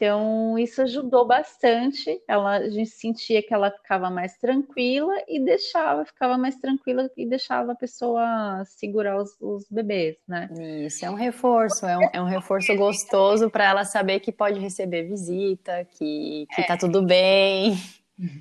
Então, 0.00 0.58
isso 0.58 0.80
ajudou 0.80 1.26
bastante. 1.26 2.22
Ela, 2.26 2.56
a 2.56 2.70
gente 2.70 2.88
sentia 2.88 3.42
que 3.42 3.52
ela 3.52 3.70
ficava 3.70 4.08
mais 4.08 4.34
tranquila 4.38 5.12
e 5.28 5.38
deixava, 5.38 6.06
ficava 6.06 6.38
mais 6.38 6.56
tranquila 6.56 7.10
e 7.14 7.26
deixava 7.26 7.72
a 7.72 7.74
pessoa 7.74 8.64
segurar 8.64 9.18
os, 9.18 9.38
os 9.38 9.66
bebês, 9.70 10.16
né? 10.26 10.48
Isso, 10.86 11.04
é 11.04 11.10
um 11.10 11.14
reforço, 11.14 11.84
é 11.84 11.98
um, 11.98 12.10
é 12.14 12.22
um 12.22 12.24
reforço 12.24 12.74
gostoso 12.74 13.50
para 13.50 13.68
ela 13.68 13.84
saber 13.84 14.20
que 14.20 14.32
pode 14.32 14.58
receber 14.58 15.02
visita, 15.02 15.84
que, 15.84 16.46
que 16.50 16.62
é. 16.62 16.64
tá 16.64 16.78
tudo 16.78 17.02
bem. 17.02 17.76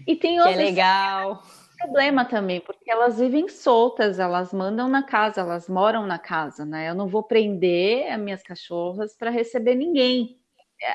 E 0.07 0.15
tem 0.15 0.41
que 0.41 0.47
é 0.47 0.55
legal. 0.55 1.43
Problema 1.77 2.23
também, 2.23 2.61
porque 2.61 2.89
elas 2.89 3.19
vivem 3.19 3.49
soltas, 3.49 4.17
elas 4.17 4.53
mandam 4.53 4.87
na 4.87 5.03
casa, 5.03 5.41
elas 5.41 5.67
moram 5.67 6.07
na 6.07 6.17
casa, 6.17 6.63
né? 6.65 6.89
Eu 6.89 6.95
não 6.95 7.09
vou 7.09 7.21
prender 7.21 8.09
as 8.13 8.19
minhas 8.19 8.41
cachorras 8.41 9.13
para 9.13 9.29
receber 9.29 9.75
ninguém 9.75 10.39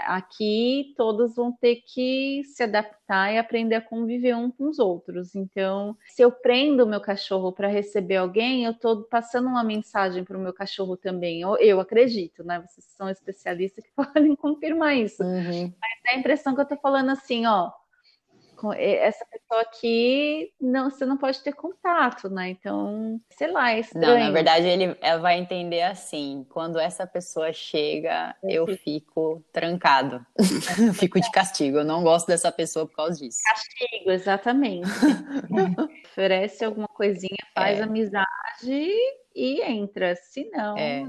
aqui 0.06 0.94
todos 0.96 1.34
vão 1.34 1.52
ter 1.52 1.76
que 1.86 2.42
se 2.44 2.62
adaptar 2.62 3.32
e 3.32 3.38
aprender 3.38 3.76
a 3.76 3.80
conviver 3.80 4.34
uns 4.34 4.54
com 4.56 4.68
os 4.68 4.78
outros. 4.78 5.34
Então, 5.34 5.96
se 6.06 6.22
eu 6.22 6.32
prendo 6.32 6.84
o 6.84 6.88
meu 6.88 7.00
cachorro 7.00 7.52
para 7.52 7.68
receber 7.68 8.16
alguém, 8.16 8.64
eu 8.64 8.72
estou 8.72 9.04
passando 9.04 9.48
uma 9.48 9.64
mensagem 9.64 10.24
para 10.24 10.36
o 10.36 10.40
meu 10.40 10.52
cachorro 10.52 10.96
também. 10.96 11.40
Eu, 11.40 11.56
eu, 11.58 11.80
acredito, 11.80 12.42
né? 12.44 12.60
Vocês 12.60 12.84
são 12.96 13.08
especialistas 13.08 13.84
que 13.84 13.90
podem 13.94 14.34
confirmar 14.34 14.96
isso. 14.96 15.22
Uhum. 15.22 15.72
Mas 15.80 16.02
dá 16.04 16.12
a 16.12 16.18
impressão 16.18 16.54
que 16.54 16.60
eu 16.60 16.64
estou 16.64 16.78
falando 16.78 17.10
assim, 17.10 17.46
ó 17.46 17.70
essa 18.72 19.24
pessoa 19.26 19.62
aqui 19.62 20.52
não, 20.60 20.90
você 20.90 21.04
não 21.04 21.16
pode 21.16 21.42
ter 21.42 21.52
contato, 21.52 22.28
né? 22.28 22.50
Então, 22.50 23.20
sei 23.30 23.50
lá, 23.50 23.72
é 23.72 23.80
estranho. 23.80 24.18
Não, 24.18 24.26
na 24.26 24.30
verdade, 24.30 24.66
ele 24.66 24.96
ela 25.00 25.20
vai 25.20 25.38
entender 25.38 25.82
assim: 25.82 26.46
quando 26.50 26.78
essa 26.78 27.06
pessoa 27.06 27.52
chega, 27.52 28.34
eu, 28.42 28.66
fico 28.76 29.44
trancado. 29.52 30.24
eu 30.78 30.94
fico 30.94 31.20
de 31.20 31.30
castigo. 31.30 31.78
Eu 31.78 31.84
não 31.84 32.02
gosto 32.02 32.26
dessa 32.26 32.50
pessoa 32.50 32.86
por 32.86 32.96
causa 32.96 33.18
disso. 33.18 33.40
Castigo, 33.44 34.10
exatamente. 34.10 34.88
Oferece 36.06 36.64
alguma 36.64 36.88
coisinha, 36.88 37.38
faz 37.54 37.78
é. 37.78 37.82
amizade 37.82 38.26
e 39.34 39.62
entra. 39.62 40.14
Se 40.16 40.48
não, 40.50 40.76
é, 40.76 41.04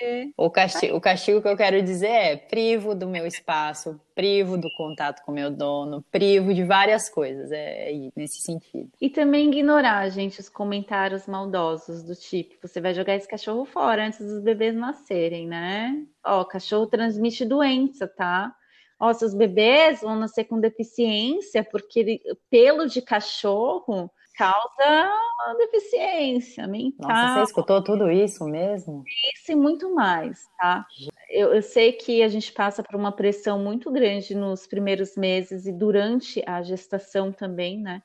é 0.00 0.26
o 0.36 0.50
castigo, 0.50 0.96
o 0.96 1.00
castigo 1.00 1.42
que 1.42 1.48
eu 1.48 1.56
quero 1.56 1.82
dizer 1.82 2.08
é 2.08 2.36
privo 2.36 2.94
do 2.94 3.06
meu 3.06 3.26
espaço, 3.26 4.00
privo 4.14 4.56
do 4.56 4.68
contato 4.76 5.24
com 5.24 5.32
meu 5.32 5.50
dono, 5.50 6.04
privo 6.10 6.52
de 6.54 6.64
várias 6.64 7.08
coisas, 7.08 7.50
é, 7.52 7.92
é 7.92 8.10
nesse 8.16 8.40
sentido. 8.40 8.90
E 9.00 9.10
também 9.10 9.48
ignorar, 9.48 10.08
gente, 10.10 10.40
os 10.40 10.48
comentários 10.48 11.26
maldosos 11.26 12.02
do 12.02 12.14
tipo, 12.14 12.54
você 12.62 12.80
vai 12.80 12.94
jogar 12.94 13.14
esse 13.14 13.28
cachorro 13.28 13.64
fora 13.64 14.06
antes 14.06 14.20
dos 14.20 14.42
bebês 14.42 14.74
nascerem, 14.74 15.46
né? 15.46 16.04
Ó, 16.24 16.44
cachorro 16.44 16.86
transmite 16.86 17.44
doença, 17.44 18.06
tá? 18.06 18.54
Ó, 18.98 19.12
seus 19.12 19.34
bebês 19.34 20.00
vão 20.00 20.16
nascer 20.16 20.44
com 20.44 20.58
deficiência 20.58 21.62
porque 21.62 22.00
ele, 22.00 22.22
pelo 22.50 22.86
de 22.86 23.02
cachorro 23.02 24.10
causa 24.36 25.26
deficiência 25.54 26.66
mental. 26.66 27.08
Nossa, 27.08 27.34
você 27.34 27.42
escutou 27.42 27.82
tudo 27.82 28.10
isso 28.10 28.44
mesmo? 28.44 29.04
Isso 29.34 29.52
e 29.52 29.54
muito 29.54 29.94
mais, 29.94 30.46
tá? 30.58 30.86
Eu, 31.30 31.54
eu, 31.54 31.62
sei 31.62 31.92
que 31.92 32.22
a 32.22 32.28
gente 32.28 32.52
passa 32.52 32.82
por 32.82 32.96
uma 32.96 33.12
pressão 33.12 33.58
muito 33.58 33.90
grande 33.90 34.34
nos 34.34 34.66
primeiros 34.66 35.16
meses 35.16 35.66
e 35.66 35.72
durante 35.72 36.42
a 36.46 36.62
gestação 36.62 37.32
também, 37.32 37.80
né? 37.80 38.02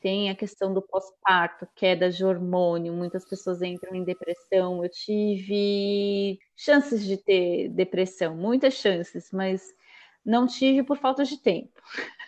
Tem 0.00 0.28
a 0.28 0.34
questão 0.34 0.74
do 0.74 0.82
pós-parto, 0.82 1.66
queda 1.74 2.10
de 2.10 2.24
hormônio, 2.24 2.92
muitas 2.92 3.24
pessoas 3.24 3.62
entram 3.62 3.94
em 3.94 4.04
depressão. 4.04 4.84
Eu 4.84 4.90
tive 4.90 6.38
chances 6.54 7.04
de 7.04 7.16
ter 7.16 7.70
depressão, 7.70 8.36
muitas 8.36 8.74
chances, 8.74 9.30
mas 9.32 9.62
não 10.24 10.46
tive 10.46 10.82
por 10.82 10.98
falta 10.98 11.24
de 11.24 11.38
tempo. 11.38 11.80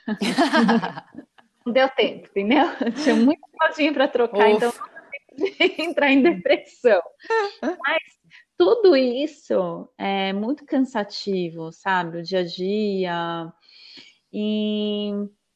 não 1.66 1.72
deu 1.72 1.88
tempo, 1.90 2.28
entendeu? 2.28 2.64
Tinha 3.02 3.16
muito 3.16 3.42
caldinho 3.58 3.92
para 3.92 4.06
trocar, 4.06 4.48
Uf. 4.48 4.56
então 4.56 4.72
não 4.72 4.88
deu 4.88 5.02
tempo 5.10 5.74
de 5.76 5.82
entrar 5.82 6.12
em 6.12 6.22
depressão. 6.22 7.02
Mas 7.84 8.02
tudo 8.56 8.96
isso 8.96 9.92
é 9.98 10.32
muito 10.32 10.64
cansativo, 10.64 11.72
sabe? 11.72 12.18
O 12.18 12.22
dia 12.22 12.40
a 12.40 12.44
dia. 12.44 13.52
E 14.32 15.10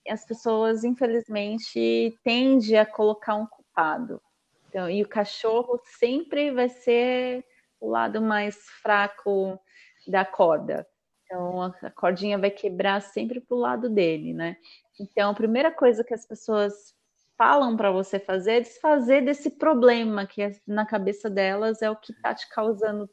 as 0.08 0.24
pessoas, 0.26 0.82
infelizmente, 0.82 2.18
tendem 2.24 2.78
a 2.78 2.84
colocar 2.84 3.36
um 3.36 3.46
culpado. 3.46 4.20
Então, 4.68 4.90
e 4.90 5.02
o 5.02 5.08
cachorro 5.08 5.80
sempre 5.98 6.50
vai 6.50 6.68
ser 6.68 7.44
o 7.80 7.88
lado 7.88 8.20
mais 8.20 8.56
fraco 8.82 9.58
da 10.06 10.24
corda. 10.24 10.86
Então, 11.24 11.62
a 11.62 11.90
cordinha 11.90 12.38
vai 12.38 12.50
quebrar 12.50 13.00
sempre 13.00 13.40
pro 13.40 13.56
lado 13.56 13.88
dele, 13.88 14.32
né? 14.32 14.56
Então, 15.00 15.30
a 15.30 15.34
primeira 15.34 15.72
coisa 15.72 16.04
que 16.04 16.12
as 16.12 16.26
pessoas 16.26 16.94
falam 17.38 17.74
para 17.74 17.90
você 17.90 18.20
fazer 18.20 18.52
é 18.52 18.60
desfazer 18.60 19.24
desse 19.24 19.48
problema 19.48 20.26
que 20.26 20.42
é, 20.42 20.52
na 20.66 20.84
cabeça 20.84 21.30
delas 21.30 21.80
é 21.80 21.90
o 21.90 21.96
que 21.96 22.12
está 22.12 22.34
te 22.34 22.46
causando 22.50 23.08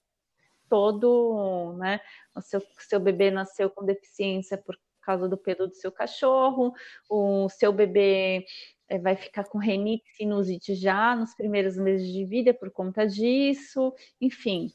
todo, 0.70 1.78
né? 1.78 2.02
O 2.36 2.42
seu, 2.42 2.62
seu 2.78 3.00
bebê 3.00 3.32
nasceu 3.32 3.70
com 3.70 3.86
deficiência 3.86 4.58
por 4.58 4.78
causa 5.02 5.30
do 5.30 5.38
pelo 5.38 5.68
do 5.68 5.76
seu 5.76 5.90
cachorro, 5.90 6.74
o 7.10 7.48
seu 7.48 7.72
bebê 7.72 8.46
é, 8.90 9.00
vai 9.00 9.16
ficar 9.16 9.46
com 9.46 9.58
renite, 9.58 10.04
sinusite 10.18 10.76
já 10.76 11.16
nos 11.16 11.34
primeiros 11.34 11.78
meses 11.78 12.12
de 12.12 12.26
vida 12.26 12.54
por 12.54 12.70
conta 12.70 13.08
disso, 13.08 13.94
enfim. 14.20 14.74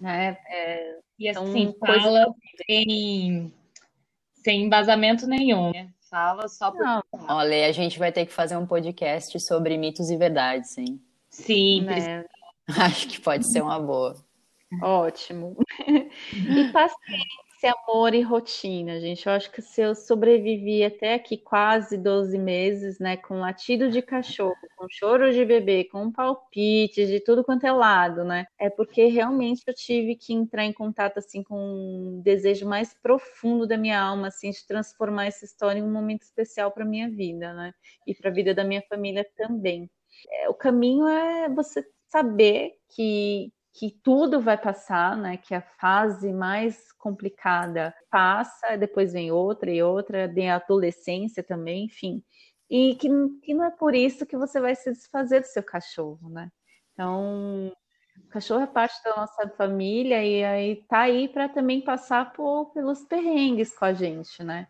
Né? 0.00 0.38
É, 0.48 0.98
e 1.18 1.28
assim, 1.28 1.74
fala 1.78 2.34
sem, 2.66 3.52
sem 4.42 4.62
embasamento 4.64 5.26
nenhum, 5.26 5.72
né? 5.72 5.92
Fala 6.16 6.48
só 6.48 6.70
por. 6.70 6.80
Não. 6.80 7.02
Olha, 7.28 7.66
a 7.66 7.72
gente 7.72 7.98
vai 7.98 8.10
ter 8.10 8.24
que 8.24 8.32
fazer 8.32 8.56
um 8.56 8.66
podcast 8.66 9.38
sobre 9.38 9.76
mitos 9.76 10.08
e 10.08 10.16
verdades, 10.16 10.78
hein? 10.78 10.98
Sim, 11.28 11.82
né? 11.82 12.24
Acho 12.66 13.06
que 13.06 13.20
pode 13.20 13.46
ser 13.52 13.60
uma 13.60 13.78
boa. 13.78 14.16
Ótimo. 14.82 15.58
e 16.32 16.72
paciência 16.72 17.45
esse 17.56 17.66
amor 17.66 18.14
e 18.14 18.20
rotina, 18.20 19.00
gente. 19.00 19.26
Eu 19.26 19.32
acho 19.32 19.50
que 19.50 19.62
se 19.62 19.80
eu 19.80 19.94
sobrevivi 19.94 20.84
até 20.84 21.14
aqui 21.14 21.38
quase 21.38 21.96
12 21.96 22.38
meses, 22.38 22.98
né, 22.98 23.16
com 23.16 23.40
latido 23.40 23.90
de 23.90 24.02
cachorro, 24.02 24.54
com 24.76 24.86
choro 24.90 25.32
de 25.32 25.44
bebê, 25.44 25.84
com 25.84 26.12
palpite 26.12 27.06
de 27.06 27.18
tudo 27.20 27.42
quanto 27.42 27.66
é 27.66 27.72
lado, 27.72 28.24
né, 28.24 28.46
é 28.58 28.68
porque 28.68 29.06
realmente 29.06 29.62
eu 29.66 29.74
tive 29.74 30.16
que 30.16 30.34
entrar 30.34 30.64
em 30.64 30.72
contato 30.72 31.18
assim 31.18 31.42
com 31.42 31.56
um 31.56 32.20
desejo 32.22 32.66
mais 32.68 32.92
profundo 32.94 33.66
da 33.66 33.76
minha 33.78 34.00
alma, 34.00 34.28
assim, 34.28 34.50
de 34.50 34.66
transformar 34.66 35.26
essa 35.26 35.44
história 35.44 35.80
em 35.80 35.82
um 35.82 35.92
momento 35.92 36.22
especial 36.22 36.70
para 36.70 36.84
minha 36.84 37.08
vida, 37.08 37.54
né, 37.54 37.72
e 38.06 38.14
para 38.14 38.30
a 38.30 38.34
vida 38.34 38.54
da 38.54 38.64
minha 38.64 38.82
família 38.88 39.26
também. 39.36 39.90
É, 40.30 40.48
o 40.48 40.54
caminho 40.54 41.06
é 41.08 41.48
você 41.48 41.84
saber 42.08 42.72
que 42.94 43.52
que 43.78 43.90
tudo 44.02 44.40
vai 44.40 44.56
passar, 44.56 45.16
né? 45.18 45.36
Que 45.36 45.54
a 45.54 45.60
fase 45.60 46.32
mais 46.32 46.90
complicada 46.92 47.94
passa, 48.10 48.76
depois 48.76 49.12
vem 49.12 49.30
outra 49.30 49.70
e 49.70 49.82
outra, 49.82 50.26
vem 50.26 50.50
a 50.50 50.56
adolescência 50.56 51.42
também, 51.42 51.84
enfim. 51.84 52.24
E 52.70 52.94
que, 52.96 53.08
que 53.42 53.54
não 53.54 53.64
é 53.66 53.70
por 53.70 53.94
isso 53.94 54.24
que 54.24 54.36
você 54.36 54.58
vai 54.60 54.74
se 54.74 54.90
desfazer 54.90 55.40
do 55.40 55.46
seu 55.46 55.62
cachorro, 55.62 56.28
né? 56.30 56.50
Então, 56.94 57.70
o 58.24 58.28
cachorro 58.28 58.62
é 58.62 58.66
parte 58.66 59.02
da 59.04 59.14
nossa 59.14 59.46
família 59.50 60.24
e 60.24 60.42
aí 60.42 60.76
tá 60.88 61.00
aí 61.00 61.28
para 61.28 61.46
também 61.46 61.82
passar 61.82 62.32
por, 62.32 62.72
pelos 62.72 63.04
perrengues 63.04 63.76
com 63.76 63.84
a 63.84 63.92
gente, 63.92 64.42
né? 64.42 64.66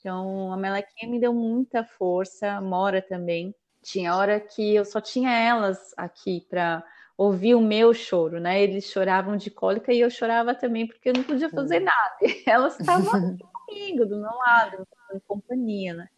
Então, 0.00 0.50
a 0.52 0.56
Melequinha 0.56 1.10
me 1.10 1.20
deu 1.20 1.34
muita 1.34 1.84
força, 1.84 2.52
a 2.52 2.60
Mora 2.60 3.02
também. 3.02 3.54
Tinha 3.82 4.16
hora 4.16 4.40
que 4.40 4.74
eu 4.74 4.84
só 4.84 5.00
tinha 5.00 5.30
elas 5.30 5.92
aqui 5.96 6.46
para 6.48 6.82
ouvir 7.16 7.54
o 7.54 7.60
meu 7.60 7.94
choro, 7.94 8.38
né? 8.38 8.62
Eles 8.62 8.90
choravam 8.90 9.36
de 9.36 9.50
cólica 9.50 9.92
e 9.92 10.00
eu 10.00 10.10
chorava 10.10 10.54
também 10.54 10.86
porque 10.86 11.08
eu 11.08 11.14
não 11.14 11.22
podia 11.22 11.48
fazer 11.48 11.80
nada. 11.80 12.16
Elas 12.46 12.78
estavam 12.78 13.36
comigo, 13.66 14.04
do 14.04 14.20
meu 14.20 14.30
lado, 14.30 14.86
em 15.14 15.20
companhia, 15.20 15.94
né? 15.94 16.08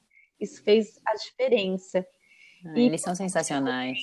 Isso 0.40 0.62
fez 0.62 1.01
a 1.07 1.14
diferença. 1.14 2.07
Ah, 2.66 2.78
e, 2.78 2.86
eles 2.86 3.01
são 3.01 3.14
sensacionais. 3.14 3.99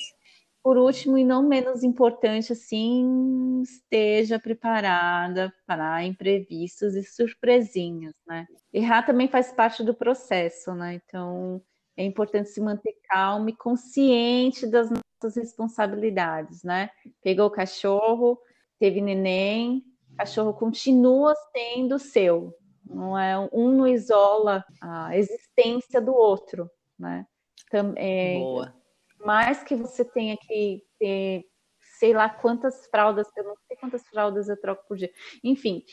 Por 0.64 0.78
último, 0.78 1.18
e 1.18 1.24
não 1.24 1.44
menos 1.44 1.84
importante, 1.84 2.52
assim, 2.52 3.62
esteja 3.62 4.40
preparada 4.40 5.54
para 5.68 6.04
imprevistos 6.04 6.96
e 6.96 7.04
surpresinhas, 7.04 8.16
né? 8.28 8.48
Errar 8.74 9.04
também 9.04 9.28
faz 9.28 9.52
parte 9.52 9.84
do 9.84 9.94
processo, 9.94 10.74
né? 10.74 10.96
Então, 10.96 11.62
é 11.98 12.04
importante 12.04 12.50
se 12.50 12.60
manter 12.62 12.98
calmo 13.10 13.50
e 13.50 13.56
consciente 13.56 14.68
das 14.68 14.90
nossas 14.90 15.36
responsabilidades, 15.36 16.64
né? 16.64 16.90
Pegou 17.24 17.48
o 17.48 17.52
cachorro, 17.52 18.40
teve 18.78 19.02
neném, 19.02 19.84
cachorro 20.18 20.54
continua 20.54 21.34
sendo 21.52 21.98
seu. 21.98 22.54
Não 22.86 23.18
é 23.18 23.38
um 23.52 23.72
não 23.72 23.88
isola 23.88 24.64
a 24.82 25.18
existência 25.18 26.02
do 26.02 26.14
outro, 26.14 26.70
né? 27.00 27.26
Também, 27.72 28.42
Boa. 28.42 28.76
Mais 29.26 29.64
que 29.64 29.76
você 29.76 30.06
tenha 30.06 30.38
que 30.38 30.84
ter, 31.00 31.46
sei 31.98 32.14
lá 32.14 32.30
quantas 32.30 32.86
fraldas, 32.88 33.28
eu 33.36 33.44
não 33.44 33.56
sei 33.68 33.78
quantas 33.78 34.08
fraldas 34.08 34.50
eu 34.50 34.60
troco 34.60 34.86
por 34.88 34.98
dia. 34.98 35.12
Enfim, 35.44 35.84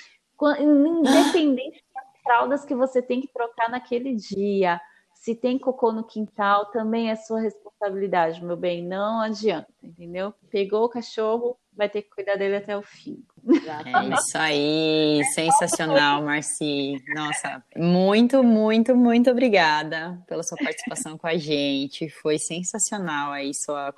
independente 0.60 1.82
das 1.94 2.22
fraldas 2.22 2.64
que 2.64 2.74
você 2.74 3.00
tem 3.00 3.20
que 3.20 3.32
trocar 3.32 3.70
naquele 3.70 4.14
dia, 4.14 4.80
se 5.22 5.36
tem 5.36 5.56
cocô 5.56 5.92
no 5.92 6.02
quintal, 6.02 6.66
também 6.72 7.08
é 7.08 7.14
sua 7.14 7.40
responsabilidade, 7.40 8.44
meu 8.44 8.56
bem. 8.56 8.84
Não 8.84 9.20
adianta, 9.20 9.68
entendeu? 9.80 10.34
Pegou 10.50 10.82
o 10.82 10.88
cachorro, 10.88 11.56
vai 11.72 11.88
ter 11.88 12.02
que 12.02 12.10
cuidar 12.10 12.34
dele 12.34 12.56
até 12.56 12.76
o 12.76 12.82
fim. 12.82 13.24
É 13.46 14.14
isso 14.14 14.36
aí, 14.36 15.22
sensacional, 15.32 16.24
Marci. 16.24 17.00
Nossa, 17.14 17.62
muito, 17.76 18.42
muito, 18.42 18.96
muito 18.96 19.30
obrigada 19.30 20.20
pela 20.26 20.42
sua 20.42 20.58
participação 20.58 21.16
com 21.16 21.28
a 21.28 21.36
gente. 21.36 22.08
Foi 22.08 22.36
sensacional 22.36 23.30
aí 23.30 23.54
sua 23.54 23.92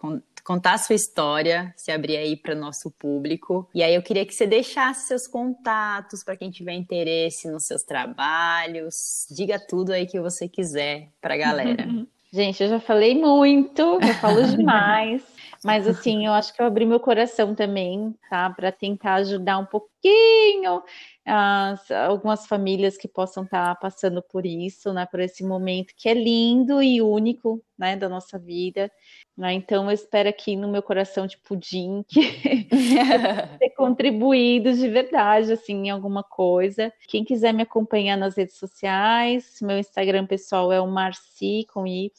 contar 0.44 0.74
a 0.74 0.78
sua 0.78 0.94
história, 0.94 1.72
se 1.76 1.90
abrir 1.90 2.16
aí 2.16 2.36
para 2.36 2.54
nosso 2.54 2.90
público. 2.90 3.68
E 3.74 3.82
aí 3.82 3.94
eu 3.94 4.02
queria 4.02 4.26
que 4.26 4.34
você 4.34 4.46
deixasse 4.46 5.08
seus 5.08 5.26
contatos 5.26 6.22
para 6.22 6.36
quem 6.36 6.50
tiver 6.50 6.74
interesse 6.74 7.50
nos 7.50 7.66
seus 7.66 7.82
trabalhos. 7.82 9.26
Diga 9.30 9.58
tudo 9.58 9.92
aí 9.92 10.06
que 10.06 10.20
você 10.20 10.46
quiser 10.46 11.08
para 11.20 11.34
a 11.34 11.38
galera. 11.38 11.88
Gente, 12.30 12.64
eu 12.64 12.68
já 12.68 12.80
falei 12.80 13.16
muito, 13.16 13.80
eu 13.80 14.14
falo 14.20 14.42
demais. 14.56 15.22
Mas 15.64 15.86
assim, 15.86 16.26
eu 16.26 16.32
acho 16.32 16.52
que 16.52 16.60
eu 16.60 16.66
abri 16.66 16.84
meu 16.84 16.98
coração 17.00 17.54
também, 17.54 18.12
tá? 18.28 18.50
Para 18.50 18.72
tentar 18.72 19.14
ajudar 19.14 19.58
um 19.58 19.64
pouquinho 20.04 20.82
as, 21.26 21.90
algumas 21.90 22.46
famílias 22.46 22.98
que 22.98 23.08
possam 23.08 23.44
estar 23.44 23.68
tá 23.68 23.74
passando 23.74 24.22
por 24.22 24.44
isso, 24.44 24.92
né? 24.92 25.06
Por 25.06 25.20
esse 25.20 25.42
momento 25.42 25.94
que 25.96 26.06
é 26.06 26.12
lindo 26.12 26.82
e 26.82 27.00
único, 27.00 27.64
né? 27.78 27.96
Da 27.96 28.10
nossa 28.10 28.38
vida. 28.38 28.92
Né? 29.34 29.54
Então, 29.54 29.86
eu 29.86 29.90
espero 29.90 30.28
aqui 30.28 30.54
no 30.54 30.68
meu 30.68 30.82
coração 30.82 31.26
de 31.26 31.38
pudim 31.38 32.04
que 32.06 32.20
ter 33.58 33.70
contribuído 33.70 34.72
de 34.74 34.88
verdade, 34.88 35.54
assim, 35.54 35.86
em 35.86 35.90
alguma 35.90 36.22
coisa. 36.22 36.92
Quem 37.08 37.24
quiser 37.24 37.54
me 37.54 37.62
acompanhar 37.62 38.18
nas 38.18 38.36
redes 38.36 38.58
sociais, 38.58 39.58
meu 39.62 39.78
Instagram 39.78 40.26
pessoal 40.26 40.70
é 40.70 40.80
o 40.80 40.86
Marci 40.86 41.66
com 41.72 41.86
Y 41.86 42.10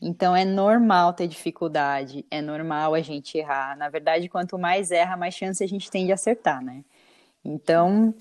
Então 0.01 0.35
é 0.35 0.43
normal 0.43 1.13
ter 1.13 1.27
dificuldade, 1.27 2.25
é 2.29 2.41
normal 2.41 2.93
a 2.93 3.01
gente 3.01 3.37
errar. 3.37 3.77
Na 3.77 3.89
verdade, 3.89 4.27
quanto 4.27 4.59
mais 4.59 4.91
erra, 4.91 5.15
mais 5.15 5.33
chance 5.33 5.63
a 5.63 5.67
gente 5.67 5.89
tem 5.89 6.05
de 6.05 6.11
acertar, 6.11 6.61
né? 6.63 6.83
Então, 7.43 8.13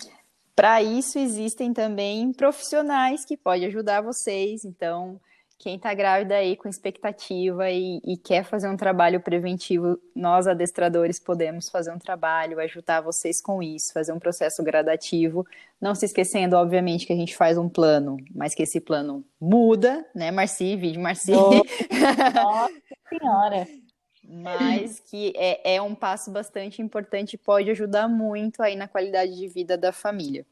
para 0.54 0.82
isso 0.82 1.18
existem 1.18 1.72
também 1.72 2.32
profissionais 2.32 3.24
que 3.24 3.36
podem 3.36 3.66
ajudar 3.66 4.00
vocês. 4.00 4.64
Então, 4.64 5.20
quem 5.58 5.76
está 5.76 5.94
grávida 5.94 6.34
aí 6.34 6.56
com 6.56 6.68
expectativa 6.68 7.70
e, 7.70 8.00
e, 8.04 8.16
quer 8.16 8.44
fazer 8.44 8.68
um 8.68 8.76
trabalho 8.76 9.20
preventivo, 9.20 9.98
nós 10.14 10.46
adestradores 10.46 11.18
podemos 11.18 11.68
fazer 11.68 11.92
um 11.92 11.98
trabalho, 11.98 12.60
ajudar 12.60 13.00
vocês 13.00 13.40
com 13.40 13.62
isso, 13.62 13.92
fazer 13.92 14.12
um 14.12 14.18
processo 14.18 14.62
gradativo. 14.62 15.46
Não 15.80 15.94
se 15.94 16.04
esquecendo, 16.04 16.56
obviamente, 16.56 17.06
que 17.06 17.12
a 17.12 17.16
gente 17.16 17.36
faz 17.36 17.56
um 17.56 17.68
plano, 17.68 18.16
mas 18.34 18.54
que 18.54 18.62
esse 18.62 18.80
plano 18.80 19.24
muda, 19.40 20.04
né, 20.14 20.30
Marci? 20.30 20.76
Vídeo 20.76 21.00
Marci. 21.00 21.32
Nossa 21.32 21.64
Senhora! 23.08 23.83
Mas 24.28 25.00
que 25.10 25.32
é, 25.36 25.76
é 25.76 25.82
um 25.82 25.94
passo 25.94 26.30
bastante 26.30 26.80
importante 26.80 27.34
e 27.34 27.38
pode 27.38 27.70
ajudar 27.70 28.08
muito 28.08 28.62
aí 28.62 28.76
na 28.76 28.88
qualidade 28.88 29.36
de 29.36 29.48
vida 29.48 29.76
da 29.76 29.92
família. 29.92 30.46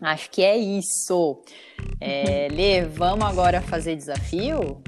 Acho 0.00 0.30
que 0.30 0.42
é 0.42 0.56
isso. 0.56 1.42
É, 2.00 2.48
Lê, 2.52 2.82
vamos 2.84 3.24
agora 3.24 3.60
fazer 3.60 3.96
desafio? 3.96 4.82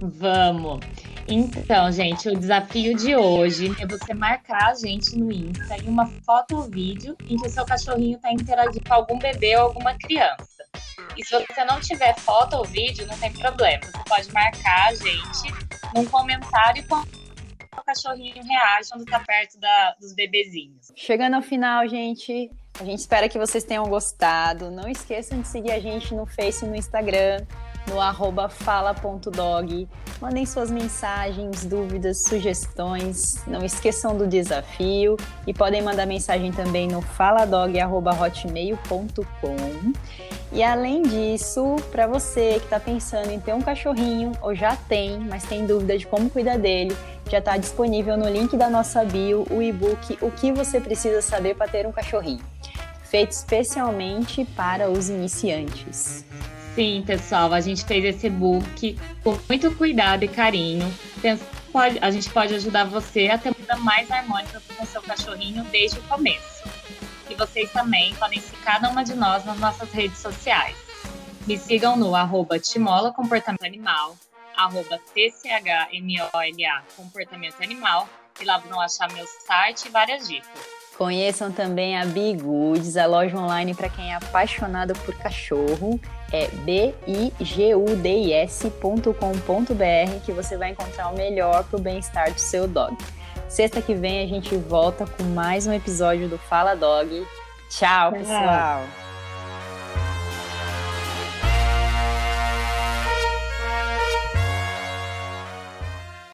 Vamos. 0.00 0.80
Então, 1.28 1.90
gente, 1.90 2.28
o 2.28 2.38
desafio 2.38 2.96
de 2.96 3.16
hoje 3.16 3.74
é 3.80 3.86
você 3.86 4.14
marcar 4.14 4.70
a 4.70 4.74
gente 4.74 5.18
no 5.18 5.32
Insta 5.32 5.76
em 5.76 5.88
uma 5.88 6.06
foto 6.24 6.56
ou 6.56 6.62
vídeo 6.62 7.16
em 7.28 7.36
que 7.36 7.48
o 7.48 7.50
seu 7.50 7.64
cachorrinho 7.64 8.16
está 8.16 8.32
interagindo 8.32 8.84
com 8.86 8.94
algum 8.94 9.18
bebê 9.18 9.56
ou 9.56 9.64
alguma 9.64 9.94
criança. 9.98 10.64
E 11.16 11.24
se 11.24 11.32
você 11.32 11.64
não 11.64 11.80
tiver 11.80 12.14
foto 12.20 12.56
ou 12.56 12.64
vídeo, 12.64 13.06
não 13.08 13.18
tem 13.18 13.32
problema. 13.32 13.80
Você 13.84 14.04
pode 14.06 14.32
marcar 14.32 14.88
a 14.88 14.94
gente 14.94 15.65
num 15.94 16.04
comentário 16.06 16.86
com 16.88 16.96
o 16.96 17.84
cachorrinho 17.84 18.42
reage 18.42 18.90
quando 18.90 19.02
está 19.02 19.20
perto 19.20 19.58
da, 19.58 19.94
dos 20.00 20.14
bebezinhos. 20.14 20.92
Chegando 20.96 21.34
ao 21.34 21.42
final, 21.42 21.86
gente, 21.88 22.50
a 22.80 22.84
gente 22.84 23.00
espera 23.00 23.28
que 23.28 23.38
vocês 23.38 23.64
tenham 23.64 23.84
gostado. 23.88 24.70
Não 24.70 24.88
esqueçam 24.88 25.40
de 25.40 25.48
seguir 25.48 25.72
a 25.72 25.80
gente 25.80 26.14
no 26.14 26.26
Face 26.26 26.64
e 26.64 26.68
no 26.68 26.74
Instagram, 26.74 27.44
no 27.86 28.00
arroba 28.00 28.48
fala.dog. 28.48 29.86
Mandem 30.20 30.44
suas 30.46 30.70
mensagens, 30.70 31.64
dúvidas, 31.64 32.24
sugestões. 32.24 33.42
Não 33.46 33.64
esqueçam 33.64 34.16
do 34.16 34.26
desafio 34.26 35.16
e 35.46 35.52
podem 35.52 35.82
mandar 35.82 36.06
mensagem 36.06 36.50
também 36.52 36.88
no 36.88 37.02
faladog.hotmail.com. 37.02 39.92
E 40.52 40.62
além 40.62 41.02
disso, 41.02 41.76
para 41.90 42.06
você 42.06 42.54
que 42.58 42.64
está 42.64 42.80
pensando 42.80 43.30
em 43.30 43.38
ter 43.38 43.52
um 43.52 43.60
cachorrinho 43.60 44.32
ou 44.40 44.54
já 44.54 44.74
tem, 44.76 45.18
mas 45.18 45.44
tem 45.44 45.66
dúvida 45.66 45.98
de 45.98 46.06
como 46.06 46.30
cuidar 46.30 46.56
dele, 46.56 46.96
já 47.28 47.38
está 47.38 47.56
disponível 47.56 48.16
no 48.16 48.28
link 48.28 48.56
da 48.56 48.70
nossa 48.70 49.04
bio 49.04 49.44
o 49.50 49.60
e-book 49.60 50.16
O 50.22 50.30
que 50.30 50.52
você 50.52 50.80
precisa 50.80 51.20
saber 51.20 51.56
para 51.56 51.68
ter 51.68 51.86
um 51.86 51.92
cachorrinho, 51.92 52.42
feito 53.02 53.32
especialmente 53.32 54.44
para 54.44 54.88
os 54.88 55.10
iniciantes. 55.10 56.24
Sim, 56.76 57.02
pessoal, 57.06 57.54
a 57.54 57.60
gente 57.62 57.86
fez 57.86 58.04
esse 58.04 58.28
book 58.28 58.98
com 59.24 59.38
muito 59.48 59.74
cuidado 59.76 60.24
e 60.24 60.28
carinho. 60.28 60.86
A 62.02 62.10
gente 62.10 62.28
pode 62.28 62.54
ajudar 62.54 62.84
você 62.84 63.28
a 63.28 63.38
ter 63.38 63.48
uma 63.48 63.56
vida 63.56 63.76
mais 63.76 64.10
harmônica 64.10 64.62
com 64.76 64.84
o 64.84 64.86
seu 64.86 65.00
cachorrinho 65.00 65.64
desde 65.64 65.98
o 65.98 66.02
começo. 66.02 66.68
E 67.30 67.34
vocês 67.34 67.72
também 67.72 68.14
podem 68.16 68.42
seguir 68.42 68.58
cada 68.62 68.90
uma 68.90 69.02
de 69.02 69.14
nós 69.14 69.42
nas 69.46 69.58
nossas 69.58 69.90
redes 69.90 70.18
sociais. 70.18 70.76
Me 71.46 71.56
sigam 71.56 71.96
no 71.96 72.14
arroba 72.14 72.58
Timola 72.58 73.10
Comportamento 73.10 73.64
Animal, 73.64 74.14
arroba 74.54 75.00
TCHMOLA 75.14 76.84
Comportamento 76.94 77.56
Animal, 77.62 78.06
e 78.38 78.44
lá 78.44 78.58
vão 78.58 78.78
achar 78.78 79.10
meu 79.14 79.24
site 79.46 79.86
e 79.86 79.90
várias 79.90 80.28
dicas. 80.28 80.60
Conheçam 80.98 81.50
também 81.50 81.98
a 81.98 82.04
Bigoods, 82.04 82.98
a 82.98 83.06
loja 83.06 83.38
online 83.38 83.74
para 83.74 83.88
quem 83.88 84.12
é 84.12 84.16
apaixonado 84.16 84.92
por 85.06 85.16
cachorro. 85.16 85.98
É 86.32 86.48
bigudis.com.br 86.48 87.44
que 90.24 90.32
você 90.32 90.56
vai 90.56 90.70
encontrar 90.70 91.08
o 91.08 91.16
melhor 91.16 91.64
para 91.64 91.76
o 91.78 91.80
bem-estar 91.80 92.32
do 92.32 92.40
seu 92.40 92.66
dog. 92.66 92.96
Sexta 93.48 93.80
que 93.80 93.94
vem 93.94 94.24
a 94.24 94.26
gente 94.26 94.56
volta 94.56 95.06
com 95.06 95.22
mais 95.22 95.66
um 95.66 95.72
episódio 95.72 96.28
do 96.28 96.36
Fala 96.36 96.74
Dog. 96.74 97.24
Tchau, 97.70 98.12
pessoal! 98.12 99.05